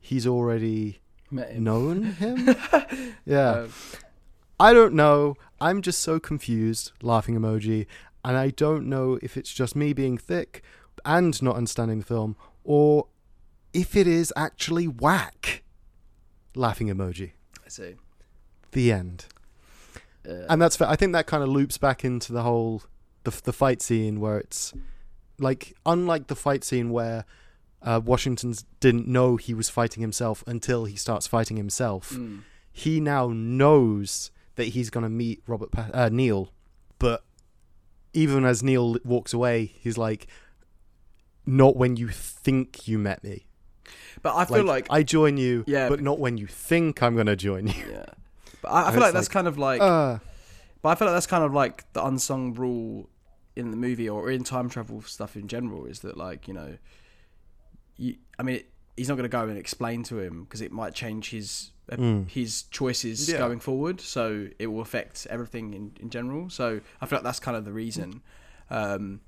he's 0.00 0.26
already 0.26 1.00
him. 1.30 1.64
known 1.64 2.02
him. 2.04 2.56
yeah. 3.26 3.50
Uh, 3.50 3.68
I 4.60 4.72
don't 4.72 4.94
know. 4.94 5.36
I'm 5.60 5.82
just 5.82 6.00
so 6.00 6.18
confused. 6.18 6.92
Laughing 7.02 7.34
emoji. 7.38 7.86
And 8.24 8.36
I 8.36 8.50
don't 8.50 8.86
know 8.86 9.18
if 9.22 9.36
it's 9.36 9.52
just 9.52 9.76
me 9.76 9.92
being 9.92 10.18
thick 10.18 10.62
and 11.04 11.40
not 11.42 11.56
understanding 11.56 12.00
the 12.00 12.04
film 12.04 12.36
or 12.64 13.06
if 13.72 13.96
it 13.96 14.06
is 14.06 14.32
actually 14.36 14.88
whack. 14.88 15.62
Laughing 16.54 16.88
emoji. 16.88 17.32
I 17.64 17.68
see. 17.68 17.94
The 18.72 18.92
end. 18.92 19.26
Uh, 20.26 20.44
And 20.48 20.60
that's 20.62 20.76
fair. 20.76 20.88
I 20.88 20.96
think 20.96 21.12
that 21.12 21.26
kind 21.26 21.42
of 21.42 21.48
loops 21.48 21.76
back 21.78 22.04
into 22.04 22.32
the 22.32 22.42
whole 22.42 22.82
the 23.24 23.30
the 23.44 23.52
fight 23.52 23.82
scene 23.82 24.20
where 24.20 24.38
it's 24.38 24.72
like 25.38 25.74
unlike 25.84 26.28
the 26.28 26.36
fight 26.36 26.64
scene 26.64 26.90
where 26.90 27.24
uh, 27.82 28.00
Washington's 28.04 28.64
didn't 28.80 29.06
know 29.06 29.36
he 29.36 29.54
was 29.54 29.68
fighting 29.68 30.00
himself 30.00 30.42
until 30.46 30.84
he 30.86 30.96
starts 30.96 31.26
fighting 31.26 31.56
himself. 31.56 32.10
mm, 32.10 32.40
He 32.72 33.00
now 33.00 33.28
knows 33.32 34.30
that 34.56 34.68
he's 34.68 34.90
going 34.90 35.04
to 35.04 35.08
meet 35.10 35.42
Robert 35.46 35.70
pa- 35.70 35.90
uh, 35.94 36.08
Neil, 36.12 36.52
but 36.98 37.22
even 38.12 38.44
as 38.44 38.62
Neil 38.62 38.96
walks 39.04 39.32
away, 39.32 39.66
he's 39.78 39.96
like, 39.96 40.26
"Not 41.46 41.76
when 41.76 41.96
you 41.96 42.08
think 42.08 42.88
you 42.88 42.98
met 42.98 43.22
me. 43.22 43.46
but 44.22 44.34
I 44.34 44.44
feel 44.44 44.64
like, 44.64 44.86
I 44.90 45.02
join 45.04 45.36
you, 45.36 45.62
Yeah, 45.68 45.88
but 45.88 45.96
but- 45.98 46.04
not 46.04 46.18
when 46.18 46.36
you 46.36 46.46
think 46.48 47.02
I'm 47.02 47.14
going 47.14 47.26
to 47.28 47.36
join 47.36 47.68
you." 47.68 47.84
yeah. 47.90 48.06
But 48.62 48.68
I, 48.68 48.88
I 48.88 48.90
feel 48.92 49.00
like 49.00 49.12
that's 49.12 49.28
like, 49.28 49.32
kind 49.32 49.46
of 49.46 49.58
like, 49.58 49.80
Uh, 49.80 50.18
but 50.82 50.88
I 50.90 50.94
feel 50.94 51.06
like 51.08 51.14
that's 51.16 51.26
kind 51.26 51.44
of 51.44 51.52
like 51.54 51.90
the 51.92 52.04
unsung 52.04 52.54
rule 52.54 53.08
in 53.56 53.70
the 53.70 53.76
movie 53.76 54.08
or 54.08 54.30
in 54.30 54.44
time 54.44 54.68
travel 54.68 55.02
stuff 55.02 55.36
in 55.36 55.48
general 55.48 55.84
is 55.86 56.00
that 56.00 56.16
like 56.16 56.46
you 56.48 56.54
know, 56.54 56.76
you, 57.96 58.16
I 58.38 58.42
mean, 58.42 58.56
it, 58.56 58.70
he's 58.96 59.08
not 59.08 59.14
going 59.16 59.24
to 59.24 59.28
go 59.28 59.48
and 59.48 59.58
explain 59.58 60.02
to 60.04 60.18
him 60.20 60.44
because 60.44 60.60
it 60.60 60.72
might 60.72 60.94
change 60.94 61.30
his 61.30 61.70
Mm. 61.90 62.28
his 62.28 62.64
choices 62.64 63.30
Yeah. 63.30 63.38
going 63.38 63.60
forward. 63.60 63.98
So 64.02 64.48
it 64.58 64.66
will 64.66 64.82
affect 64.82 65.26
everything 65.30 65.72
in 65.72 65.92
in 65.98 66.10
general. 66.10 66.50
So 66.50 66.80
I 67.00 67.06
feel 67.06 67.16
like 67.16 67.24
that's 67.24 67.40
kind 67.40 67.56
of 67.56 67.64
the 67.64 67.72
reason. 67.72 68.20
Um, 68.68 69.20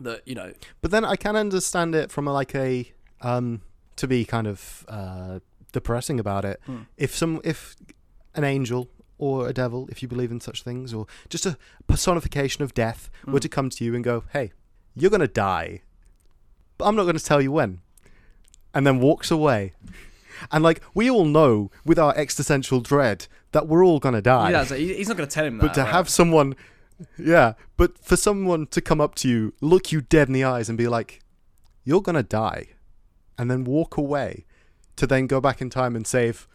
that 0.00 0.22
you 0.26 0.36
know, 0.36 0.52
But 0.80 0.92
then 0.92 1.04
I 1.04 1.16
can 1.16 1.34
understand 1.34 1.94
it 1.96 2.12
from 2.12 2.28
a, 2.28 2.32
like 2.32 2.54
a 2.54 2.92
um 3.20 3.62
to 3.96 4.06
be 4.06 4.24
kind 4.24 4.46
of 4.46 4.84
uh 4.88 5.40
depressing 5.72 6.20
about 6.20 6.44
it. 6.44 6.60
Hmm. 6.66 6.82
If 6.96 7.16
some 7.16 7.40
if 7.42 7.74
an 8.34 8.44
angel 8.44 8.88
or 9.18 9.48
a 9.48 9.52
devil, 9.52 9.86
if 9.90 10.02
you 10.02 10.08
believe 10.08 10.30
in 10.30 10.40
such 10.40 10.62
things, 10.62 10.94
or 10.94 11.06
just 11.28 11.44
a 11.46 11.56
personification 11.86 12.62
of 12.64 12.72
death 12.74 13.10
were 13.26 13.32
Hmm. 13.32 13.38
to 13.38 13.48
come 13.48 13.70
to 13.70 13.84
you 13.84 13.94
and 13.94 14.02
go, 14.02 14.24
"Hey, 14.32 14.52
you're 14.94 15.10
gonna 15.10 15.28
die," 15.28 15.82
but 16.78 16.86
I'm 16.86 16.96
not 16.96 17.02
going 17.04 17.16
to 17.18 17.24
tell 17.24 17.42
you 17.42 17.52
when, 17.52 17.80
and 18.72 18.86
then 18.86 18.98
walks 19.00 19.30
away. 19.30 19.72
And 20.50 20.64
like 20.64 20.80
we 20.94 21.10
all 21.10 21.26
know, 21.26 21.70
with 21.84 21.98
our 21.98 22.16
existential 22.16 22.80
dread, 22.80 23.26
that 23.52 23.68
we're 23.68 23.84
all 23.84 23.98
gonna 23.98 24.22
die. 24.22 24.50
yeah, 24.52 24.64
he's 24.64 25.08
not 25.08 25.18
going 25.18 25.28
to 25.28 25.34
tell 25.34 25.44
him 25.44 25.58
that. 25.58 25.66
But 25.66 25.74
to 25.74 25.82
right? 25.82 25.90
have 25.90 26.08
someone, 26.08 26.56
yeah, 27.18 27.54
but 27.76 27.98
for 27.98 28.16
someone 28.16 28.66
to 28.68 28.80
come 28.80 29.02
up 29.02 29.14
to 29.16 29.28
you, 29.28 29.52
look 29.60 29.92
you 29.92 30.00
dead 30.00 30.28
in 30.28 30.32
the 30.32 30.44
eyes, 30.44 30.70
and 30.70 30.78
be 30.78 30.88
like, 30.88 31.20
"You're 31.84 32.00
gonna 32.00 32.22
die," 32.22 32.68
and 33.36 33.50
then 33.50 33.64
walk 33.64 33.98
away, 33.98 34.46
to 34.96 35.06
then 35.06 35.26
go 35.26 35.42
back 35.42 35.60
in 35.60 35.68
time 35.68 35.94
and 35.94 36.06
save 36.06 36.48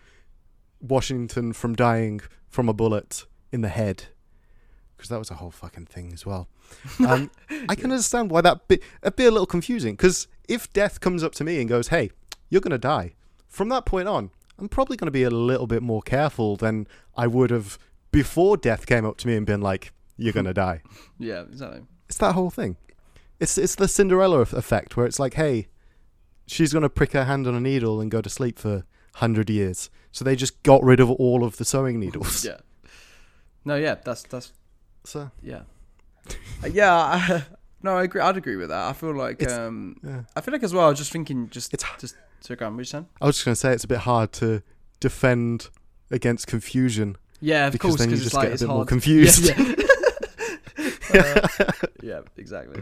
Washington 0.82 1.54
from 1.54 1.76
dying 1.76 2.22
from 2.50 2.70
a 2.70 2.74
bullet 2.74 3.26
in 3.52 3.62
the 3.62 3.70
head, 3.70 4.06
because 4.96 5.10
that 5.10 5.20
was 5.20 5.32
a 5.32 5.36
whole 5.36 5.52
fucking 5.52 5.86
thing 5.86 6.12
as 6.14 6.26
well. 6.26 6.48
Um, 7.00 7.30
I 7.70 7.76
can 7.76 7.92
understand 7.92 8.32
why 8.32 8.42
that 8.42 8.68
bit 8.68 8.82
it'd 9.04 9.16
be 9.16 9.26
a 9.26 9.32
little 9.32 9.46
confusing. 9.46 9.94
Because 9.96 10.28
if 10.50 10.72
death 10.74 11.00
comes 11.00 11.24
up 11.24 11.34
to 11.36 11.44
me 11.44 11.60
and 11.60 11.70
goes, 11.70 11.90
"Hey, 11.90 12.10
you're 12.50 12.62
gonna 12.62 12.78
die," 12.80 13.14
from 13.48 13.70
that 13.70 13.86
point 13.86 14.08
on, 14.08 14.32
I'm 14.58 14.68
probably 14.70 14.98
gonna 14.98 15.12
be 15.12 15.24
a 15.24 15.30
little 15.30 15.68
bit 15.68 15.84
more 15.84 16.02
careful 16.02 16.56
than 16.56 16.88
I 17.16 17.28
would 17.28 17.52
have 17.52 17.78
before 18.12 18.58
death 18.58 18.86
came 18.88 19.06
up 19.06 19.18
to 19.18 19.28
me 19.28 19.36
and 19.36 19.46
been 19.46 19.62
like, 19.62 19.92
"You're 20.18 20.34
gonna 20.34 20.54
die." 20.66 20.82
yeah, 21.20 21.42
exactly. 21.42 21.82
It's 22.10 22.18
that 22.18 22.34
whole 22.34 22.50
thing. 22.50 22.78
It's 23.40 23.58
it's 23.58 23.76
the 23.76 23.88
Cinderella 23.88 24.40
effect 24.40 24.98
where 24.98 25.06
it's 25.06 25.20
like, 25.20 25.36
"Hey, 25.36 25.68
she's 26.48 26.74
gonna 26.74 26.90
prick 26.90 27.12
her 27.12 27.26
hand 27.26 27.46
on 27.46 27.54
a 27.54 27.60
needle 27.60 28.02
and 28.02 28.10
go 28.10 28.22
to 28.22 28.30
sleep 28.30 28.58
for 28.58 28.86
hundred 29.16 29.50
years." 29.50 29.90
So 30.16 30.24
they 30.24 30.38
just 30.38 30.64
got 30.64 30.82
rid 30.82 31.02
of 31.02 31.12
all 31.12 31.44
of 31.44 31.58
the 31.58 31.66
sewing 31.66 32.00
needles. 32.00 32.46
Yeah. 32.46 32.60
No, 33.66 33.76
yeah, 33.76 33.96
that's 33.96 34.24
that's 34.24 34.54
So 35.04 35.30
yeah, 35.44 35.64
Uh, 36.64 36.68
yeah. 36.72 36.94
I, 36.96 37.44
no, 37.84 37.98
I 37.98 38.04
agree. 38.04 38.22
I'd 38.22 38.38
agree 38.38 38.56
with 38.56 38.70
that. 38.70 38.88
I 38.88 38.94
feel 38.94 39.14
like 39.14 39.42
It's- 39.42 39.58
um, 39.60 39.98
yeah. 40.02 40.22
I 40.34 40.40
feel 40.40 40.54
like 40.54 40.64
as 40.64 40.74
well. 40.74 40.86
I 40.86 40.90
was 40.90 41.00
just 41.00 41.12
thinking, 41.12 41.50
just 41.50 41.74
It's- 41.74 42.00
just 42.00 42.16
so 42.40 42.56
go 42.56 42.66
on. 42.66 42.76
What 42.76 42.80
you 42.80 42.86
saying? 42.86 43.08
I 43.22 43.26
was 43.26 43.36
just 43.36 43.44
gonna 43.46 43.56
say 43.58 43.74
it's 43.74 43.84
a 43.84 43.90
bit 43.90 44.00
hard 44.00 44.32
to 44.34 44.62
defend 45.02 45.68
against 46.10 46.48
confusion 46.48 47.18
Yeah, 47.42 47.68
of 47.68 47.74
because 47.74 47.90
course. 47.98 48.00
then 48.00 48.10
you 48.12 48.16
Because 48.16 48.26
it's 48.28 48.34
just 48.34 48.36
like 48.36 48.50
get 48.52 48.62
a 48.62 48.64
bit 48.64 48.68
hard. 48.70 48.78
more 48.78 48.86
confused. 48.86 49.46
Yeah, 49.50 49.60
yeah. 49.60 49.76
Uh, 51.16 51.48
yeah, 52.02 52.22
exactly. 52.38 52.82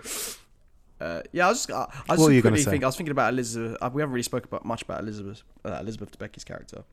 Uh, 0.99 1.21
yeah, 1.31 1.45
I 1.47 1.49
was 1.49 1.65
just, 1.65 1.71
I, 1.71 1.75
I 1.75 1.79
was 1.81 1.87
What 1.87 2.15
just 2.15 2.21
were 2.25 2.31
you 2.31 2.41
gonna 2.41 2.51
quickly 2.53 2.63
say? 2.63 2.69
thinking. 2.71 2.83
I 2.85 2.87
was 2.87 2.95
thinking 2.95 3.11
about 3.11 3.33
Elizabeth. 3.33 3.77
Uh, 3.81 3.89
we 3.93 4.01
haven't 4.01 4.13
really 4.13 4.23
spoken 4.23 4.47
about 4.49 4.65
much 4.65 4.81
about 4.83 5.01
Elizabeth, 5.01 5.41
uh, 5.65 5.77
Elizabeth 5.81 6.17
Debicki's 6.17 6.43
character, 6.43 6.83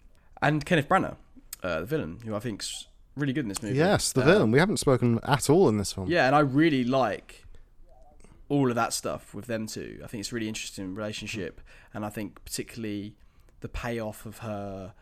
and 0.43 0.65
Kenneth 0.65 0.89
Branagh, 0.89 1.17
uh, 1.63 1.81
the 1.81 1.87
villain, 1.87 2.21
who 2.25 2.35
I 2.35 2.39
think's 2.41 2.87
really 3.17 3.33
good 3.33 3.45
in 3.45 3.49
this 3.49 3.63
movie. 3.63 3.77
yes, 3.77 4.13
the 4.13 4.23
Um, 4.23 4.27
villain. 4.27 4.51
We 4.53 4.59
haven't 4.59 4.79
spoken 4.79 5.19
at 5.25 5.51
all 5.51 5.69
in 5.69 5.77
this 5.79 5.93
film. 5.93 6.09
Yeah, 6.09 6.27
and 6.27 6.35
I 6.35 6.41
really 6.41 6.85
like 6.85 7.45
all 8.49 8.69
of 8.69 8.75
that 8.77 8.93
stuff 8.93 9.35
with 9.35 9.47
them 9.47 9.67
two. 9.67 10.01
I 10.03 10.07
think 10.07 10.21
it's 10.21 10.33
a 10.33 10.35
really 10.35 10.49
interesting 10.49 10.95
relationship, 10.95 11.61
and 11.95 12.05
I 12.05 12.09
think 12.11 12.45
particularly 12.45 13.17
the 13.61 13.69
payoff 13.69 14.27
of 14.27 14.39
her 14.39 14.95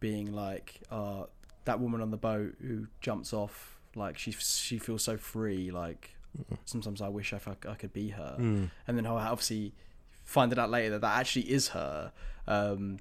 being 0.00 0.32
like 0.32 0.80
uh, 0.90 1.24
that 1.64 1.80
woman 1.80 2.00
on 2.00 2.10
the 2.10 2.16
boat 2.16 2.54
who 2.60 2.86
jumps 3.00 3.32
off, 3.32 3.78
like 3.94 4.18
she 4.18 4.32
she 4.32 4.78
feels 4.78 5.02
so 5.02 5.16
free. 5.16 5.70
Like 5.70 6.16
sometimes 6.64 7.00
I 7.00 7.08
wish 7.08 7.32
I, 7.32 7.40
I 7.68 7.74
could 7.74 7.92
be 7.92 8.10
her, 8.10 8.36
Mm. 8.38 8.70
and 8.86 8.96
then 8.96 9.04
how 9.04 9.16
obviously 9.16 9.74
finding 10.24 10.58
out 10.58 10.70
later 10.70 10.90
that 10.90 11.00
that 11.00 11.18
actually 11.18 11.50
is 11.50 11.68
her. 11.68 12.12
Um, 12.46 12.98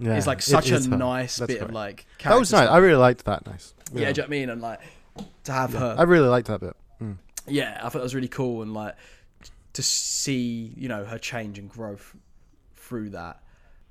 Yeah, 0.00 0.16
is 0.16 0.26
like 0.26 0.42
such 0.42 0.70
a 0.70 0.74
is 0.76 0.86
her. 0.86 0.96
nice 0.96 1.36
That's 1.36 1.52
bit 1.52 1.62
of 1.62 1.68
correct. 1.68 1.74
like 1.74 2.06
That 2.24 2.38
was 2.38 2.52
nice. 2.52 2.68
I 2.68 2.78
really 2.78 2.96
liked 2.96 3.24
that. 3.26 3.46
Nice. 3.46 3.74
yeah, 3.92 3.92
do 3.92 3.98
you 4.00 4.04
know 4.04 4.10
what 4.12 4.26
I 4.26 4.28
mean? 4.28 4.50
And 4.50 4.62
like 4.62 4.80
to 5.44 5.52
have 5.52 5.72
her 5.74 5.94
I 5.98 6.02
really 6.04 6.28
liked 6.28 6.46
that 6.48 6.60
bit. 6.60 6.74
Mm. 7.00 7.16
yeah, 7.46 7.80
I 7.82 7.88
thought 7.88 7.98
it 7.98 8.02
was 8.02 8.14
really 8.14 8.28
cool 8.28 8.62
and 8.62 8.72
like 8.74 8.94
to 9.74 9.82
see 9.82 10.72
you 10.76 10.88
know 10.88 11.04
her 11.04 11.18
change 11.18 11.58
and 11.58 11.68
growth 11.68 12.14
through 12.76 13.10
that 13.10 13.40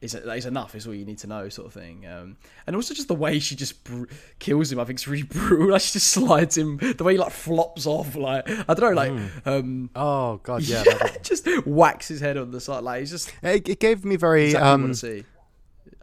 is 0.01 0.15
is 0.15 0.45
enough. 0.47 0.73
Is 0.73 0.87
all 0.87 0.95
you 0.95 1.05
need 1.05 1.19
to 1.19 1.27
know, 1.27 1.47
sort 1.49 1.67
of 1.67 1.73
thing. 1.73 2.07
Um, 2.07 2.37
and 2.65 2.75
also 2.75 2.93
just 2.95 3.07
the 3.07 3.13
way 3.13 3.37
she 3.37 3.55
just 3.55 3.83
br- 3.83 4.05
kills 4.39 4.71
him, 4.71 4.79
I 4.79 4.83
think 4.85 4.97
is 4.99 5.07
really 5.07 5.23
brutal. 5.31 5.69
Like 5.69 5.81
she 5.81 5.93
just 5.93 6.07
slides 6.07 6.57
him, 6.57 6.77
the 6.77 7.03
way 7.03 7.13
he 7.13 7.19
like 7.19 7.31
flops 7.31 7.85
off, 7.85 8.15
like 8.15 8.49
I 8.49 8.73
don't 8.73 8.79
know, 8.79 8.89
like 8.93 9.11
um, 9.45 9.89
Oh 9.95 10.37
god, 10.41 10.63
yeah. 10.63 10.83
yeah, 10.87 11.17
just 11.21 11.47
whacks 11.67 12.07
his 12.07 12.19
head 12.19 12.35
on 12.37 12.49
the 12.49 12.59
side. 12.59 12.83
Like 12.83 13.01
he's 13.01 13.11
just 13.11 13.31
it, 13.43 13.69
it 13.69 13.79
gave 13.79 14.03
me 14.03 14.15
very 14.15 14.45
exactly 14.45 14.67
what 14.69 14.73
um, 14.73 14.93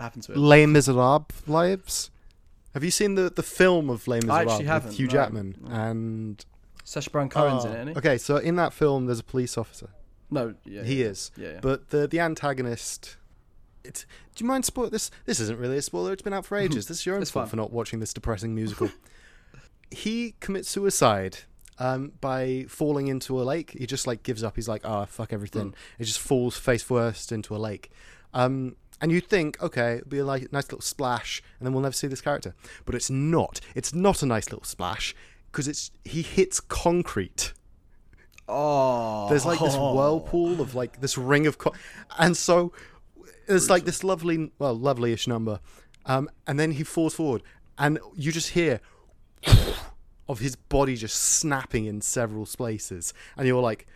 want 0.01 0.13
to 0.15 0.23
see 0.23 0.23
happen 0.23 0.23
to 0.23 0.33
him. 0.33 0.39
Les 0.49 0.67
Miserables 0.67 1.27
vibes. 1.49 2.11
Have 2.75 2.85
you 2.85 2.91
seen 2.91 3.15
the 3.15 3.31
the 3.31 3.43
film 3.43 3.91
of 3.91 4.07
Les 4.09 4.19
I 4.19 4.21
Miserables 4.21 4.53
actually 4.53 4.67
haven't, 4.67 4.93
Hugh 4.95 5.07
no. 5.07 5.13
Jackman 5.13 5.69
and 5.71 6.45
Sacha 6.85 7.11
Baron 7.11 7.29
Cohen's 7.29 7.65
Oh, 7.65 7.69
in 7.69 7.75
it, 7.75 7.81
isn't 7.81 7.89
he? 7.89 7.99
Okay, 7.99 8.19
so 8.19 8.37
in 8.37 8.57
that 8.57 8.73
film, 8.73 9.07
there's 9.07 9.21
a 9.21 9.25
police 9.25 9.59
officer. 9.59 9.91
No, 10.31 10.55
yeah, 10.65 10.83
he 10.83 11.01
yeah. 11.03 11.07
is, 11.09 11.31
Yeah, 11.37 11.49
yeah. 11.53 11.59
but 11.63 11.91
the 11.91 12.07
the 12.07 12.21
antagonist. 12.21 13.17
It's, 13.85 14.05
do 14.35 14.45
you 14.45 14.49
mind 14.49 14.65
spoil 14.67 14.91
this? 14.91 15.11
This 15.25 15.41
isn't 15.41 15.59
really 15.59 15.79
a 15.79 15.83
spoiler. 15.83 16.13
It's 16.13 16.21
been 16.23 16.35
out 16.35 16.45
for 16.45 16.57
ages. 16.65 16.87
This 16.89 16.99
is 16.99 17.07
your 17.07 17.15
own 17.17 17.23
It's 17.23 17.31
fault 17.31 17.49
for 17.49 17.57
not 17.57 17.73
watching 17.73 18.01
this 18.01 18.13
depressing 18.13 18.55
musical. 18.55 18.91
he 19.91 20.35
commits 20.41 20.69
suicide 20.69 21.39
um, 21.79 22.13
by 22.21 22.67
falling 22.69 23.07
into 23.07 23.41
a 23.41 23.45
lake. 23.45 23.71
He 23.79 23.87
just 23.87 24.07
like 24.07 24.23
gives 24.23 24.43
up. 24.45 24.57
He's 24.57 24.69
like, 24.69 24.83
"Ah, 24.85 25.07
fuck 25.07 25.33
everything." 25.33 25.75
He 25.97 26.05
just 26.05 26.19
falls 26.21 26.59
face 26.59 26.83
first 26.83 27.33
into 27.33 27.57
a 27.57 27.59
lake. 27.59 27.91
Um, 28.35 28.77
and 29.01 29.13
you'd 29.13 29.29
think, 29.29 29.63
okay, 29.63 29.97
it'll 29.97 30.09
be 30.09 30.19
a 30.19 30.25
nice 30.25 30.49
little 30.53 30.81
splash, 30.81 31.43
and 31.59 31.67
then 31.67 31.73
we'll 31.73 31.83
never 31.83 31.93
see 31.93 32.07
this 32.07 32.21
character. 32.21 32.55
But 32.85 32.95
it's 32.95 33.11
not. 33.11 33.61
It's 33.75 33.95
not 33.95 34.23
a 34.23 34.27
nice 34.27 34.51
little 34.51 34.65
splash 34.65 35.15
because 35.51 35.69
it's 35.69 35.91
he 36.05 36.23
hits 36.23 36.61
concrete. 36.61 37.53
oh, 38.49 39.29
There's 39.29 39.47
like 39.47 39.61
this 39.61 39.75
whirlpool 39.77 40.61
of 40.61 40.75
like 40.75 41.01
this 41.01 41.17
ring 41.19 41.47
of, 41.47 41.59
co- 41.59 41.75
and 42.19 42.37
so 42.37 42.73
there's 43.47 43.71
like 43.71 43.85
this 43.85 44.03
lovely, 44.05 44.51
well, 44.59 44.75
lovely-ish 44.75 45.27
number, 45.27 45.61
um, 46.07 46.29
and 46.47 46.59
then 46.59 46.73
he 46.73 46.85
falls 46.85 47.15
forward, 47.15 47.43
and 47.79 47.99
you 48.15 48.33
just 48.33 48.51
hear 48.51 48.81
of 50.29 50.41
his 50.41 50.57
body 50.57 50.97
just 50.97 51.17
snapping 51.17 51.87
in 51.87 52.01
several 52.01 52.47
places, 52.47 53.15
and 53.37 53.47
you're 53.47 53.63
like, 53.63 53.87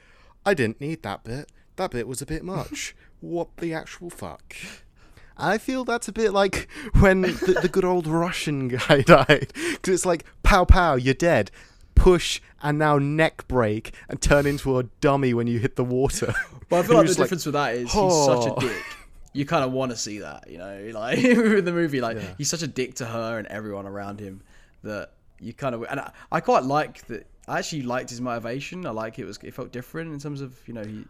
I 0.46 0.54
didn't 0.54 0.80
need 0.80 1.02
that 1.02 1.24
bit. 1.24 1.50
That 1.76 1.90
bit 1.90 2.06
was 2.06 2.20
a 2.22 2.26
bit 2.26 2.44
much. 2.44 2.94
what 3.20 3.56
the 3.58 3.72
actual 3.74 4.10
fuck? 4.10 4.54
I 5.42 5.58
feel 5.58 5.84
that's 5.84 6.08
a 6.08 6.12
bit 6.12 6.32
like 6.32 6.68
when 7.00 7.22
the, 7.22 7.58
the 7.62 7.68
good 7.68 7.84
old 7.84 8.06
Russian 8.06 8.68
guy 8.68 9.00
died. 9.06 9.52
Because 9.54 9.94
it's 9.94 10.06
like, 10.06 10.24
pow 10.42 10.64
pow, 10.64 10.94
you're 10.94 11.14
dead. 11.14 11.50
Push 11.94 12.40
and 12.62 12.78
now 12.78 12.98
neck 12.98 13.46
break 13.48 13.92
and 14.08 14.20
turn 14.20 14.46
into 14.46 14.78
a 14.78 14.84
dummy 15.00 15.34
when 15.34 15.46
you 15.46 15.58
hit 15.58 15.76
the 15.76 15.84
water. 15.84 16.34
But 16.68 16.86
I 16.86 16.88
feel 16.88 16.96
like 16.96 17.04
the 17.04 17.10
like, 17.10 17.16
difference 17.18 17.44
with 17.44 17.52
that 17.52 17.74
is 17.74 17.92
he's 17.92 18.24
such 18.24 18.46
a 18.46 18.54
"Oh." 18.54 18.56
dick 18.58 18.82
you 19.32 19.46
kind 19.46 19.64
of 19.64 19.72
want 19.72 19.90
to 19.90 19.96
see 19.96 20.18
that, 20.18 20.48
you 20.50 20.58
know, 20.58 20.90
like 20.94 21.18
in 21.18 21.64
the 21.64 21.72
movie, 21.72 22.00
like 22.00 22.16
Yeah. 22.16 22.34
he's 22.36 22.50
such 22.50 22.62
a 22.62 22.66
dick 22.66 22.94
to 22.96 23.06
her 23.06 23.38
and 23.38 23.46
everyone 23.48 23.86
around 23.86 24.20
him 24.20 24.42
that 24.82 25.12
you 25.40 25.52
kind 25.52 25.74
of 25.74 25.84
and 25.88 26.00
I, 26.00 26.12
I 26.30 26.40
quite 26.40 26.64
like 26.64 27.06
that. 27.06 27.26
I 27.48 27.58
actually 27.58 27.82
liked 27.82 28.10
his 28.10 28.20
motivation. 28.20 28.86
I 28.86 28.90
like 28.90 29.18
it 29.18 29.24
was 29.24 29.38
it 29.42 29.54
felt 29.54 29.72
different 29.72 30.12
in 30.12 30.18
terms 30.18 30.40
of 30.40 30.56
you 30.66 30.74
know 30.74 30.84
he. 30.84 31.04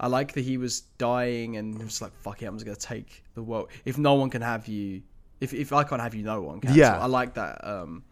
I 0.00 0.06
like 0.06 0.32
that 0.32 0.40
he 0.40 0.56
was 0.56 0.80
dying 0.98 1.56
and 1.58 1.76
he 1.76 1.84
was 1.84 2.00
like, 2.00 2.12
"Fuck 2.22 2.42
it, 2.42 2.46
I'm 2.46 2.56
just 2.56 2.64
gonna 2.64 2.76
take 2.76 3.22
the 3.34 3.42
world. 3.42 3.68
If 3.84 3.98
no 3.98 4.14
one 4.14 4.30
can 4.30 4.42
have 4.42 4.66
you, 4.66 5.02
if 5.40 5.52
if 5.52 5.72
I 5.72 5.84
can't 5.84 6.00
have 6.00 6.14
you, 6.14 6.22
no 6.22 6.40
one 6.40 6.60
can." 6.60 6.74
Yeah. 6.74 6.94
So 6.94 7.02
I 7.02 7.06
like 7.06 7.34
that. 7.34 7.62
Um, 7.62 8.04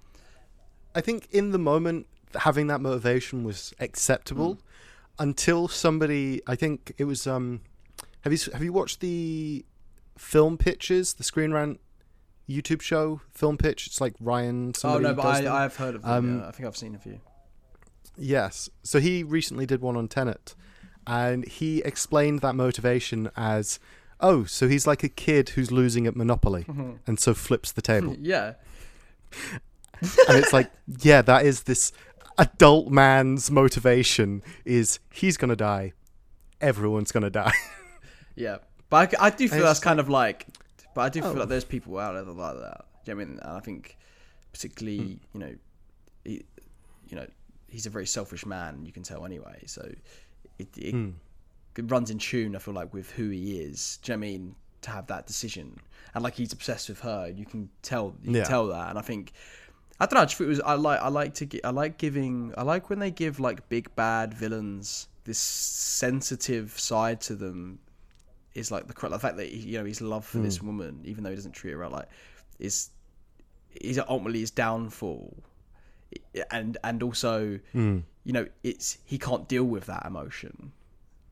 I 0.95 1.01
think 1.01 1.29
in 1.31 1.51
the 1.53 1.59
moment 1.59 2.07
having 2.35 2.67
that 2.67 2.81
motivation 2.81 3.43
was 3.43 3.73
acceptable 3.81 4.55
Hmm. 4.55 5.23
until 5.23 5.67
somebody 5.69 6.43
I 6.47 6.57
think 6.57 6.93
it 6.99 7.05
was 7.05 7.27
um 7.27 7.63
have 8.23 8.33
you 8.33 8.39
have 8.53 8.63
you 8.63 8.73
watched 8.73 9.01
the 9.01 9.65
film 10.19 10.59
pitches, 10.59 11.15
the 11.15 11.25
Screen 11.25 11.53
Rant 11.53 11.81
YouTube 12.49 12.83
show 12.83 13.23
film 13.33 13.57
pitch? 13.57 13.87
It's 13.87 14.01
like 14.01 14.15
Ryan 14.21 14.73
oh 14.85 14.99
no, 14.99 15.15
but 15.15 15.25
I, 15.25 15.59
I, 15.59 15.63
have 15.63 15.77
heard 15.77 15.95
of 15.95 16.03
them. 16.03 16.11
Um, 16.11 16.41
yeah. 16.41 16.49
I 16.49 16.51
think 16.51 16.67
I've 16.67 16.77
seen 16.77 16.95
a 16.95 16.99
few. 16.99 17.21
Yes. 18.17 18.69
So 18.83 18.99
he 19.01 19.23
recently 19.23 19.65
did 19.65 19.81
one 19.81 19.97
on 19.97 20.09
Tenet, 20.09 20.55
and 21.09 21.49
he 21.49 21.79
explained 21.79 22.41
that 22.41 22.55
motivation 22.55 23.31
as, 23.35 23.81
oh, 24.21 24.45
so 24.45 24.69
he's 24.69 24.87
like 24.87 25.03
a 25.03 25.09
kid 25.09 25.51
who's 25.51 25.73
losing 25.73 26.07
at 26.07 26.15
Monopoly, 26.15 26.65
mm-hmm. 26.65 26.93
and 27.07 27.19
so 27.19 27.35
flips 27.35 27.73
the 27.73 27.83
table. 27.83 28.15
Yeah, 28.21 28.55
and 30.29 30.39
it's 30.39 30.53
like, 30.53 30.71
yeah, 31.01 31.23
that 31.23 31.45
is 31.45 31.63
this 31.63 31.93
adult 32.37 32.89
man's 32.89 33.51
motivation 33.51 34.43
is 34.65 35.01
he's 35.13 35.37
gonna 35.37 35.57
die, 35.57 35.95
everyone's 36.61 37.11
gonna 37.11 37.31
die. 37.31 37.55
Yeah, 38.37 38.59
but 38.89 39.19
I, 39.19 39.27
I 39.27 39.31
do 39.31 39.49
feel 39.49 39.65
that's 39.65 39.81
kind 39.81 39.99
of 39.99 40.09
like, 40.09 40.47
but 40.95 41.01
I 41.01 41.09
do 41.09 41.21
feel 41.23 41.31
Oh. 41.31 41.41
like 41.41 41.49
there's 41.49 41.65
people 41.65 41.99
out 41.99 42.13
there 42.13 42.23
that 42.23 42.33
like 42.33 42.57
that. 42.57 42.85
Do 43.05 43.11
you 43.11 43.17
know 43.17 43.21
I 43.21 43.25
mean? 43.25 43.39
And 43.41 43.51
I 43.51 43.59
think, 43.59 43.99
particularly, 44.53 44.99
hmm. 44.99 45.15
you 45.35 45.41
know, 45.41 45.55
he, 46.25 46.45
you 47.09 47.17
know, 47.17 47.27
he's 47.67 47.87
a 47.87 47.91
very 47.91 48.07
selfish 48.07 48.47
man. 48.47 48.87
You 48.87 48.93
can 48.93 49.03
tell 49.03 49.25
anyway. 49.25 49.65
So 49.67 49.91
it, 50.59 50.69
it, 50.77 50.93
hmm. 50.93 51.11
it 51.77 51.91
runs 51.91 52.11
in 52.11 52.19
tune. 52.19 52.57
I 52.57 52.59
feel 52.59 52.75
like 52.75 52.93
with 52.93 53.11
who 53.11 53.31
he 53.31 53.61
is. 53.61 53.99
Do 54.03 54.13
you 54.13 54.17
know 54.17 54.21
what 54.21 54.27
I 54.27 54.31
mean? 54.31 54.55
To 54.83 54.91
have 54.91 55.09
that 55.09 55.27
decision, 55.27 55.81
and 56.15 56.23
like 56.23 56.35
he's 56.35 56.53
obsessed 56.53 56.89
with 56.89 57.01
her. 57.01 57.29
You 57.35 57.45
can 57.45 57.69
tell. 57.83 58.15
You 58.23 58.33
Yeah. 58.33 58.43
can 58.43 58.51
tell 58.51 58.67
that. 58.69 58.91
And 58.91 58.99
I 58.99 59.03
think. 59.03 59.33
I 60.01 60.07
don't 60.07 60.15
know. 60.15 60.21
I 60.21 60.25
just 60.27 60.37
feel 60.37 60.47
it 60.47 60.51
was. 60.51 60.61
I 60.61 60.75
like. 60.75 61.01
I 61.01 61.09
like 61.09 61.35
to. 61.35 61.47
gi- 61.47 61.65
I 61.65 61.71
like 61.71 61.99
giving. 61.99 62.55
I 62.57 62.63
like 62.63 62.89
when 62.89 63.01
they 63.01 63.11
give 63.11 63.41
like 63.41 63.69
big 63.69 63.95
bad 63.97 64.33
villains 64.35 65.09
this 65.29 65.39
sensitive 65.39 66.79
side 66.79 67.21
to 67.21 67.35
them 67.35 67.79
is 68.55 68.71
like 68.71 68.87
the 68.87 69.09
the 69.09 69.19
fact 69.19 69.37
that 69.37 69.47
he, 69.47 69.59
you 69.59 69.79
know 69.79 69.85
his 69.85 70.01
love 70.01 70.25
for 70.25 70.39
this 70.39 70.57
hmm. 70.57 70.69
woman, 70.69 71.01
even 71.05 71.23
though 71.23 71.31
he 71.31 71.37
doesn't 71.37 71.53
treat 71.53 71.73
her 71.73 71.77
right, 71.77 71.93
like 71.93 72.09
is 72.59 72.91
is 73.79 74.01
ultimately 74.09 74.41
his 74.41 74.51
downfall, 74.51 75.37
and 76.51 76.79
and 76.83 77.03
also 77.03 77.61
hmm. 77.73 77.99
You 78.29 78.33
know 78.33 78.47
it's 78.63 78.99
he 79.05 79.19
can't 79.19 79.49
deal 79.49 79.65
with 79.65 79.87
that 79.87 80.07
emotion 80.07 80.73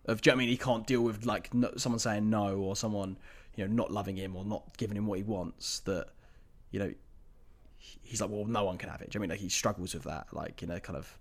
of 0.07 0.21
do 0.21 0.31
you 0.31 0.33
know 0.33 0.37
what 0.37 0.43
I 0.43 0.47
mean 0.47 0.49
he 0.49 0.57
can't 0.57 0.87
deal 0.87 1.03
with 1.03 1.25
like 1.25 1.55
no, 1.55 1.71
someone 1.77 2.01
saying 2.01 2.29
no 2.29 2.57
or 2.57 2.75
someone 2.75 3.17
you 3.55 3.67
know 3.67 3.73
not 3.73 3.93
loving 3.93 4.17
him 4.17 4.35
or 4.35 4.45
not 4.45 4.77
giving 4.77 4.97
him 4.97 5.07
what 5.07 5.19
he 5.19 5.25
wants 5.25 5.81
that 5.81 6.09
you 6.73 6.81
know 6.81 6.93
he's 7.79 8.21
like 8.21 8.31
well 8.31 8.45
no 8.47 8.65
one 8.65 8.79
can 8.79 8.89
have 8.89 9.01
it 9.01 9.11
do 9.11 9.17
you 9.17 9.21
know 9.21 9.23
what 9.23 9.27
I 9.27 9.35
mean 9.35 9.39
like 9.39 9.41
he 9.41 9.49
struggles 9.49 9.95
with 9.95 10.03
that 10.05 10.27
like 10.33 10.63
you 10.63 10.67
know 10.67 10.81
kind 10.81 10.97
of 10.97 11.17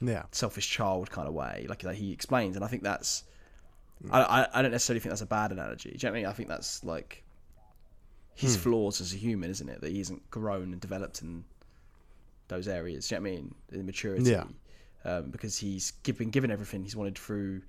yeah. 0.00 0.24
selfish 0.32 0.68
child 0.68 1.10
kind 1.10 1.28
of 1.28 1.34
way, 1.34 1.66
like 1.68 1.82
like 1.84 1.96
he 1.96 2.12
explains, 2.12 2.56
and 2.56 2.64
I 2.64 2.68
think 2.68 2.82
that's. 2.82 3.24
Mm. 4.04 4.10
I, 4.12 4.22
I 4.22 4.48
I 4.54 4.62
don't 4.62 4.70
necessarily 4.70 5.00
think 5.00 5.10
that's 5.10 5.22
a 5.22 5.26
bad 5.26 5.52
analogy. 5.52 5.90
Do 5.90 5.94
you 5.94 5.98
know 6.02 6.12
what 6.12 6.16
I 6.16 6.20
mean? 6.20 6.26
I 6.26 6.32
think 6.32 6.48
that's 6.48 6.84
like 6.84 7.24
his 8.34 8.54
hmm. 8.54 8.62
flaws 8.62 9.00
as 9.00 9.12
a 9.12 9.16
human, 9.16 9.50
isn't 9.50 9.68
it? 9.68 9.80
That 9.80 9.90
he 9.90 9.98
hasn't 9.98 10.30
grown 10.30 10.72
and 10.72 10.80
developed 10.80 11.22
in 11.22 11.44
those 12.46 12.68
areas. 12.68 13.08
Do 13.08 13.14
you 13.14 13.20
know 13.20 13.22
what 13.22 13.28
I 13.28 13.34
mean? 13.34 13.54
In 13.72 13.86
maturity. 13.86 14.30
Yeah. 14.30 14.44
Um, 15.08 15.30
because 15.30 15.56
he's 15.58 15.92
been 16.02 16.30
given 16.30 16.50
everything 16.50 16.82
he's 16.82 16.96
wanted 16.96 17.16
through 17.16 17.62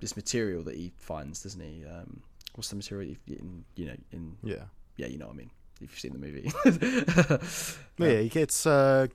this 0.00 0.16
material 0.16 0.62
that 0.64 0.74
he 0.76 0.92
finds, 0.96 1.42
doesn't 1.42 1.60
he? 1.60 1.84
Um, 1.84 2.22
what's 2.54 2.70
the 2.70 2.76
material 2.76 3.14
in 3.26 3.64
you 3.74 3.86
know 3.86 3.96
in 4.12 4.36
Yeah. 4.42 4.64
yeah 4.96 5.06
you 5.06 5.18
know 5.18 5.26
what 5.26 5.34
I 5.34 5.36
mean 5.36 5.50
if 5.80 5.90
you've 5.90 5.98
seen 6.00 6.12
the 6.12 6.18
movie. 6.18 6.50
But 7.98 8.10
yeah, 8.10 8.20
he 8.20 8.28
gets 8.28 8.66
uh, 8.66 9.06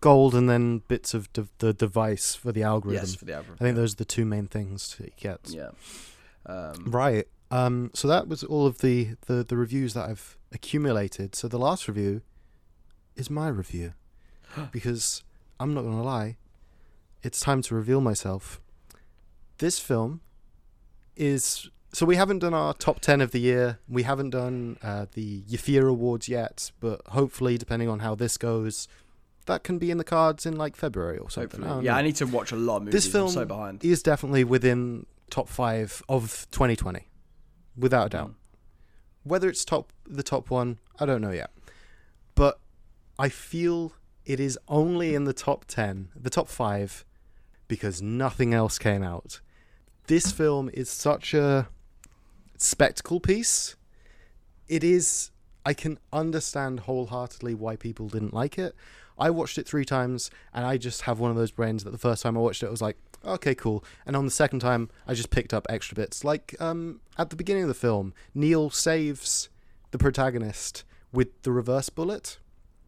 gold 0.00 0.34
and 0.34 0.48
then 0.48 0.82
bits 0.88 1.14
of 1.14 1.32
de- 1.32 1.48
the 1.58 1.72
device 1.72 2.34
for 2.34 2.52
the 2.52 2.62
algorithm. 2.62 3.02
yes, 3.04 3.14
for 3.14 3.24
the 3.24 3.34
algorithm. 3.34 3.56
I 3.60 3.64
think 3.64 3.76
those 3.76 3.94
are 3.94 3.96
the 3.96 4.04
two 4.04 4.24
main 4.24 4.46
things 4.46 4.94
he 4.98 5.12
gets. 5.16 5.52
Yeah. 5.54 5.70
Um, 6.46 6.84
Right. 6.86 7.26
Um, 7.50 7.90
so 7.94 8.08
that 8.08 8.28
was 8.28 8.42
all 8.44 8.66
of 8.66 8.78
the, 8.78 9.16
the, 9.26 9.44
the 9.44 9.56
reviews 9.56 9.92
that 9.94 10.08
I've 10.08 10.36
accumulated. 10.52 11.34
So 11.34 11.48
the 11.48 11.58
last 11.58 11.86
review 11.86 12.22
is 13.14 13.28
my 13.28 13.48
review. 13.48 13.92
because 14.72 15.22
I'm 15.60 15.74
not 15.74 15.82
going 15.82 15.96
to 15.96 16.02
lie, 16.02 16.36
it's 17.22 17.40
time 17.40 17.62
to 17.62 17.74
reveal 17.74 18.00
myself. 18.00 18.60
This 19.58 19.78
film 19.78 20.20
is. 21.16 21.70
So 21.94 22.06
we 22.06 22.16
haven't 22.16 22.38
done 22.38 22.54
our 22.54 22.72
top 22.72 23.00
10 23.00 23.20
of 23.20 23.32
the 23.32 23.38
year. 23.40 23.78
We 23.86 24.04
haven't 24.04 24.30
done 24.30 24.78
uh, 24.82 25.06
the 25.12 25.42
Yafir 25.42 25.86
Awards 25.88 26.26
yet. 26.26 26.72
But 26.80 27.02
hopefully, 27.08 27.58
depending 27.58 27.88
on 27.90 27.98
how 27.98 28.14
this 28.14 28.38
goes, 28.38 28.88
that 29.44 29.62
can 29.62 29.78
be 29.78 29.90
in 29.90 29.98
the 29.98 30.04
cards 30.04 30.46
in 30.46 30.56
like 30.56 30.74
February 30.74 31.18
or 31.18 31.28
something. 31.28 31.62
I 31.62 31.80
Yeah, 31.82 31.92
know 31.92 31.98
I 31.98 32.02
need 32.02 32.16
to 32.16 32.26
watch 32.26 32.50
a 32.50 32.56
lot 32.56 32.76
of 32.78 32.82
movies. 32.84 33.04
this 33.04 33.12
film 33.12 33.26
I'm 33.26 33.32
so 33.32 33.44
behind. 33.44 33.84
is 33.84 34.02
definitely 34.02 34.42
within 34.44 35.04
top 35.30 35.48
five 35.48 36.02
of 36.08 36.46
2020, 36.50 37.06
without 37.76 38.06
a 38.06 38.08
doubt. 38.08 38.28
Mm. 38.30 38.34
Whether 39.24 39.48
it's 39.50 39.64
top 39.64 39.92
the 40.06 40.22
top 40.22 40.48
one, 40.50 40.78
I 40.98 41.04
don't 41.06 41.20
know 41.20 41.30
yet, 41.30 41.50
but 42.34 42.58
I 43.18 43.28
feel 43.28 43.92
it 44.24 44.40
is 44.40 44.58
only 44.66 45.14
in 45.14 45.24
the 45.24 45.32
top 45.32 45.64
ten, 45.66 46.08
the 46.16 46.30
top 46.30 46.48
five, 46.48 47.04
because 47.72 48.02
nothing 48.02 48.52
else 48.52 48.78
came 48.78 49.02
out. 49.02 49.40
This 50.06 50.30
film 50.30 50.68
is 50.74 50.90
such 50.90 51.32
a 51.32 51.68
spectacle 52.58 53.18
piece. 53.18 53.76
It 54.68 54.84
is. 54.84 55.30
I 55.64 55.72
can 55.72 55.98
understand 56.12 56.80
wholeheartedly 56.80 57.54
why 57.54 57.76
people 57.76 58.10
didn't 58.10 58.34
like 58.34 58.58
it. 58.58 58.74
I 59.18 59.30
watched 59.30 59.56
it 59.56 59.66
three 59.66 59.86
times, 59.86 60.30
and 60.52 60.66
I 60.66 60.76
just 60.76 61.00
have 61.02 61.18
one 61.18 61.30
of 61.30 61.38
those 61.38 61.50
brains 61.50 61.82
that 61.84 61.92
the 61.92 61.96
first 61.96 62.22
time 62.22 62.36
I 62.36 62.40
watched 62.40 62.62
it, 62.62 62.66
I 62.66 62.70
was 62.70 62.82
like, 62.82 62.98
okay, 63.24 63.54
cool. 63.54 63.82
And 64.04 64.14
on 64.16 64.26
the 64.26 64.30
second 64.30 64.60
time, 64.60 64.90
I 65.08 65.14
just 65.14 65.30
picked 65.30 65.54
up 65.54 65.66
extra 65.70 65.94
bits. 65.94 66.24
Like 66.24 66.54
um, 66.60 67.00
at 67.16 67.30
the 67.30 67.36
beginning 67.36 67.62
of 67.62 67.68
the 67.68 67.74
film, 67.74 68.12
Neil 68.34 68.68
saves 68.68 69.48
the 69.92 69.98
protagonist 69.98 70.84
with 71.10 71.40
the 71.40 71.52
reverse 71.52 71.88
bullet. 71.88 72.36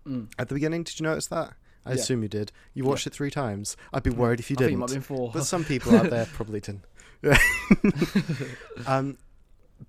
Mm. 0.07 0.31
At 0.39 0.51
the 0.51 0.55
beginning, 0.55 0.83
did 0.83 1.01
you 1.01 1.05
notice 1.05 1.29
that? 1.29 1.55
I 1.87 1.91
Yeah. 1.91 1.97
assume 1.97 2.23
you 2.23 2.29
did. 2.29 2.51
You 2.73 2.85
watched 2.85 3.07
it 3.07 3.13
three 3.13 3.31
times. 3.31 3.77
I'd 3.93 4.03
be 4.03 4.11
worried 4.11 4.41
if 4.41 4.51
you 4.51 4.57
I 4.57 4.59
think 4.59 4.67
it 4.67 4.71
didn't. 4.71 4.81
might 4.81 4.91
have 4.91 4.95
been 5.09 5.17
four. 5.17 5.31
But 5.33 5.45
some 5.45 5.65
people 5.65 5.95
out 5.97 6.11
there 6.11 6.27
probably 6.33 6.61
didn't. 6.61 6.85
Um, 8.87 9.19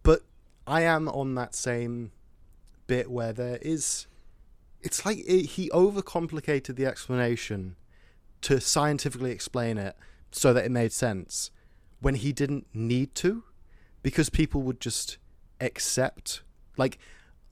but 0.03 0.21
I 0.67 0.81
am 0.81 1.07
on 1.09 1.35
that 1.35 1.53
same 1.55 2.11
bit 2.87 3.09
where 3.09 3.33
there 3.33 3.57
is. 3.61 4.07
It's 4.81 5.05
like 5.05 5.19
it, 5.19 5.43
he 5.51 5.69
overcomplicated 5.69 6.75
the 6.75 6.85
explanation 6.85 7.75
to 8.41 8.59
scientifically 8.61 9.31
explain 9.31 9.77
it 9.77 9.95
so 10.31 10.53
that 10.53 10.65
it 10.65 10.71
made 10.71 10.91
sense 10.91 11.49
when 12.01 12.15
he 12.15 12.31
didn't 12.31 12.67
need 12.73 13.15
to 13.15 13.43
because 14.03 14.29
people 14.29 14.61
would 14.61 14.79
just 14.79 15.17
accept. 15.59 16.41
Like, 16.77 16.99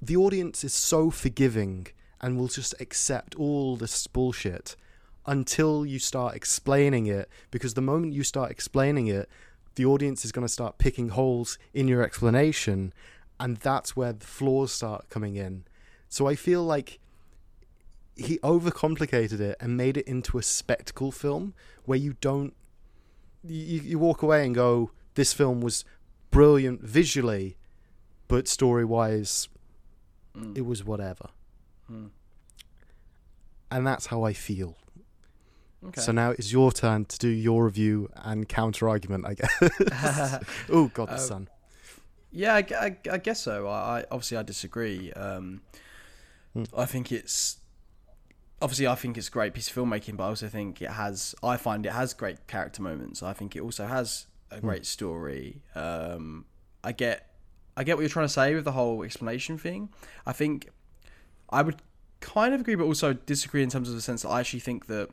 the 0.01 0.15
audience 0.17 0.63
is 0.63 0.73
so 0.73 1.09
forgiving 1.09 1.87
and 2.23 2.39
will 2.39 2.47
just 2.47 2.73
accept 2.79 3.35
all 3.35 3.75
this 3.75 4.07
bullshit 4.07 4.75
until 5.27 5.85
you 5.85 5.99
start 5.99 6.35
explaining 6.35 7.05
it 7.05 7.29
because 7.51 7.75
the 7.75 7.81
moment 7.81 8.13
you 8.13 8.23
start 8.23 8.49
explaining 8.49 9.05
it 9.07 9.29
the 9.75 9.85
audience 9.85 10.25
is 10.25 10.31
going 10.31 10.45
to 10.45 10.51
start 10.51 10.77
picking 10.77 11.09
holes 11.09 11.57
in 11.73 11.87
your 11.87 12.01
explanation 12.01 12.91
and 13.39 13.57
that's 13.57 13.95
where 13.95 14.13
the 14.13 14.25
flaws 14.25 14.71
start 14.71 15.09
coming 15.09 15.35
in 15.35 15.63
so 16.09 16.25
i 16.27 16.35
feel 16.35 16.63
like 16.63 16.99
he 18.15 18.37
overcomplicated 18.39 19.39
it 19.39 19.57
and 19.59 19.77
made 19.77 19.97
it 19.97 20.07
into 20.07 20.37
a 20.37 20.43
spectacle 20.43 21.11
film 21.11 21.53
where 21.85 21.97
you 21.99 22.15
don't 22.21 22.53
you, 23.43 23.81
you 23.81 23.99
walk 23.99 24.21
away 24.23 24.45
and 24.45 24.55
go 24.55 24.91
this 25.15 25.33
film 25.33 25.61
was 25.61 25.85
brilliant 26.31 26.81
visually 26.81 27.57
but 28.27 28.47
story 28.47 28.85
wise 28.85 29.49
Mm. 30.35 30.57
it 30.57 30.61
was 30.65 30.83
whatever 30.83 31.29
Mm. 31.91 32.09
and 33.71 33.85
that's 33.87 34.07
how 34.07 34.23
i 34.23 34.33
feel 34.33 34.77
Okay. 35.87 35.99
so 35.99 36.13
now 36.13 36.31
it's 36.31 36.49
your 36.51 36.71
turn 36.71 37.03
to 37.05 37.17
do 37.19 37.27
your 37.27 37.65
review 37.65 38.09
and 38.15 38.47
counter 38.47 38.87
argument, 38.87 39.25
I 39.25 39.33
guess. 39.33 39.51
oh 40.69 40.89
God, 40.93 41.09
the 41.09 41.15
Uh, 41.15 41.17
sun. 41.17 41.49
Yeah, 42.31 42.53
I, 42.55 42.59
I, 42.79 42.97
I 43.11 43.17
guess 43.17 43.41
so. 43.41 43.67
I, 43.67 43.99
I 43.99 44.05
obviously 44.09 44.37
I 44.37 44.43
disagree. 44.43 45.11
Um, 45.11 45.61
Hmm. 46.53 46.63
I 46.77 46.85
think 46.85 47.11
it's 47.11 47.57
obviously 48.61 48.87
I 48.87 48.95
think 48.95 49.17
it's 49.17 49.27
a 49.27 49.31
great 49.31 49.53
piece 49.53 49.69
of 49.69 49.75
filmmaking, 49.75 50.15
but 50.15 50.23
I 50.23 50.27
also 50.27 50.47
think 50.47 50.81
it 50.81 50.91
has. 50.91 51.35
I 51.43 51.57
find 51.57 51.85
it 51.85 51.91
has 51.91 52.13
great 52.13 52.47
character 52.47 52.81
moments. 52.81 53.21
I 53.21 53.33
think 53.33 53.53
it 53.57 53.61
also 53.61 53.85
has 53.85 54.27
a 54.51 54.61
Hmm. 54.61 54.67
great 54.67 54.85
story. 54.85 55.63
Um, 55.75 56.45
I 56.81 56.93
get 56.93 57.29
I 57.75 57.83
get 57.83 57.97
what 57.97 58.03
you're 58.03 58.09
trying 58.09 58.27
to 58.27 58.33
say 58.33 58.55
with 58.55 58.63
the 58.63 58.71
whole 58.71 59.03
explanation 59.03 59.57
thing. 59.57 59.89
I 60.25 60.31
think 60.31 60.69
I 61.53 61.61
would 61.61 61.81
kind 62.19 62.53
of 62.53 62.61
agree, 62.61 62.75
but 62.75 62.85
also 62.85 63.13
disagree 63.13 63.63
in 63.63 63.69
terms 63.69 63.89
of 63.89 63.95
the 63.95 64.01
sense 64.01 64.21
that 64.23 64.29
I 64.29 64.39
actually 64.39 64.61
think 64.61 64.87
that. 64.87 65.09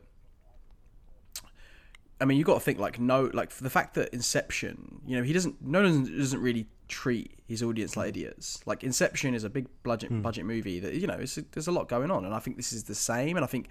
I 2.19 2.25
mean, 2.25 2.37
you 2.37 2.43
got 2.43 2.53
to 2.55 2.59
think 2.59 2.77
like 2.77 2.99
no, 2.99 3.31
like 3.33 3.49
for 3.49 3.63
the 3.63 3.69
fact 3.69 3.95
that 3.95 4.13
Inception, 4.13 5.01
you 5.07 5.17
know, 5.17 5.23
he 5.23 5.33
doesn't, 5.33 5.59
Nolan 5.59 6.05
doesn't 6.17 6.39
really 6.39 6.67
treat 6.87 7.31
his 7.47 7.63
audience 7.63 7.97
like 7.97 8.09
idiots. 8.09 8.61
Like 8.67 8.83
Inception 8.83 9.33
is 9.33 9.43
a 9.43 9.49
big 9.49 9.65
budget 9.81 10.21
budget 10.21 10.45
movie 10.45 10.79
that 10.79 10.93
you 10.93 11.07
know, 11.07 11.15
it's, 11.15 11.35
there's 11.51 11.67
a 11.67 11.71
lot 11.71 11.87
going 11.89 12.11
on, 12.11 12.25
and 12.25 12.33
I 12.33 12.39
think 12.39 12.57
this 12.57 12.73
is 12.73 12.83
the 12.83 12.93
same. 12.93 13.37
And 13.37 13.43
I 13.43 13.47
think, 13.47 13.69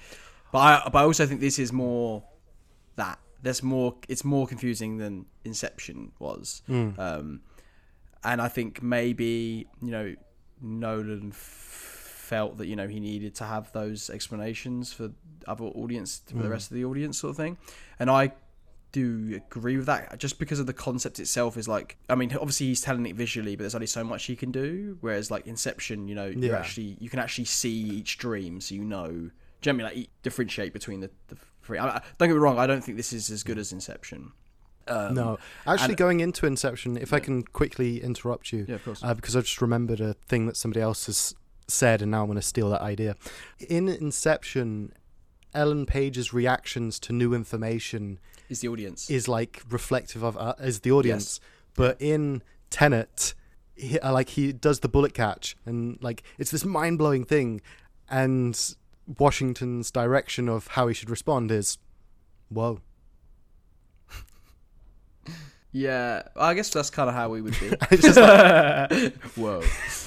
but 0.52 0.58
I, 0.58 0.88
but 0.90 0.98
I 0.98 1.02
also 1.04 1.26
think 1.26 1.40
this 1.40 1.60
is 1.60 1.72
more 1.72 2.24
that 2.96 3.20
there's 3.42 3.62
more, 3.62 3.94
it's 4.08 4.24
more 4.24 4.46
confusing 4.48 4.96
than 4.98 5.26
Inception 5.44 6.10
was. 6.18 6.62
Um, 7.00 7.40
and 8.24 8.42
I 8.42 8.48
think 8.48 8.82
maybe 8.82 9.68
you 9.80 9.90
know 9.92 10.14
Nolan 10.60 11.28
f- 11.30 11.99
felt 12.30 12.56
that 12.58 12.66
you 12.70 12.76
know 12.76 12.88
he 12.88 13.00
needed 13.00 13.32
to 13.40 13.44
have 13.44 13.64
those 13.72 14.00
explanations 14.10 14.92
for 14.92 15.10
other 15.52 15.64
audience 15.82 16.10
for 16.30 16.42
the 16.42 16.48
rest 16.56 16.70
of 16.70 16.74
the 16.78 16.84
audience 16.84 17.18
sort 17.18 17.30
of 17.30 17.36
thing, 17.36 17.58
and 17.98 18.08
I 18.10 18.32
do 18.92 19.40
agree 19.46 19.76
with 19.76 19.86
that 19.86 20.18
just 20.18 20.38
because 20.40 20.58
of 20.58 20.66
the 20.66 20.72
concept 20.72 21.20
itself 21.20 21.56
is 21.56 21.68
like 21.68 21.96
I 22.08 22.16
mean 22.16 22.30
obviously 22.34 22.66
he's 22.66 22.80
telling 22.80 23.06
it 23.06 23.14
visually 23.14 23.54
but 23.54 23.62
there's 23.62 23.74
only 23.76 23.86
so 23.86 24.02
much 24.02 24.24
he 24.24 24.34
can 24.36 24.50
do. 24.50 24.96
Whereas 25.00 25.30
like 25.30 25.46
Inception 25.46 26.08
you 26.08 26.14
know 26.14 26.26
you 26.26 26.52
actually 26.60 26.96
you 27.00 27.08
can 27.08 27.18
actually 27.20 27.44
see 27.46 27.72
each 27.98 28.18
dream 28.18 28.60
so 28.60 28.74
you 28.74 28.84
know. 28.84 29.30
Generally 29.62 29.94
like 29.94 30.08
differentiate 30.22 30.72
between 30.72 31.00
the, 31.00 31.10
the 31.28 31.36
three. 31.62 31.76
I, 31.78 31.86
I- 31.98 32.02
don't 32.16 32.28
get 32.30 32.34
me 32.34 32.40
wrong 32.40 32.58
I 32.58 32.66
don't 32.66 32.82
think 32.82 32.96
this 32.96 33.12
is 33.12 33.30
as 33.30 33.42
good 33.42 33.58
as 33.58 33.72
Inception. 33.72 34.32
Um, 34.88 35.14
No, 35.14 35.38
actually, 35.66 35.90
and- 35.90 35.96
going 35.98 36.20
into 36.20 36.46
Inception, 36.46 36.96
if 36.96 37.12
I 37.12 37.20
can 37.20 37.42
quickly 37.42 38.02
interrupt 38.02 38.52
you, 38.52 38.64
yeah 38.66 38.76
of 38.76 38.84
course. 38.86 39.04
uh, 39.04 39.12
because 39.14 39.36
I've 39.36 39.44
just 39.44 39.60
remembered 39.60 40.00
a 40.00 40.14
thing 40.14 40.46
that 40.46 40.56
somebody 40.56 40.80
else 40.80 41.04
has 41.06 41.34
said, 41.70 42.02
and 42.02 42.10
now 42.10 42.22
I'm 42.22 42.26
going 42.26 42.36
to 42.36 42.42
steal 42.42 42.70
that 42.70 42.82
idea. 42.82 43.16
In 43.68 43.88
Inception, 43.88 44.92
Ellen 45.54 45.86
Page's 45.86 46.32
reactions 46.32 46.98
to 47.00 47.12
new 47.12 47.34
information 47.34 48.18
is 48.48 48.60
the 48.60 48.68
audience 48.68 49.10
is 49.10 49.28
like 49.28 49.62
reflective 49.68 50.22
of 50.22 50.36
uh, 50.36 50.54
as 50.58 50.80
the 50.80 50.92
audience, 50.92 51.40
but 51.74 51.96
in 52.00 52.42
Tenet, 52.68 53.34
he, 53.74 53.98
uh, 54.00 54.12
like 54.12 54.30
he 54.30 54.52
does 54.52 54.80
the 54.80 54.88
bullet 54.88 55.14
catch, 55.14 55.56
and 55.64 55.98
like 56.02 56.22
it's 56.38 56.50
this 56.50 56.64
mind 56.64 56.98
blowing 56.98 57.24
thing, 57.24 57.60
and 58.08 58.74
Washington's 59.18 59.90
direction 59.90 60.48
of 60.48 60.68
how 60.68 60.88
he 60.88 60.94
should 60.94 61.10
respond 61.10 61.50
is, 61.50 61.78
whoa. 62.48 62.80
Yeah, 65.72 66.22
I 66.34 66.54
guess 66.54 66.68
that's 66.70 66.90
kind 66.90 67.08
of 67.08 67.14
how 67.14 67.28
we 67.28 67.42
would 67.42 67.58
be. 67.60 67.70
It's 67.92 68.02
just 68.02 68.18
Whoa. 69.36 69.62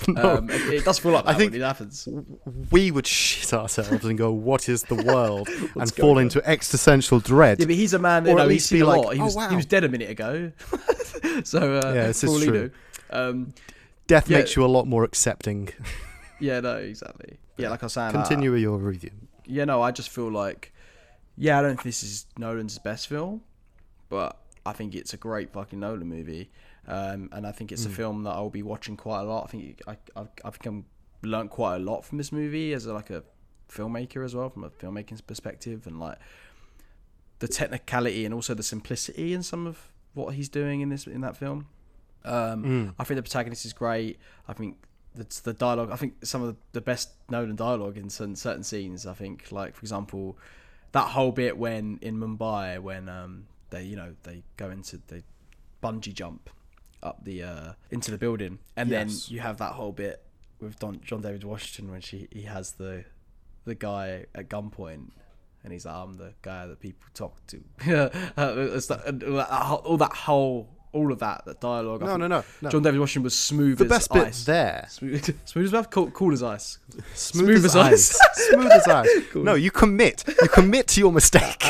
No. 0.09 0.37
Um, 0.37 0.49
it, 0.49 0.61
it 0.73 0.83
does 0.85 0.99
feel 0.99 1.13
like 1.13 1.25
I 1.25 1.33
think- 1.35 1.53
it 1.55 1.61
happens. 1.61 2.07
we 2.69 2.91
would 2.91 3.07
shit 3.07 3.53
ourselves 3.53 4.03
and 4.03 4.17
go, 4.17 4.31
"What 4.33 4.67
is 4.67 4.83
the 4.83 4.95
world?" 4.95 5.47
and 5.75 5.93
fall 5.95 6.17
on? 6.17 6.23
into 6.23 6.45
existential 6.47 7.19
dread. 7.21 7.59
Yeah, 7.59 7.67
but 7.67 7.75
he's 7.75 7.93
a 7.93 7.99
man. 7.99 8.25
Or 8.27 8.31
You 8.31 8.35
know, 8.35 8.47
he's 8.49 8.65
seen 8.65 8.79
be 8.79 8.81
a 8.81 8.85
like, 8.87 9.05
lot. 9.05 9.13
He 9.15 9.21
"Oh, 9.21 9.29
wow." 9.33 9.49
he 9.49 9.55
was 9.55 9.65
dead 9.65 9.85
a 9.85 9.89
minute 9.89 10.09
ago. 10.09 10.51
so 11.45 11.77
uh, 11.77 11.93
Yeah, 11.95 12.07
this 12.07 12.23
is 12.25 12.43
true. 12.43 12.71
Um, 13.09 13.53
Death 14.07 14.29
yeah. 14.29 14.39
makes 14.39 14.57
you 14.57 14.65
a 14.65 14.67
lot 14.67 14.85
more 14.85 15.05
accepting. 15.05 15.69
yeah, 16.41 16.59
no, 16.59 16.75
exactly. 16.75 17.37
Yeah, 17.55 17.69
like 17.69 17.83
I 17.83 17.85
was 17.85 17.93
saying, 17.93 18.11
Continue 18.11 18.51
with 18.51 18.61
your 18.61 18.77
review. 18.79 19.11
yeah, 19.45 19.63
no, 19.63 19.81
I 19.81 19.91
just 19.91 20.09
feel 20.09 20.29
like, 20.29 20.73
yeah, 21.37 21.57
I 21.57 21.61
don't 21.61 21.75
think 21.77 21.83
this 21.83 22.03
is 22.03 22.25
Nolan's 22.37 22.77
best 22.79 23.07
film, 23.07 23.41
but 24.09 24.37
I 24.65 24.73
think 24.73 24.95
it's 24.95 25.13
a 25.13 25.17
great 25.17 25.51
fucking 25.51 25.79
Nolan 25.79 26.07
movie, 26.07 26.49
um, 26.87 27.29
and 27.31 27.45
I 27.45 27.51
think 27.51 27.71
it's 27.71 27.85
a 27.85 27.89
film 27.89 28.23
that 28.23 28.31
I'll 28.31 28.49
be 28.49 28.63
watching 28.63 28.95
quite 28.97 29.21
a 29.21 29.23
lot. 29.23 29.43
I 29.45 29.47
think 29.47 29.81
I, 29.87 29.97
I've, 30.15 30.29
I 30.45 30.49
think 30.51 30.65
I'm 30.65 30.85
learned 31.21 31.49
quite 31.49 31.75
a 31.75 31.79
lot 31.79 32.05
from 32.05 32.17
this 32.17 32.31
movie 32.31 32.73
as 32.73 32.85
a, 32.85 32.93
like 32.93 33.09
a 33.09 33.23
filmmaker 33.69 34.23
as 34.23 34.35
well, 34.35 34.49
from 34.49 34.63
a 34.63 34.69
filmmaking 34.69 35.25
perspective, 35.27 35.85
and 35.87 35.99
like 35.99 36.17
the 37.39 37.47
technicality 37.47 38.23
and 38.25 38.33
also 38.33 38.53
the 38.53 38.63
simplicity 38.63 39.33
in 39.33 39.43
some 39.43 39.67
of 39.67 39.91
what 40.13 40.35
he's 40.35 40.47
doing 40.49 40.81
in 40.81 40.89
this 40.89 41.07
in 41.07 41.21
that 41.21 41.35
film. 41.35 41.67
Um, 42.25 42.63
Mm. 42.63 42.95
I 42.97 43.03
think 43.03 43.17
the 43.17 43.23
protagonist 43.23 43.65
is 43.65 43.73
great. 43.73 44.17
I 44.47 44.53
think 44.53 44.77
that's 45.13 45.41
the 45.41 45.53
dialogue. 45.53 45.91
I 45.91 45.95
think 45.97 46.25
some 46.25 46.41
of 46.41 46.47
the, 46.49 46.55
the 46.71 46.81
best 46.81 47.09
Nolan 47.29 47.55
dialogue 47.55 47.97
in 47.97 48.09
certain, 48.09 48.35
certain 48.35 48.63
scenes. 48.63 49.05
I 49.05 49.13
think, 49.13 49.51
like 49.51 49.75
for 49.75 49.81
example, 49.81 50.37
that 50.93 51.09
whole 51.09 51.31
bit 51.33 51.57
when 51.57 51.99
in 52.01 52.17
Mumbai 52.17 52.79
when 52.79 53.09
um, 53.09 53.47
they 53.73 53.83
you 53.83 53.95
know 53.95 54.13
they 54.23 54.43
go 54.57 54.69
into 54.69 54.99
they 55.07 55.23
bungee 55.81 56.13
jump 56.13 56.49
up 57.01 57.23
the 57.25 57.43
uh, 57.43 57.73
into 57.91 58.11
the 58.11 58.17
building, 58.17 58.59
and 58.77 58.89
Yes. 58.89 59.25
then 59.27 59.33
you 59.35 59.41
have 59.41 59.57
that 59.57 59.73
whole 59.73 59.91
bit 59.91 60.23
with 60.61 60.79
Don, 60.79 61.01
John 61.03 61.21
David 61.21 61.43
Washington 61.43 61.91
when 61.91 62.01
she 62.01 62.27
he 62.31 62.43
has 62.43 62.73
the 62.73 63.03
the 63.65 63.75
guy 63.75 64.25
at 64.35 64.49
gunpoint. 64.49 65.09
And 65.65 65.71
he's 65.71 65.85
like, 65.85 65.95
I'm 65.95 66.15
the 66.17 66.33
guy 66.41 66.67
that 66.67 66.81
people 66.81 67.07
talk 67.13 67.35
to. 67.47 67.63
Uh, 68.37 68.53
it's 68.75 68.87
that- 68.87 69.05
and 69.07 69.23
all 69.23 69.35
that 69.37 69.47
whole- 69.49 69.77
all 69.87 69.97
that 69.97 70.11
whole, 70.13 70.69
all 70.91 71.09
of 71.09 71.19
that, 71.19 71.45
that 71.45 71.61
dialogue. 71.61 72.01
No, 72.01 72.17
no, 72.17 72.27
no, 72.27 72.43
no. 72.61 72.69
John 72.69 72.83
David 72.83 72.99
Washington 72.99 73.23
was 73.23 73.37
smooth 73.37 73.77
the 73.77 73.85
as 73.85 73.89
best 73.89 74.11
bit 74.11 74.27
ice. 74.27 74.43
there, 74.43 74.85
Smooth, 74.89 75.23
smooth 75.45 75.65
as 75.67 75.73
ice, 75.73 75.87
cool, 75.89 76.11
cool 76.11 76.33
as 76.33 76.43
ice. 76.43 76.79
smooth, 77.13 77.45
Smooth 77.61 77.65
as, 77.65 77.75
ice. 77.77 78.19
ice. 78.21 78.49
smooth 78.49 78.71
as 78.73 78.87
ice. 78.89 79.09
No, 79.35 79.53
you 79.53 79.71
commit. 79.71 80.25
You 80.41 80.49
commit 80.49 80.89
to 80.89 80.99
your 80.99 81.13
mistake. 81.13 81.63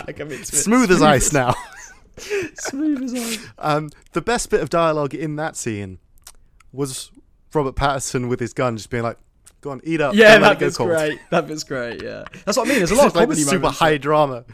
Smooth 0.44 0.90
as 0.90 1.04
ice 1.04 1.32
now. 1.32 1.54
smooth 2.56 3.04
as 3.04 3.14
ice. 3.14 3.48
Um, 3.58 3.90
the 4.14 4.22
best 4.22 4.50
bit 4.50 4.62
of 4.62 4.70
dialogue 4.70 5.14
in 5.14 5.36
that 5.38 5.56
scene 5.56 6.00
was 6.72 7.12
Robert 7.54 7.76
Pattinson 7.76 8.30
with 8.30 8.40
his 8.40 8.54
gun, 8.54 8.78
just 8.78 8.90
being 8.90 9.04
like, 9.04 9.18
"Go 9.62 9.72
on, 9.72 9.82
eat 9.84 10.02
up." 10.02 10.16
Yeah, 10.16 10.38
that 10.40 10.60
bit's 10.60 10.78
great. 10.78 11.20
That 11.32 11.48
bit's 11.48 11.64
great. 11.64 12.02
Yeah, 12.04 12.24
that's 12.46 12.58
what 12.58 12.68
I 12.68 12.70
mean. 12.70 12.80
There's 12.80 12.92
a 12.92 12.96
lot 13.02 13.08
of 13.08 13.16
like 13.16 13.26
comedy 13.28 13.42
super 13.42 13.70
high 13.70 13.98
drama. 13.98 14.46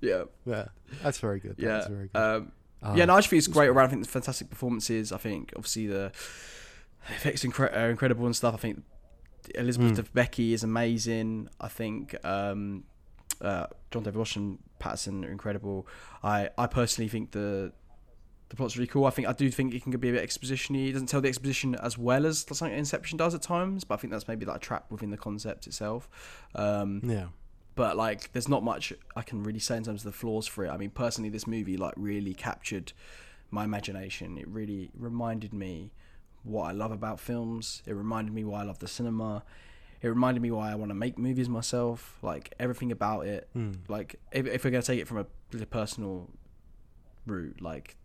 Yeah, 0.00 0.24
Yeah, 0.44 0.66
that's 1.02 1.18
very 1.18 1.38
good. 1.38 1.54
yeah. 1.58 1.68
That's 1.68 1.86
very 1.88 2.08
good. 2.12 2.18
Um, 2.20 2.52
Ah, 2.84 2.96
yeah, 2.96 3.04
no, 3.04 3.14
I 3.14 3.18
just 3.18 3.28
think 3.28 3.38
it's 3.38 3.46
great 3.46 3.68
around. 3.68 3.86
I 3.86 3.90
think 3.90 4.02
the 4.04 4.10
fantastic 4.10 4.50
performances. 4.50 5.12
I 5.12 5.16
think 5.16 5.52
obviously 5.54 5.86
the 5.86 6.10
effects 7.10 7.44
incre- 7.44 7.72
are 7.76 7.88
incredible 7.90 8.26
and 8.26 8.34
stuff. 8.34 8.54
I 8.54 8.56
think 8.56 8.82
Elizabeth 9.54 9.92
Mm. 9.92 10.04
Debicki 10.04 10.50
is 10.52 10.64
amazing. 10.64 11.48
I 11.60 11.68
think 11.68 12.16
um, 12.24 12.82
uh, 13.40 13.66
John 13.92 14.02
David 14.02 14.18
Washington, 14.18 14.58
Pattinson 14.80 15.24
are 15.24 15.30
incredible. 15.30 15.86
I, 16.22 16.50
I 16.58 16.66
personally 16.66 17.08
think 17.08 17.30
the 17.32 17.72
the 18.48 18.56
plot's 18.56 18.76
really 18.76 18.86
cool. 18.86 19.06
I 19.06 19.10
think 19.10 19.26
I 19.28 19.32
do 19.32 19.50
think 19.50 19.72
it 19.72 19.82
can 19.82 19.92
be 19.92 20.10
a 20.10 20.12
bit 20.12 20.28
expositiony. 20.28 20.88
It 20.88 20.92
doesn't 20.92 21.06
tell 21.08 21.22
the 21.22 21.28
exposition 21.28 21.74
as 21.76 21.96
well 21.96 22.26
as 22.26 22.44
something 22.52 22.76
Inception 22.76 23.16
does 23.16 23.34
at 23.34 23.40
times, 23.40 23.84
but 23.84 23.94
I 23.94 23.96
think 23.96 24.12
that's 24.12 24.28
maybe 24.28 24.44
like 24.44 24.56
a 24.56 24.60
trap 24.60 24.90
within 24.90 25.10
the 25.10 25.16
concept 25.16 25.66
itself. 25.66 26.08
Um, 26.54 27.00
yeah. 27.02 27.28
but 27.74 27.96
like 27.96 28.32
there's 28.32 28.48
not 28.48 28.62
much 28.62 28.92
I 29.16 29.22
can 29.22 29.42
really 29.42 29.58
say 29.58 29.78
in 29.78 29.84
terms 29.84 30.04
of 30.04 30.12
the 30.12 30.18
flaws 30.18 30.46
for 30.46 30.66
it. 30.66 30.70
I 30.70 30.76
mean, 30.76 30.90
personally, 30.90 31.30
this 31.30 31.46
movie 31.46 31.78
like 31.78 31.94
really 31.96 32.34
captured 32.34 32.92
my 33.50 33.64
imagination. 33.64 34.36
It 34.36 34.48
really 34.48 34.90
reminded 34.98 35.54
me 35.54 35.92
what 36.42 36.64
I 36.64 36.72
love 36.72 36.92
about 36.92 37.20
films. 37.20 37.82
It 37.86 37.94
reminded 37.94 38.34
me 38.34 38.44
why 38.44 38.60
I 38.60 38.64
love 38.64 38.80
the 38.80 38.88
cinema. 38.88 39.44
It 40.02 40.08
reminded 40.08 40.42
me 40.42 40.50
why 40.50 40.72
I 40.72 40.74
want 40.74 40.90
to 40.90 40.94
make 40.94 41.16
movies 41.18 41.48
myself. 41.48 42.18
Like 42.22 42.52
everything 42.58 42.90
about 42.92 43.26
it. 43.26 43.48
Mm. 43.56 43.76
Like 43.88 44.16
if, 44.32 44.46
if 44.46 44.64
we're 44.64 44.70
gonna 44.70 44.82
take 44.82 45.00
it 45.00 45.06
from 45.08 45.18
a 45.18 45.66
personal 45.66 46.28
route, 47.26 47.60
like 47.62 47.96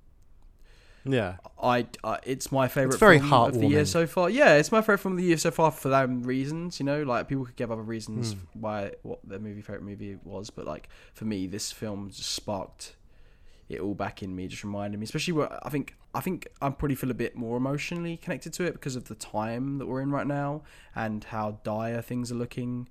Yeah. 1.06 1.38
I, 1.62 1.88
I 2.04 2.20
it's 2.24 2.52
my 2.52 2.68
favorite. 2.68 2.94
It's 2.94 3.00
very 3.00 3.20
film 3.20 3.34
of 3.34 3.54
the 3.60 3.68
year 3.68 3.86
so 3.86 4.06
far. 4.06 4.30
Yeah, 4.30 4.56
it's 4.56 4.72
my 4.72 4.82
favorite 4.82 5.00
film 5.00 5.14
of 5.14 5.18
the 5.20 5.24
year 5.26 5.38
so 5.38 5.52
far 5.52 5.72
for 5.72 5.90
them 5.90 6.22
reasons. 6.24 6.80
You 6.80 6.86
know, 6.86 7.04
like 7.04 7.28
people 7.28 7.46
could 7.46 7.56
give 7.56 7.72
other 7.72 7.82
reasons 7.82 8.34
Hmm. 8.34 8.40
why 8.62 8.92
what 9.04 9.20
their 9.24 9.40
movie 9.40 9.62
favorite 9.62 9.84
movie 9.84 10.18
was, 10.24 10.50
but 10.50 10.66
like 10.66 10.90
for 11.14 11.26
me, 11.26 11.48
this 11.48 11.72
film 11.72 12.10
just 12.12 12.32
sparked 12.32 12.96
it 13.70 13.80
all 13.82 13.94
back 13.96 14.24
in 14.24 14.36
me. 14.36 14.48
Just 14.48 14.64
reminded 14.64 15.00
me, 15.00 15.04
especially 15.06 15.34
where 15.34 15.66
I 15.66 15.70
think 15.70 15.96
I 16.14 16.22
think 16.22 16.48
I'm 16.62 16.74
probably 16.74 16.96
feel 16.96 17.12
a 17.12 17.16
bit 17.16 17.36
more 17.36 17.58
emotionally 17.58 18.18
connected 18.18 18.54
to 18.54 18.64
it 18.64 18.74
because 18.74 18.96
of 18.96 19.06
the 19.06 19.16
time 19.16 19.78
that 19.78 19.86
we're 19.86 20.02
in 20.02 20.12
right 20.12 20.28
now 20.28 20.64
and 20.96 21.24
how 21.24 21.60
dire 21.64 22.02
things 22.02 22.32
are 22.32 22.36
looking 22.36 22.88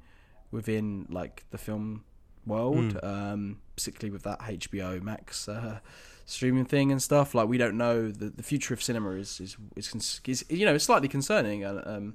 within 0.51 1.07
like 1.11 1.45
the 1.51 1.59
film 1.59 2.05
world, 2.47 2.93
Hmm. 2.93 3.07
um, 3.07 3.59
particularly 3.75 4.13
with 4.13 4.23
that 4.23 4.39
HBO 4.41 5.03
Max 5.03 5.49
uh, 5.49 5.81
streaming 6.25 6.65
thing 6.65 6.93
and 6.93 7.03
stuff. 7.03 7.35
Like 7.35 7.49
we 7.49 7.59
don't 7.59 7.77
know 7.77 8.11
the 8.11 8.31
the 8.31 8.43
future 8.43 8.73
of 8.75 8.83
cinema 8.83 9.11
is 9.13 9.41
is 9.41 9.57
is, 9.77 9.89
cons- 9.89 10.21
is 10.27 10.45
you 10.49 10.65
know 10.67 10.75
it's 10.75 10.85
slightly 10.85 11.09
concerning 11.09 11.65
uh, 11.65 11.83
um, 11.87 12.15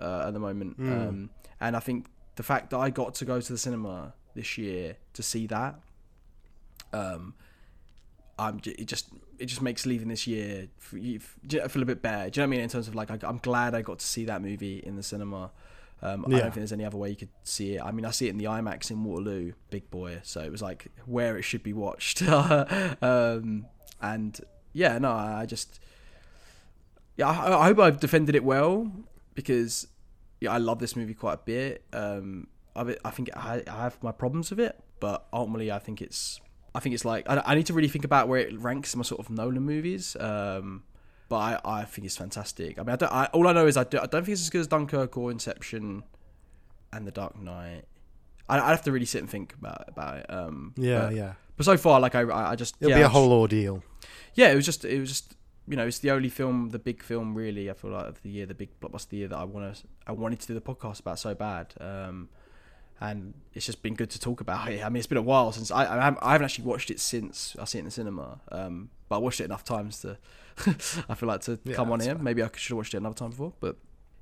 uh, 0.00 0.24
at 0.26 0.32
the 0.34 0.40
moment. 0.40 0.78
Mm. 0.78 1.08
Um, 1.08 1.30
and 1.60 1.74
I 1.76 1.80
think 1.80 2.06
the 2.34 2.42
fact 2.42 2.68
that 2.70 2.78
I 2.78 2.90
got 2.90 3.14
to 3.14 3.24
go 3.24 3.40
to 3.40 3.52
the 3.52 3.58
cinema 3.58 4.12
this 4.34 4.58
year 4.58 4.96
to 5.14 5.22
see 5.22 5.46
that, 5.46 5.80
um, 6.92 7.32
I'm 8.38 8.60
j- 8.60 8.72
it 8.72 8.86
just 8.86 9.08
it 9.38 9.46
just 9.46 9.62
makes 9.62 9.86
leaving 9.86 10.08
this 10.08 10.26
year 10.26 10.68
f- 10.78 10.92
you 10.92 11.16
f- 11.16 11.36
j- 11.46 11.62
I 11.62 11.68
feel 11.68 11.82
a 11.82 11.86
bit 11.86 12.02
better. 12.02 12.28
Do 12.30 12.40
you 12.40 12.46
know 12.46 12.48
what 12.48 12.54
I 12.54 12.56
mean? 12.56 12.60
In 12.64 12.68
terms 12.68 12.88
of 12.88 12.94
like 12.94 13.10
I, 13.10 13.18
I'm 13.26 13.38
glad 13.38 13.74
I 13.74 13.82
got 13.82 13.98
to 14.00 14.06
see 14.06 14.24
that 14.26 14.42
movie 14.42 14.78
in 14.78 14.96
the 14.96 15.02
cinema. 15.02 15.50
Um, 16.02 16.26
I 16.26 16.30
don't 16.30 16.40
think 16.42 16.54
there's 16.56 16.72
any 16.72 16.84
other 16.84 16.98
way 16.98 17.08
you 17.08 17.16
could 17.16 17.30
see 17.42 17.76
it. 17.76 17.82
I 17.82 17.90
mean, 17.90 18.04
I 18.04 18.10
see 18.10 18.26
it 18.26 18.30
in 18.30 18.36
the 18.36 18.44
IMAX 18.44 18.90
in 18.90 19.02
Waterloo, 19.02 19.52
big 19.70 19.90
boy. 19.90 20.20
So 20.24 20.40
it 20.42 20.52
was 20.52 20.60
like 20.60 20.88
where 21.06 21.38
it 21.38 21.42
should 21.42 21.62
be 21.62 21.72
watched. 21.72 22.22
um, 22.28 23.66
and 24.02 24.40
yeah, 24.74 24.98
no, 24.98 25.10
I 25.10 25.40
I 25.42 25.46
just 25.46 25.80
yeah, 27.16 27.28
I, 27.28 27.60
I 27.62 27.64
hope 27.64 27.78
I've 27.78 27.98
defended 28.00 28.34
it 28.34 28.44
well 28.44 28.92
because 29.34 29.88
yeah, 30.40 30.52
I 30.52 30.58
love 30.58 30.78
this 30.78 30.94
movie 30.96 31.14
quite 31.14 31.34
a 31.34 31.40
bit. 31.44 31.84
Um, 31.94 32.48
I, 32.74 32.94
I 33.04 33.10
think 33.10 33.30
I, 33.34 33.62
I 33.66 33.82
have 33.84 34.02
my 34.02 34.12
problems 34.12 34.50
with 34.50 34.60
it, 34.60 34.78
but 35.00 35.26
ultimately 35.32 35.72
I 35.72 35.78
think 35.78 36.02
it's 36.02 36.40
I 36.76 36.80
think 36.80 36.94
it's 36.94 37.04
like 37.04 37.28
I, 37.28 37.42
I 37.44 37.54
need 37.54 37.66
to 37.66 37.72
really 37.72 37.88
think 37.88 38.04
about 38.04 38.28
where 38.28 38.40
it 38.40 38.58
ranks 38.60 38.92
in 38.92 38.98
my 38.98 39.04
sort 39.04 39.20
of 39.20 39.30
Nolan 39.30 39.62
movies. 39.62 40.14
Um, 40.20 40.82
but 41.28 41.36
I, 41.36 41.60
I 41.64 41.84
think 41.84 42.04
it's 42.06 42.16
fantastic. 42.16 42.78
I 42.78 42.82
mean, 42.82 42.90
I 42.90 42.96
don't, 42.96 43.12
I, 43.12 43.24
all 43.32 43.48
I 43.48 43.52
know 43.52 43.66
is 43.66 43.76
I, 43.76 43.84
do, 43.84 43.98
I 43.98 44.06
don't 44.06 44.24
think 44.24 44.34
it's 44.34 44.42
as 44.42 44.50
good 44.50 44.60
as 44.60 44.66
Dunkirk 44.68 45.16
or 45.16 45.30
Inception 45.30 46.04
and 46.92 47.06
The 47.06 47.10
Dark 47.10 47.36
Knight. 47.40 47.84
I, 48.48 48.60
I 48.60 48.68
have 48.68 48.82
to 48.82 48.92
really 48.92 49.06
sit 49.06 49.22
and 49.22 49.30
think 49.30 49.54
about 49.54 49.84
about 49.88 50.18
it. 50.18 50.26
Um, 50.30 50.74
Yeah, 50.76 51.06
but, 51.06 51.14
yeah. 51.14 51.32
But 51.56 51.64
so 51.66 51.76
far, 51.76 51.98
like 51.98 52.14
I, 52.14 52.22
I 52.50 52.54
just 52.54 52.76
It'll 52.80 52.90
yeah, 52.90 52.98
be 52.98 53.02
a 53.02 53.08
whole 53.08 53.32
ordeal. 53.32 53.82
yeah, 54.34 54.50
it 54.50 54.54
was 54.54 54.66
just 54.66 54.84
it 54.84 55.00
was 55.00 55.08
just 55.08 55.34
you 55.66 55.76
know 55.76 55.86
it's 55.86 55.98
the 56.00 56.10
only 56.10 56.28
film, 56.28 56.68
the 56.70 56.78
big 56.78 57.02
film 57.02 57.34
really. 57.34 57.70
I 57.70 57.72
feel 57.72 57.90
like 57.90 58.06
of 58.06 58.22
the 58.22 58.28
year, 58.28 58.46
the 58.46 58.54
big 58.54 58.78
blockbuster 58.80 59.04
of 59.04 59.08
the 59.08 59.16
year 59.16 59.28
that 59.28 59.38
I 59.38 59.44
want 59.44 59.74
to 59.74 59.82
I 60.06 60.12
wanted 60.12 60.40
to 60.40 60.46
do 60.46 60.54
the 60.54 60.60
podcast 60.60 61.00
about 61.00 61.18
so 61.18 61.34
bad. 61.34 61.74
Um, 61.80 62.28
and 63.00 63.34
it's 63.54 63.66
just 63.66 63.82
been 63.82 63.94
good 63.94 64.10
to 64.10 64.20
talk 64.20 64.40
about 64.40 64.68
it. 64.70 64.84
I 64.84 64.88
mean, 64.88 64.96
it's 64.98 65.06
been 65.06 65.18
a 65.18 65.22
while 65.22 65.52
since 65.52 65.70
I 65.70 65.82
I 65.82 66.02
haven't, 66.04 66.22
I 66.22 66.32
haven't 66.32 66.44
actually 66.46 66.64
watched 66.64 66.90
it 66.90 67.00
since 67.00 67.54
I 67.58 67.64
see 67.64 67.78
it 67.78 67.80
in 67.80 67.84
the 67.86 67.90
cinema. 67.90 68.40
Um, 68.50 68.90
but 69.08 69.16
I 69.16 69.18
watched 69.18 69.40
it 69.40 69.44
enough 69.44 69.64
times 69.64 70.00
to 70.00 70.18
I 71.08 71.14
feel 71.14 71.28
like 71.28 71.42
to 71.42 71.58
Yeah, 71.64 71.74
come 71.76 71.92
on 71.92 72.00
here. 72.00 72.14
fair. 72.14 72.22
Maybe 72.22 72.42
I 72.42 72.48
should 72.56 72.70
have 72.70 72.76
watched 72.78 72.94
it 72.94 72.98
another 72.98 73.14
time 73.14 73.30
before, 73.30 73.52
but 73.60 73.76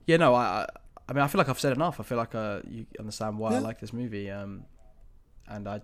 yeah, 0.07 0.16
no, 0.18 0.35
I. 0.35 0.66
I 1.07 1.12
mean, 1.12 1.22
I 1.22 1.27
feel 1.27 1.39
like 1.39 1.51
I've 1.51 1.61
said 1.61 1.75
enough. 1.77 2.01
I 2.01 2.03
feel 2.03 2.16
like 2.16 2.35
uh, 2.35 2.61
you 2.66 2.87
understand 2.99 3.37
why 3.39 3.55
I 3.57 3.59
like 3.59 3.79
this 3.79 3.93
movie, 3.93 4.31
um, 4.31 4.64
and 5.47 5.68
I, 5.68 5.83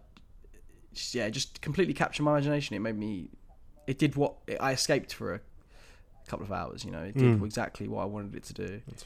just, 0.94 1.14
yeah, 1.14 1.26
it 1.26 1.32
just 1.32 1.60
completely 1.60 1.92
captured 1.92 2.22
my 2.22 2.30
imagination. 2.32 2.74
It 2.74 2.78
made 2.78 2.96
me 2.96 3.28
it 3.86 3.98
did 3.98 4.16
what 4.16 4.36
I 4.58 4.72
escaped 4.72 5.12
for 5.12 5.34
a 5.34 5.40
couple 6.26 6.46
of 6.46 6.52
hours. 6.52 6.86
You 6.86 6.90
know, 6.90 7.02
it 7.02 7.18
did 7.18 7.38
Mm. 7.38 7.44
exactly 7.44 7.86
what 7.86 8.00
I 8.02 8.06
wanted 8.06 8.34
it 8.34 8.44
to 8.44 8.54
do. 8.54 8.80
That's 8.88 9.04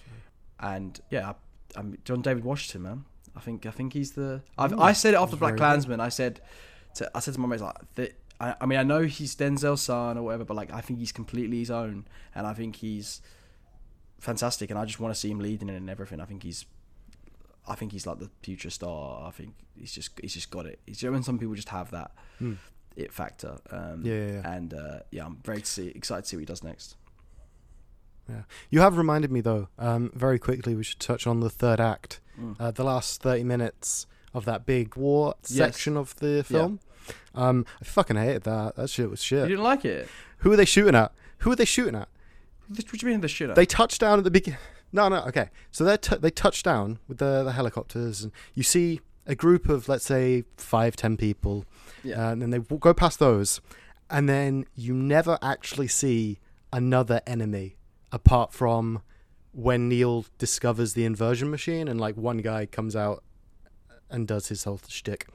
And 0.61 1.01
yeah, 1.11 1.31
I, 1.31 1.35
I'm 1.81 1.99
John 2.05 2.23
David 2.23 2.45
Washington, 2.45 2.83
man. 2.83 3.05
I 3.37 3.41
think 3.41 3.67
I 3.67 3.71
think 3.71 3.93
he's 3.93 4.13
the. 4.13 4.43
I've, 4.57 4.73
Mm, 4.73 4.83
I 4.83 4.93
said 4.93 5.15
it 5.15 5.17
after 5.19 5.37
BlacKkKlansman. 5.37 6.01
I 6.01 6.09
said, 6.09 6.41
to, 6.97 7.11
I 7.15 7.21
said 7.21 7.35
to 7.35 7.41
my 7.41 7.49
mates 7.49 7.63
like, 7.63 7.77
the, 7.97 8.13
I, 8.41 8.55
I 8.61 8.67
mean, 8.67 8.79
I 8.79 8.83
know 8.85 9.03
he's 9.03 9.35
Denzel's 9.35 9.83
son 9.83 10.17
or 10.19 10.23
whatever, 10.23 10.45
but 10.45 10.57
like, 10.57 10.73
I 10.73 10.81
think 10.81 10.99
he's 11.01 11.13
completely 11.13 11.59
his 11.59 11.71
own, 11.71 12.07
and 12.35 12.47
I 12.47 12.53
think 12.55 12.77
he's 12.77 13.21
fantastic, 14.19 14.71
and 14.71 14.79
I 14.79 14.85
just 14.85 15.01
want 15.01 15.13
to 15.15 15.19
see 15.21 15.31
him 15.31 15.41
leading 15.41 15.69
it 15.69 15.75
and 15.77 15.91
everything. 15.91 16.21
I 16.21 16.25
think 16.25 16.43
he's. 16.43 16.65
I 17.67 17.75
think 17.75 17.93
he's 17.93 18.07
like 18.07 18.19
the 18.19 18.31
future 18.43 18.69
star. 18.69 19.27
I 19.27 19.31
think 19.31 19.55
he's 19.75 19.93
just 19.93 20.11
he's 20.21 20.35
just 20.35 20.51
got 20.51 20.67
it. 20.67 20.81
He's 20.87 21.03
you 21.03 21.09
know, 21.09 21.15
when 21.15 21.23
some 21.23 21.39
people 21.39 21.55
just 21.55 21.71
have 21.71 21.91
that 21.93 22.11
Mm. 22.41 22.59
it 22.95 23.11
factor. 23.13 23.57
Um, 23.71 24.03
Yeah, 24.05 24.15
yeah, 24.15 24.33
yeah. 24.33 24.53
And 24.55 24.75
uh, 24.75 24.99
yeah, 25.11 25.25
I'm 25.25 25.39
very 25.43 25.61
to 25.61 25.67
see, 25.67 25.89
excited 25.89 26.23
to 26.25 26.29
see 26.29 26.37
what 26.37 26.41
he 26.41 26.47
does 26.47 26.63
next. 26.63 26.97
Yeah. 28.29 28.43
You 28.71 28.81
have 28.81 28.99
reminded 28.99 29.33
me 29.33 29.41
though. 29.41 29.69
Um, 29.79 30.11
very 30.15 30.39
quickly, 30.39 30.75
we 30.75 30.83
should 30.85 31.01
touch 31.01 31.27
on 31.27 31.41
the 31.41 31.49
third 31.51 31.81
act. 31.81 32.21
Mm. 32.41 32.57
Uh, 32.59 32.71
the 32.71 32.85
last 32.85 33.23
thirty 33.23 33.45
minutes 33.45 34.07
of 34.33 34.45
that 34.47 34.67
big 34.67 34.97
war 34.97 35.35
Yes. 35.43 35.57
section 35.57 35.97
of 35.97 36.17
the 36.17 36.43
film. 36.45 36.81
Um, 37.35 37.67
I 37.81 37.85
fucking 37.85 38.17
hated 38.17 38.43
that. 38.45 38.77
That 38.77 38.91
shit 38.91 39.11
was 39.11 39.23
shit. 39.23 39.43
You 39.43 39.49
didn't 39.57 39.63
like 39.65 39.85
it? 39.85 40.09
Who 40.39 40.53
are 40.53 40.57
they 40.57 40.65
shooting 40.65 40.95
at? 40.95 41.13
Who 41.39 41.53
are 41.53 41.57
they 41.57 41.65
shooting 41.65 41.95
at? 41.95 42.09
What 42.69 42.87
do 42.87 42.97
you 43.07 43.13
mean 43.13 43.21
the 43.21 43.29
shit? 43.29 43.51
At? 43.51 43.57
They 43.57 43.67
touch 43.67 43.99
down 43.99 44.19
at 44.19 44.25
the 44.25 44.31
beginning. 44.31 44.59
No, 44.93 45.09
no, 45.09 45.19
okay. 45.25 45.51
So 45.71 45.85
they 45.85 45.97
t- 45.97 46.17
they 46.17 46.31
touch 46.31 46.63
down 46.63 46.99
with 47.09 47.19
the 47.19 47.43
the 47.45 47.53
helicopters, 47.53 48.23
and 48.25 48.33
you 48.55 48.63
see 48.63 49.01
a 49.27 49.35
group 49.35 49.69
of 49.69 49.89
let's 49.89 50.05
say 50.05 50.45
five, 50.57 50.97
ten 50.97 51.17
people, 51.17 51.65
yeah. 52.03 52.29
uh, 52.29 52.33
and 52.33 52.41
then 52.43 52.51
they 52.51 52.59
w- 52.59 52.79
go 52.79 52.95
past 52.95 53.19
those, 53.19 53.61
and 54.09 54.29
then 54.29 54.67
you 54.75 54.95
never 54.95 55.39
actually 55.43 55.89
see 55.89 56.39
another 56.73 57.21
enemy 57.27 57.77
apart 58.13 58.53
from 58.53 59.03
when 59.55 59.89
Neil 59.89 60.27
discovers 60.39 60.95
the 60.95 61.05
inversion 61.05 61.51
machine, 61.51 61.89
and 61.89 62.01
like 62.01 62.17
one 62.17 62.39
guy 62.39 62.67
comes 62.67 62.95
out 62.97 63.23
and 64.11 64.27
does 64.27 64.49
his 64.49 64.65
whole 64.65 64.81
shtick. 64.89 65.27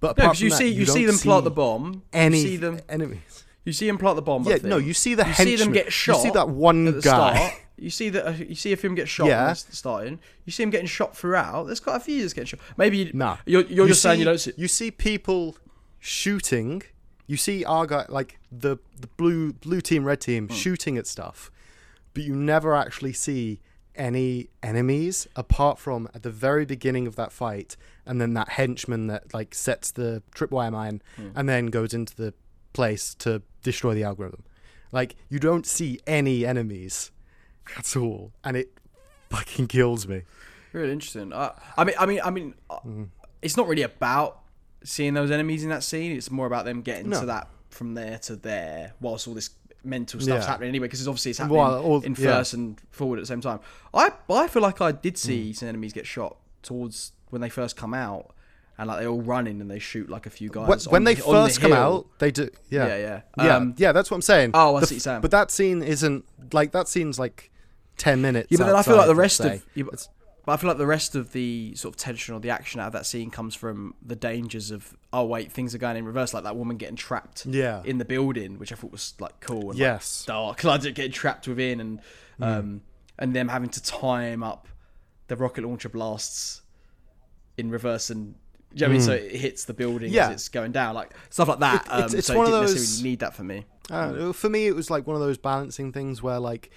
But 0.00 0.16
no, 0.18 0.24
you 0.24 0.28
from 0.28 0.34
see 0.36 0.48
that, 0.50 0.70
you, 0.70 0.86
see 0.86 1.04
them 1.06 1.18
plot 1.18 1.44
the 1.44 1.50
bomb. 1.50 2.02
Any 2.12 2.38
you 2.40 2.46
see 2.48 2.56
them. 2.56 2.80
enemies? 2.88 3.44
You 3.64 3.72
see 3.74 3.86
him 3.88 3.98
plot 3.98 4.16
the 4.16 4.22
bomb. 4.22 4.44
Yeah, 4.44 4.56
no, 4.62 4.78
you 4.78 4.94
see 4.94 5.14
the 5.14 5.26
You 5.26 5.34
see 5.34 5.56
them 5.56 5.72
get 5.72 5.86
You 6.06 6.14
see 6.14 6.30
that 6.30 6.48
one 6.48 7.00
guy. 7.00 7.34
start. 7.36 7.52
You 7.76 7.90
see 7.90 8.08
that 8.10 8.26
uh, 8.26 8.30
you 8.32 8.54
see 8.54 8.72
if 8.72 8.84
him 8.84 8.94
get 8.94 9.08
shot. 9.08 9.26
Yeah. 9.28 9.52
Starting. 9.54 10.18
You 10.44 10.52
see 10.52 10.62
him 10.62 10.70
getting 10.70 10.86
shot 10.86 11.16
throughout. 11.16 11.64
There's 11.66 11.80
quite 11.80 11.96
a 11.96 12.00
few 12.00 12.20
that's 12.20 12.32
getting 12.34 12.46
shot. 12.46 12.60
Maybe 12.76 12.98
you, 12.98 13.10
Nah. 13.14 13.38
you're, 13.46 13.62
you're 13.62 13.86
You 13.86 13.88
just 13.92 14.02
saying 14.02 14.18
you 14.18 14.24
don't 14.26 14.38
see. 14.38 14.52
You 14.56 14.68
see 14.68 14.90
people 14.90 15.56
shooting. 15.98 16.82
You 17.26 17.36
see 17.36 17.64
our 17.64 17.86
guy, 17.86 18.06
like 18.08 18.38
the 18.50 18.78
the 19.00 19.06
blue 19.16 19.52
blue 19.52 19.80
team, 19.80 20.04
red 20.04 20.20
team, 20.20 20.48
Hmm. 20.48 20.54
shooting 20.54 20.98
at 20.98 21.06
stuff, 21.06 21.50
but 22.14 22.22
you 22.22 22.34
never 22.34 22.74
actually 22.74 23.12
see 23.12 23.60
any 23.96 24.48
enemies 24.62 25.26
apart 25.36 25.78
from 25.78 26.08
at 26.14 26.22
the 26.22 26.30
very 26.30 26.64
beginning 26.64 27.06
of 27.06 27.16
that 27.16 27.32
fight, 27.32 27.76
and 28.06 28.20
then 28.20 28.34
that 28.34 28.50
henchman 28.50 29.08
that 29.08 29.34
like 29.34 29.54
sets 29.54 29.90
the 29.90 30.22
tripwire 30.34 30.72
mine, 30.72 31.02
Hmm. 31.16 31.28
and 31.34 31.48
then 31.48 31.66
goes 31.66 31.92
into 31.92 32.14
the 32.16 32.32
place 32.72 33.14
to 33.16 33.42
destroy 33.62 33.94
the 33.94 34.04
algorithm. 34.04 34.44
Like 34.92 35.16
you 35.28 35.38
don't 35.38 35.66
see 35.66 36.00
any 36.06 36.46
enemies 36.46 37.10
at 37.76 37.96
all, 37.96 38.32
and 38.44 38.56
it 38.56 38.78
fucking 39.28 39.66
kills 39.68 40.06
me. 40.08 40.22
Really 40.72 40.92
interesting. 40.92 41.32
Uh, 41.32 41.52
I 41.76 41.84
mean, 41.84 41.96
I 41.98 42.06
mean, 42.06 42.20
I 42.24 42.30
mean, 42.30 42.54
uh, 42.70 42.76
Mm-hmm. 42.78 43.04
it's 43.42 43.56
not 43.56 43.66
really 43.68 43.82
about 43.82 44.40
seeing 44.84 45.14
those 45.14 45.30
enemies 45.30 45.62
in 45.64 45.68
that 45.70 45.82
scene. 45.82 46.16
It's 46.16 46.30
more 46.30 46.46
about 46.46 46.64
them 46.64 46.80
getting 46.82 47.10
No. 47.10 47.20
to 47.20 47.26
that 47.26 47.48
from 47.70 47.94
there 47.94 48.18
to 48.18 48.36
there, 48.36 48.94
whilst 49.00 49.28
all 49.28 49.34
this 49.34 49.50
mental 49.84 50.20
stuff's 50.20 50.44
Yeah. 50.44 50.50
happening 50.50 50.68
anyway. 50.68 50.86
Because 50.86 51.06
obviously 51.08 51.30
it's 51.30 51.38
happening 51.38 51.58
Well, 51.58 51.80
all- 51.82 52.00
in 52.02 52.14
yeah. 52.18 52.36
first 52.36 52.54
and 52.54 52.80
forward 52.90 53.18
at 53.18 53.22
the 53.22 53.26
same 53.26 53.40
time. 53.40 53.60
I 53.94 54.12
I 54.30 54.46
feel 54.48 54.62
like 54.62 54.80
I 54.80 54.92
did 54.92 55.14
Mm. 55.14 55.18
see 55.18 55.52
some 55.52 55.68
enemies 55.68 55.92
get 55.92 56.06
shot 56.06 56.36
towards 56.62 57.12
when 57.30 57.40
they 57.40 57.48
first 57.48 57.76
come 57.76 57.94
out, 57.94 58.34
and 58.78 58.88
like 58.88 58.98
they're 59.00 59.08
all 59.08 59.22
running 59.22 59.60
and 59.60 59.70
they 59.70 59.78
shoot 59.78 60.08
like 60.10 60.26
a 60.26 60.30
few 60.30 60.48
guys. 60.50 60.86
when, 60.88 61.04
they 61.04 61.14
the- 61.14 61.24
on 61.24 61.34
the 61.34 61.48
first 61.48 61.60
come 61.60 61.72
out, 61.72 62.06
they 62.18 62.30
do. 62.30 62.48
Yeah, 62.70 62.86
Yeah, 62.86 62.96
yeah. 62.96 63.20
yeah, 63.44 63.56
Um, 63.56 63.74
yeah. 63.76 63.92
That's 63.92 64.10
what 64.10 64.16
I'm 64.16 64.22
saying. 64.22 64.50
Oh, 64.54 64.76
I 64.76 64.80
The 64.80 64.86
see 64.86 64.98
saying. 64.98 65.20
But 65.20 65.30
that 65.32 65.50
scene 65.50 65.82
isn't 65.82 66.24
like 66.52 66.72
that 66.72 66.88
scene's 66.88 67.18
like 67.18 67.50
ten 67.96 68.20
minutes. 68.22 68.48
Yeah, 68.50 68.58
but 68.58 68.66
then 68.66 68.76
I 68.76 68.82
feel 68.82 68.96
like 68.96 69.06
the 69.06 69.14
rest 69.14 69.40
of 69.40 69.62
yeah, 69.74 69.84
but, 70.50 70.54
I 70.54 70.56
feel 70.56 70.68
like 70.68 70.78
the 70.78 70.86
rest 70.86 71.14
of 71.14 71.32
the 71.32 71.74
sort 71.76 71.94
of 71.94 71.98
tension 72.00 72.34
or 72.34 72.40
the 72.40 72.50
action 72.50 72.80
out 72.80 72.88
of 72.88 72.92
that 72.94 73.06
scene 73.06 73.30
comes 73.30 73.54
from 73.54 73.94
the 74.04 74.16
dangers 74.16 74.70
of 74.70 74.96
oh 75.12 75.24
wait 75.24 75.50
things 75.52 75.74
are 75.74 75.78
going 75.78 75.96
in 75.96 76.04
reverse 76.04 76.34
like 76.34 76.44
that 76.44 76.56
woman 76.56 76.76
getting 76.76 76.96
trapped 76.96 77.46
Yeah. 77.46 77.82
in 77.84 77.98
the 77.98 78.04
building 78.04 78.58
which 78.58 78.72
I 78.72 78.76
thought 78.76 78.92
was 78.92 79.14
like 79.20 79.40
cool 79.40 79.70
and 79.70 79.78
Yes. 79.78 80.24
like, 80.28 80.34
dark 80.36 80.64
like 80.64 80.82
getting 80.82 81.12
trapped 81.12 81.46
within 81.48 81.80
and 81.80 82.00
um 82.40 82.82
and 83.18 83.34
them 83.34 83.48
having 83.48 83.68
to 83.70 83.82
time 83.82 84.42
up 84.42 84.66
the 85.28 85.36
rocket 85.36 85.64
launcher 85.64 85.88
blasts 85.88 86.62
in 87.56 87.70
reverse 87.70 88.10
and 88.10 88.34
you 88.72 88.82
know 88.82 88.86
what 88.86 88.90
I 88.90 88.92
mean? 88.98 89.02
So 89.02 89.12
it 89.12 89.32
hits 89.36 89.64
the 89.64 89.74
building 89.74 90.12
Yeah. 90.12 90.28
as 90.28 90.34
it's 90.34 90.48
going 90.48 90.70
down, 90.72 90.94
like 90.94 91.12
stuff 91.28 91.48
like 91.48 91.58
that. 91.58 91.86
It- 91.86 91.92
it's- 91.92 92.12
um, 92.12 92.18
it's 92.18 92.26
so 92.28 92.36
one 92.38 92.46
it 92.46 92.48
of 92.50 92.52
didn't 92.54 92.66
those- 92.66 92.74
necessarily 92.76 93.10
need 93.10 93.18
that 93.18 93.34
for 93.34 93.42
me. 93.42 93.64
Uh, 93.90 94.32
for 94.32 94.48
me, 94.48 94.68
it 94.68 94.76
was 94.76 94.90
like 94.90 95.06
one 95.08 95.16
of 95.16 95.20
those 95.22 95.38
balancing 95.38 95.92
things 95.92 96.22
where 96.22 96.38
like 96.38 96.70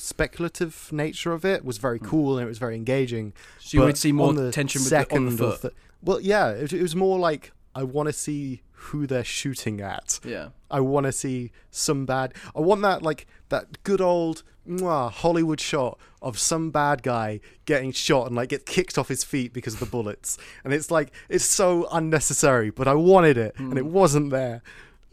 speculative 0.00 0.88
nature 0.92 1.32
of 1.32 1.44
it 1.44 1.64
was 1.64 1.78
very 1.78 1.98
cool 1.98 2.36
and 2.38 2.44
it 2.44 2.48
was 2.48 2.58
very 2.58 2.76
engaging. 2.76 3.30
Hmm. 3.30 3.60
So 3.60 3.76
you 3.76 3.80
but 3.80 3.86
would 3.86 3.98
see 3.98 4.12
more 4.12 4.32
the 4.32 4.50
tension 4.52 4.80
with 4.82 4.90
the- 4.90 4.96
on 5.14 5.26
the 5.26 5.30
second 5.32 5.38
foot. 5.38 5.60
th- 5.62 5.74
well, 6.02 6.20
yeah, 6.20 6.48
it, 6.50 6.72
it 6.72 6.82
was 6.82 6.96
more 6.96 7.18
like 7.18 7.52
I 7.74 7.82
want 7.84 8.08
to 8.08 8.12
see 8.12 8.62
who 8.72 9.06
they're 9.06 9.22
shooting 9.24 9.80
at. 9.80 10.18
Yeah. 10.24 10.48
I 10.70 10.80
want 10.80 11.04
to 11.06 11.12
see 11.12 11.52
some 11.70 12.06
bad. 12.06 12.32
I 12.56 12.60
want 12.60 12.82
that 12.82 13.02
like 13.02 13.26
that 13.50 13.82
good 13.84 14.00
old 14.00 14.42
mwah, 14.68 15.10
Hollywood 15.10 15.60
shot 15.60 15.98
of 16.22 16.38
some 16.38 16.70
bad 16.70 17.02
guy 17.02 17.40
getting 17.66 17.92
shot 17.92 18.26
and 18.26 18.36
like 18.36 18.48
get 18.48 18.64
kicked 18.66 18.96
off 18.98 19.08
his 19.08 19.22
feet 19.24 19.52
because 19.52 19.74
of 19.74 19.80
the 19.80 19.86
bullets. 19.86 20.38
And 20.64 20.72
it's 20.72 20.90
like 20.90 21.12
it's 21.28 21.44
so 21.44 21.86
unnecessary, 21.92 22.70
but 22.70 22.88
I 22.88 22.94
wanted 22.94 23.36
it 23.36 23.54
and 23.58 23.76
it 23.76 23.86
wasn't 23.86 24.30
there, 24.30 24.62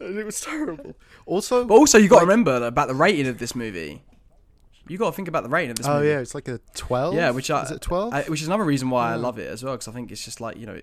and 0.00 0.18
it 0.18 0.24
was 0.24 0.40
terrible. 0.40 0.96
Also, 1.26 1.62
Hmm. 1.62 1.68
But 1.68 1.74
also, 1.74 1.98
you 1.98 2.08
got 2.08 2.20
to 2.20 2.24
like- 2.24 2.28
remember 2.30 2.66
about 2.66 2.88
the 2.88 2.94
rating 2.94 3.26
of 3.26 3.38
this 3.38 3.54
movie. 3.54 4.02
You 4.88 4.98
got 4.98 5.10
to 5.10 5.12
think 5.16 5.28
about 5.28 5.42
the 5.42 5.48
rating 5.48 5.70
of 5.70 5.76
this 5.76 5.86
oh 5.86 5.96
movie. 5.96 6.08
yeah, 6.08 6.18
it's 6.20 6.34
like 6.34 6.48
a 6.48 6.58
twelve. 6.74 7.14
Yeah, 7.14 7.30
which 7.30 7.50
I, 7.50 7.62
is 7.62 7.70
it 7.70 7.80
twelve? 7.80 8.12
Which 8.28 8.40
is 8.42 8.46
another 8.46 8.64
reason 8.64 8.90
why 8.90 9.12
I 9.12 9.16
love 9.16 9.38
it 9.38 9.48
as 9.50 9.62
well, 9.62 9.74
because 9.74 9.88
I 9.88 9.92
think 9.92 10.10
it's 10.10 10.24
just 10.24 10.40
like 10.40 10.56
you 10.56 10.66
know, 10.66 10.80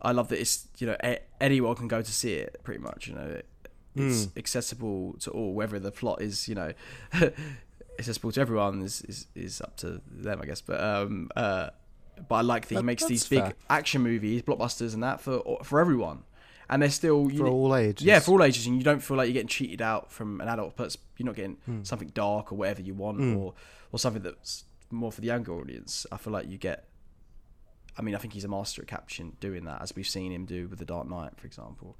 I 0.00 0.12
love 0.12 0.28
that 0.28 0.40
it's 0.40 0.66
you 0.78 0.86
know 0.86 0.96
anyone 1.40 1.74
can 1.74 1.88
go 1.88 2.00
to 2.02 2.12
see 2.12 2.34
it 2.34 2.60
pretty 2.64 2.80
much. 2.80 3.08
You 3.08 3.14
know, 3.14 3.22
it, 3.26 3.46
it's 3.94 4.24
Hmm. 4.24 4.38
accessible 4.38 5.14
to 5.20 5.30
all, 5.30 5.52
whether 5.52 5.78
the 5.78 5.90
plot 5.90 6.22
is 6.22 6.48
you 6.48 6.54
know 6.54 6.72
accessible 7.98 8.32
to 8.32 8.40
everyone 8.40 8.82
is, 8.82 9.02
is 9.02 9.26
is 9.34 9.60
up 9.60 9.76
to 9.78 10.00
them, 10.10 10.40
I 10.42 10.46
guess. 10.46 10.60
But 10.60 10.80
um 10.82 11.30
uh, 11.36 11.70
but 12.28 12.34
I 12.36 12.40
like 12.42 12.62
that 12.68 12.68
he 12.70 12.76
That- 12.76 12.82
makes 12.84 13.04
these 13.04 13.26
big 13.28 13.40
fair. 13.42 13.52
action 13.70 14.02
movies, 14.02 14.42
blockbusters, 14.42 14.94
and 14.94 15.02
that 15.02 15.20
for 15.20 15.58
for 15.64 15.80
everyone, 15.80 16.22
and 16.72 16.82
they're 16.82 16.90
still 16.90 17.28
for 17.28 17.46
all 17.46 17.76
ages. 17.76 18.04
yeah, 18.04 18.18
for 18.18 18.32
all 18.32 18.42
ages, 18.42 18.66
and 18.66 18.76
you 18.78 18.82
don't 18.82 19.00
feel 19.00 19.16
like 19.16 19.26
you're 19.28 19.34
getting 19.34 19.48
cheated 19.48 19.80
out 19.82 20.10
from 20.10 20.40
an 20.40 20.48
adult, 20.48 20.74
but 20.76 20.96
you're 21.18 21.26
not 21.26 21.36
getting 21.36 21.58
Hmm. 21.66 21.82
something 21.84 22.08
dark 22.08 22.50
or 22.50 22.56
whatever 22.56 22.82
you 22.82 22.94
want, 22.94 23.20
or 23.20 23.54
or 23.92 23.98
something 23.98 24.22
that's 24.22 24.64
more 24.90 25.12
for 25.12 25.20
the 25.20 25.26
younger 25.28 25.52
audience. 25.52 26.06
I 26.10 26.16
feel 26.16 26.32
like 26.32 26.48
you 26.48 26.58
get. 26.58 26.88
I 27.96 28.02
mean, 28.02 28.14
I 28.14 28.18
think 28.18 28.32
he's 28.32 28.44
a 28.44 28.48
master 28.48 28.80
at 28.82 28.88
capturing 28.88 29.36
doing 29.38 29.64
that, 29.66 29.82
as 29.82 29.94
we've 29.94 30.08
seen 30.08 30.32
him 30.32 30.46
do 30.46 30.66
with 30.66 30.78
the 30.78 30.84
Dark 30.86 31.08
Knight, 31.08 31.32
for 31.36 31.46
example. 31.46 31.96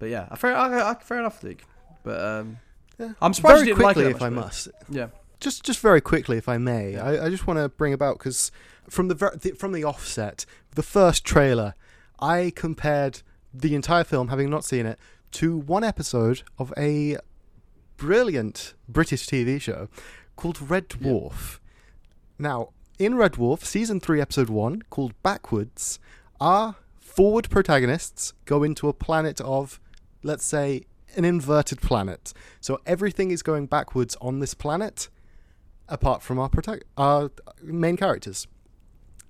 But 0.00 0.10
yeah, 0.10 0.26
fair, 0.34 0.56
I, 0.56 0.90
I, 0.90 0.94
fair 0.94 1.20
enough, 1.20 1.42
Luke. 1.44 1.62
But 2.02 2.20
um, 2.20 2.58
Yeah. 2.98 3.12
I'm 3.22 3.32
surprised 3.32 3.58
Very 3.58 3.68
you 3.68 3.74
didn't 3.74 3.84
like 3.84 3.96
it 3.96 4.00
quickly, 4.00 4.12
that 4.12 4.16
if 4.16 4.22
I 4.22 4.28
must. 4.30 4.68
yeah, 4.88 5.08
just 5.38 5.62
just 5.64 5.78
very 5.78 6.00
quickly, 6.00 6.38
if 6.38 6.48
I 6.48 6.58
may, 6.58 6.96
I, 6.96 7.26
I 7.26 7.30
just 7.30 7.46
want 7.46 7.58
to 7.60 7.68
bring 7.68 7.92
about 7.92 8.18
because 8.18 8.50
from 8.90 9.06
the, 9.06 9.14
ver- 9.14 9.36
the 9.40 9.52
from 9.52 9.70
the 9.70 9.84
offset, 9.84 10.44
the 10.74 10.82
first 10.82 11.24
trailer, 11.24 11.74
I 12.18 12.52
compared 12.56 13.22
the 13.52 13.74
entire 13.74 14.04
film, 14.04 14.28
having 14.28 14.50
not 14.50 14.64
seen 14.64 14.86
it, 14.86 14.98
to 15.32 15.56
one 15.56 15.84
episode 15.84 16.42
of 16.58 16.72
a 16.76 17.16
brilliant 17.96 18.74
British 18.88 19.26
TV 19.26 19.60
show 19.60 19.88
called 20.36 20.70
Red 20.70 20.88
Dwarf. 20.88 21.58
Now, 22.38 22.70
in 22.98 23.14
Red 23.14 23.32
Dwarf, 23.32 23.64
season 23.64 24.00
three, 24.00 24.20
episode 24.20 24.48
one, 24.50 24.82
called 24.90 25.14
Backwards, 25.22 25.98
our 26.40 26.76
forward 27.00 27.48
protagonists 27.50 28.32
go 28.44 28.62
into 28.62 28.88
a 28.88 28.92
planet 28.92 29.40
of, 29.40 29.80
let's 30.22 30.44
say, 30.44 30.82
an 31.16 31.24
inverted 31.24 31.80
planet. 31.80 32.32
So 32.60 32.80
everything 32.86 33.30
is 33.30 33.42
going 33.42 33.66
backwards 33.66 34.16
on 34.20 34.40
this 34.40 34.54
planet, 34.54 35.08
apart 35.88 36.22
from 36.22 36.38
our 36.38 36.48
protag- 36.48 36.84
our 36.96 37.30
main 37.62 37.96
characters. 37.96 38.46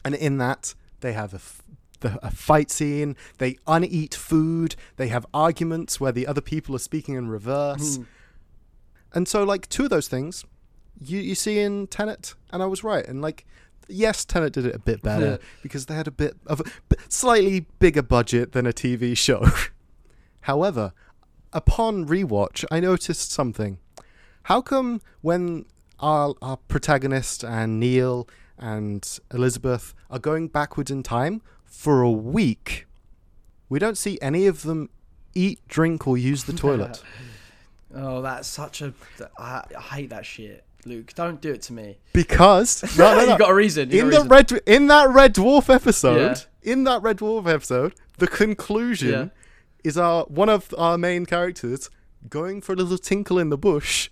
And 0.04 0.14
in 0.14 0.38
that, 0.38 0.74
they 1.00 1.12
have 1.12 1.32
a, 1.32 1.36
f- 1.36 1.61
the, 2.02 2.18
a 2.24 2.30
fight 2.30 2.70
scene. 2.70 3.16
They 3.38 3.56
uneat 3.66 4.14
food. 4.14 4.76
They 4.96 5.08
have 5.08 5.26
arguments 5.32 6.00
where 6.00 6.12
the 6.12 6.26
other 6.26 6.40
people 6.40 6.76
are 6.76 6.80
speaking 6.80 7.14
in 7.14 7.28
reverse. 7.28 7.96
Hmm. 7.96 8.02
And 9.14 9.28
so, 9.28 9.44
like 9.44 9.68
two 9.68 9.84
of 9.84 9.90
those 9.90 10.08
things, 10.08 10.44
you 11.00 11.18
you 11.18 11.34
see 11.34 11.58
in 11.58 11.86
Tenet, 11.86 12.34
and 12.52 12.62
I 12.62 12.66
was 12.66 12.84
right. 12.84 13.06
And 13.06 13.22
like, 13.22 13.46
yes, 13.88 14.24
Tenet 14.24 14.52
did 14.52 14.66
it 14.66 14.74
a 14.74 14.78
bit 14.78 15.02
better 15.02 15.38
because 15.62 15.86
they 15.86 15.94
had 15.94 16.06
a 16.06 16.12
bit 16.12 16.36
of 16.46 16.60
a 16.60 16.64
slightly 17.08 17.66
bigger 17.78 18.02
budget 18.02 18.52
than 18.52 18.66
a 18.66 18.72
TV 18.72 19.16
show. 19.26 19.46
However, 20.42 20.92
upon 21.52 22.06
rewatch, 22.06 22.64
I 22.70 22.80
noticed 22.80 23.30
something. 23.30 23.78
How 24.44 24.60
come 24.60 25.00
when 25.20 25.66
our 26.00 26.34
our 26.42 26.56
protagonist 26.56 27.44
and 27.44 27.78
Neil 27.78 28.28
and 28.58 29.18
Elizabeth 29.32 29.94
are 30.10 30.18
going 30.18 30.48
backwards 30.48 30.90
in 30.90 31.02
time 31.02 31.42
for 31.72 32.02
a 32.02 32.10
week, 32.10 32.86
we 33.68 33.78
don't 33.78 33.96
see 33.98 34.18
any 34.20 34.46
of 34.46 34.62
them 34.62 34.90
eat, 35.34 35.58
drink, 35.66 36.06
or 36.06 36.16
use 36.18 36.44
the 36.44 36.52
toilet? 36.64 37.02
Oh, 37.94 38.22
that's 38.22 38.46
such 38.48 38.82
a. 38.82 38.92
I, 39.38 39.64
I 39.76 39.80
hate 39.80 40.10
that 40.10 40.24
shit, 40.26 40.64
Luke. 40.84 41.12
Don't 41.14 41.40
do 41.40 41.52
it 41.52 41.62
to 41.62 41.72
me. 41.72 41.98
Because 42.12 42.82
no, 42.98 43.14
no, 43.16 43.24
no. 43.26 43.32
you 43.32 43.38
got 43.38 43.50
a 43.50 43.54
reason. 43.54 43.90
You 43.90 44.00
in 44.02 44.06
the 44.10 44.16
reason. 44.16 44.28
red 44.28 44.52
in 44.66 44.86
that 44.88 45.08
Red 45.10 45.34
Dwarf 45.34 45.72
episode, 45.74 46.46
Yeah. 46.64 46.72
in 46.72 46.84
that 46.84 47.02
Red 47.02 47.18
Dwarf 47.18 47.46
episode, 47.52 47.94
the 48.18 48.26
conclusion 48.28 49.10
Yeah. 49.10 49.28
is 49.84 49.98
our 49.98 50.24
one 50.24 50.48
of 50.48 50.72
our 50.78 50.96
main 50.96 51.26
characters 51.26 51.90
going 52.28 52.60
for 52.60 52.72
a 52.72 52.76
little 52.76 52.98
tinkle 52.98 53.38
in 53.38 53.48
the 53.50 53.58
bush, 53.58 54.08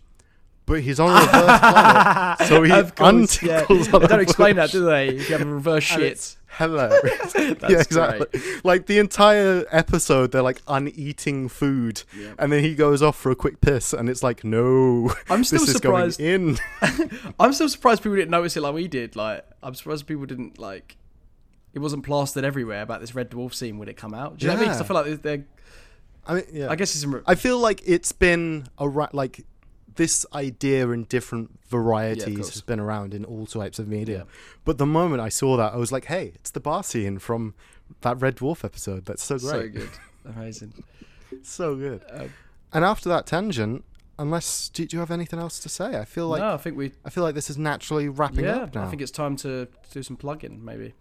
but 0.70 0.80
he's 0.80 0.98
on 1.00 1.10
a 1.10 1.20
reverse 1.20 1.60
planet, 1.60 2.38
so 2.48 2.62
he 2.62 2.72
Of 2.72 2.94
course, 2.94 3.42
yeah. 3.42 3.64
They 3.68 3.74
on 3.92 4.00
don't 4.08 4.20
explain 4.20 4.56
that, 4.56 4.70
do 4.70 4.84
they? 4.84 5.08
If 5.08 5.28
you 5.28 5.36
have 5.36 5.46
a 5.46 5.50
reverse 5.52 5.84
shit. 5.84 6.36
hilarious. 6.58 7.34
yeah, 7.38 7.80
exactly. 7.80 8.40
Like 8.64 8.86
the 8.86 8.98
entire 8.98 9.66
episode, 9.70 10.32
they're 10.32 10.42
like 10.42 10.62
uneating 10.68 11.48
food, 11.48 12.02
Yeah. 12.16 12.32
and 12.38 12.52
then 12.52 12.62
he 12.64 12.74
goes 12.74 13.02
off 13.02 13.16
for 13.16 13.30
a 13.30 13.36
quick 13.36 13.60
piss, 13.60 13.92
and 13.92 14.08
it's 14.08 14.22
like, 14.22 14.44
no, 14.44 15.12
I'm 15.28 15.44
still 15.50 15.66
surprised. 15.66 16.20
in. 16.20 16.58
I'm 17.38 17.52
still 17.52 17.68
surprised 17.68 18.02
people 18.02 18.16
didn't 18.16 18.30
notice 18.30 18.56
it 18.56 18.60
like 18.62 18.74
we 18.74 18.88
did. 18.88 19.16
Like, 19.16 19.44
I'm 19.62 19.74
surprised 19.74 20.06
people 20.06 20.26
didn't 20.26 20.58
like. 20.58 20.96
It 21.72 21.78
wasn't 21.78 22.04
plastered 22.04 22.44
everywhere 22.44 22.82
about 22.82 23.00
this 23.00 23.14
Red 23.14 23.30
Dwarf 23.30 23.54
scene 23.54 23.78
when 23.78 23.88
it 23.88 23.96
come 23.96 24.12
out. 24.14 24.38
Do 24.38 24.46
you 24.46 24.48
know 24.48 24.54
what 24.54 24.62
I 24.62 24.64
mean? 24.66 24.72
'Cause 24.72 24.80
I 24.80 24.84
feel 24.84 24.96
like 24.96 25.22
they're. 25.22 25.44
I 26.26 26.34
mean, 26.34 26.44
yeah. 26.52 26.68
I 26.68 26.74
guess 26.76 26.94
it's. 26.94 27.14
I 27.26 27.34
feel 27.34 27.58
like 27.58 27.80
it's 27.86 28.12
been 28.12 28.66
a 28.78 28.88
ra- 28.88 29.08
like 29.12 29.44
this 29.96 30.26
idea 30.34 30.88
in 30.90 31.04
different 31.04 31.58
varieties 31.68 32.36
course. 32.36 32.50
has 32.52 32.62
been 32.62 32.80
around 32.80 33.14
in 33.14 33.24
all 33.24 33.46
types 33.46 33.78
of 33.78 33.88
media. 33.88 34.18
Yeah. 34.18 34.24
But 34.64 34.78
the 34.78 34.86
moment 34.86 35.20
I 35.20 35.28
saw 35.28 35.56
that, 35.56 35.72
I 35.72 35.76
was 35.76 35.90
like, 35.92 36.06
"Hey, 36.06 36.32
it's 36.36 36.50
the 36.50 36.60
bar 36.60 36.82
scene 36.82 37.18
from 37.18 37.54
that 38.02 38.20
Red 38.20 38.36
Dwarf 38.36 38.64
episode. 38.64 39.04
That's 39.06 39.22
so 39.22 39.38
great, 39.38 39.74
so 39.74 39.80
good, 39.80 39.90
amazing. 40.36 40.84
so 41.42 41.74
good." 41.76 42.04
Um, 42.10 42.32
And 42.72 42.84
after 42.84 43.08
that 43.08 43.26
tangent, 43.26 43.84
unless 44.18 44.68
do, 44.68 44.86
do 44.86 44.96
you 44.96 45.00
have 45.00 45.10
anything 45.10 45.38
else 45.40 45.58
to 45.60 45.68
say? 45.68 45.98
I 45.98 46.04
feel 46.04 46.28
like 46.28 46.40
no, 46.40 46.54
I 46.54 46.56
think 46.56 46.76
we. 46.76 46.92
I 47.04 47.10
feel 47.10 47.24
like 47.24 47.34
this 47.34 47.50
is 47.50 47.58
naturally 47.58 48.08
wrapping 48.08 48.44
Yeah, 48.44 48.58
up 48.64 48.74
now. 48.74 48.84
I 48.84 48.88
think 48.90 49.02
it's 49.02 49.10
time 49.10 49.36
to 49.36 49.66
do 49.92 50.02
some 50.02 50.16
plugging. 50.16 50.64
Maybe. 50.64 50.94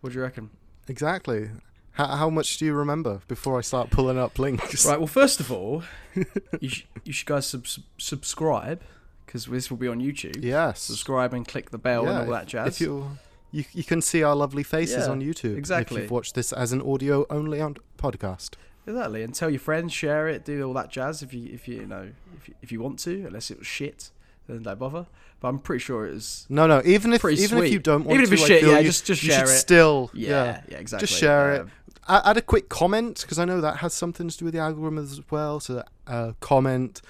What 0.00 0.10
do 0.12 0.18
you 0.18 0.22
reckon? 0.22 0.50
exactly. 0.88 1.48
How, 1.92 2.06
how 2.16 2.30
much 2.30 2.56
do 2.58 2.64
you 2.64 2.72
remember 2.72 3.20
before 3.28 3.58
I 3.58 3.60
start 3.60 3.90
pulling 3.90 4.18
up 4.18 4.38
links? 4.38 4.86
Right. 4.86 4.98
Well, 4.98 5.06
first 5.06 5.40
of 5.40 5.52
all, 5.52 5.82
you 6.60 6.68
sh- 6.68 6.86
you 7.04 7.12
should 7.12 7.26
guys 7.26 7.46
sub- 7.46 7.66
sub- 7.66 7.84
subscribe 7.98 8.80
because 9.26 9.46
this 9.46 9.70
will 9.70 9.76
be 9.78 9.88
on 9.88 10.00
YouTube. 10.00 10.42
Yes. 10.42 10.80
Subscribe 10.80 11.34
and 11.34 11.46
click 11.46 11.70
the 11.70 11.78
bell 11.78 12.04
Yeah, 12.04 12.10
and 12.10 12.18
all 12.28 12.32
that 12.34 12.46
jazz. 12.46 12.74
If 12.76 12.80
you, 12.80 13.18
you 13.50 13.64
you 13.74 13.84
can 13.84 14.00
see 14.00 14.22
our 14.22 14.34
lovely 14.34 14.62
faces 14.62 15.06
Yeah, 15.06 15.12
on 15.12 15.20
YouTube. 15.20 15.56
exactly. 15.58 15.96
If 15.98 16.02
you've 16.04 16.10
watched 16.10 16.34
this 16.34 16.52
as 16.52 16.72
an 16.72 16.80
audio 16.80 17.26
only 17.28 17.60
on 17.60 17.76
podcast. 17.98 18.54
Exactly, 18.86 19.22
and 19.22 19.32
tell 19.34 19.48
your 19.50 19.60
friends, 19.60 19.92
share 19.92 20.26
it, 20.28 20.44
do 20.44 20.60
all 20.66 20.72
that 20.74 20.90
jazz 20.90 21.22
if 21.22 21.32
you 21.34 21.48
if 21.52 21.68
you, 21.68 21.80
you 21.80 21.86
know 21.86 22.08
if 22.38 22.48
you, 22.48 22.54
if 22.62 22.72
you 22.72 22.80
want 22.80 22.98
to, 23.00 23.26
unless 23.26 23.50
it 23.50 23.58
was 23.58 23.66
shit, 23.66 24.10
then 24.48 24.62
don't 24.62 24.78
bother. 24.78 25.06
But 25.40 25.48
I'm 25.48 25.58
pretty 25.58 25.80
sure 25.80 26.06
it 26.06 26.14
was. 26.14 26.46
No, 26.48 26.66
no. 26.66 26.80
Even 26.84 27.12
if 27.12 27.24
even 27.24 27.58
if 27.64 27.72
you 27.72 27.78
don't 27.80 28.04
want 28.04 28.14
Even 28.20 28.24
if 28.24 28.32
it's 28.32 28.42
I 28.42 28.46
shit, 28.46 28.62
yeah, 28.64 28.78
you, 28.78 28.84
just- 28.86 29.04
just 29.06 29.20
share 29.22 29.44
it. 29.44 29.48
Still, 29.48 30.10
Yeah, 30.14 30.62
yeah, 30.68 30.78
exactly. 30.78 31.06
Just 31.06 31.18
share 31.20 31.54
it. 31.54 31.60
Um, 31.62 31.70
Add, 32.08 32.36
a 32.36 32.42
quick 32.42 32.68
comment 32.68 33.20
because 33.22 33.38
I 33.38 33.44
know 33.44 33.60
that 33.60 33.78
has 33.78 33.94
something 33.94 34.28
to 34.28 34.36
do 34.36 34.44
with 34.46 34.54
the 34.54 34.60
algorithm 34.60 34.98
as 34.98 35.20
well. 35.30 35.60
So 35.60 35.82
uh, 36.06 36.32
comment, 36.40 37.00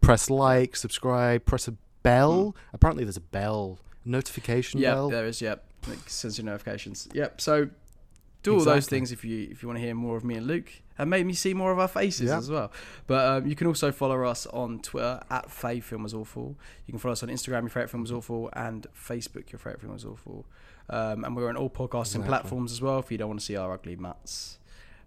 press 0.00 0.30
like, 0.30 0.76
subscribe, 0.76 1.44
press 1.44 1.68
a 1.68 1.74
bell. 2.02 2.54
Apparently, 2.72 3.04
there's 3.04 3.16
a 3.16 3.20
bell 3.20 3.78
notification 4.04 4.80
Yeah, 4.80 4.94
bell. 4.94 5.10
there 5.10 5.26
is. 5.26 5.40
Yep, 5.40 5.64
it 5.90 5.98
sends 6.10 6.38
you 6.38 6.44
notifications. 6.44 7.08
Yep. 7.12 7.40
So 7.40 7.70
do 8.42 8.54
all 8.54 8.64
those 8.64 8.86
things 8.86 9.10
if 9.10 9.24
you 9.24 9.48
if 9.50 9.62
you 9.62 9.68
want 9.68 9.78
to 9.78 9.84
hear 9.84 9.94
more 9.94 10.16
of 10.16 10.22
me 10.24 10.36
and 10.36 10.46
Luke, 10.46 10.70
and 10.98 11.10
maybe 11.10 11.32
see 11.34 11.52
more 11.52 11.72
of 11.72 11.78
our 11.80 11.88
faces 11.88 12.28
Yeah. 12.28 12.38
as 12.38 12.48
well. 12.48 12.70
But 13.08 13.26
um, 13.42 13.46
you 13.48 13.56
can 13.56 13.66
also 13.66 13.90
follow 13.90 14.22
us 14.24 14.46
on 14.46 14.78
Twitter 14.80 15.20
at 15.28 15.48
Fave 15.48 15.82
Film 15.82 16.04
Was 16.04 16.14
Awful. 16.14 16.56
You 16.86 16.92
can 16.92 16.98
follow 17.00 17.12
us 17.14 17.22
on 17.24 17.28
Instagram, 17.28 17.62
Your 17.62 17.70
Favorite 17.70 17.90
Film 17.90 18.02
Was 18.02 18.12
Awful, 18.12 18.48
and 18.52 18.86
Facebook, 18.94 19.50
Your 19.50 19.58
Favorite 19.58 19.80
Film 19.80 19.92
Was 19.94 20.04
Awful. 20.04 20.46
Um, 20.88 21.24
and 21.24 21.34
we're 21.36 21.48
on 21.48 21.56
all 21.56 21.70
podcasting 21.70 22.00
Exactly. 22.16 22.28
platforms 22.28 22.72
as 22.72 22.80
well 22.80 22.98
if 23.00 23.10
you 23.10 23.18
don't 23.18 23.28
want 23.28 23.40
to 23.40 23.46
see 23.46 23.56
our 23.56 23.72
ugly 23.72 23.96
mats. 23.96 24.58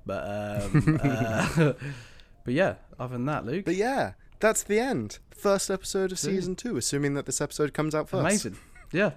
But 0.05 0.23
um, 0.25 0.99
uh, 1.03 1.73
but 2.43 2.53
yeah, 2.53 2.75
other 2.99 3.13
than 3.13 3.25
that, 3.25 3.45
Luke, 3.45 3.65
But 3.65 3.75
yeah, 3.75 4.13
that's 4.39 4.63
the 4.63 4.79
end. 4.79 5.19
First 5.31 5.69
episode 5.69 6.11
of 6.11 6.19
season 6.19 6.55
two, 6.55 6.75
assuming 6.77 7.13
that 7.13 7.25
this 7.25 7.39
episode 7.41 7.73
comes 7.73 7.95
out 7.95 8.09
first. 8.09 8.21
amazing. 8.21 8.57
Yeah, 8.91 9.11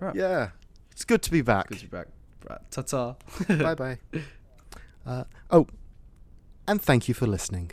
Yeah, 0.14 0.50
it's 0.90 1.04
good 1.04 1.22
to 1.22 1.30
be 1.30 1.42
back. 1.42 1.68
good 1.68 1.78
to 1.78 1.84
be 1.86 1.96
back. 1.96 2.08
Right, 2.48 2.60
ta-ta. 2.70 3.16
bye 3.48 3.74
bye. 3.74 3.98
Uh, 5.04 5.24
oh, 5.50 5.66
and 6.68 6.80
thank 6.80 7.08
you 7.08 7.14
for 7.14 7.26
listening. 7.26 7.72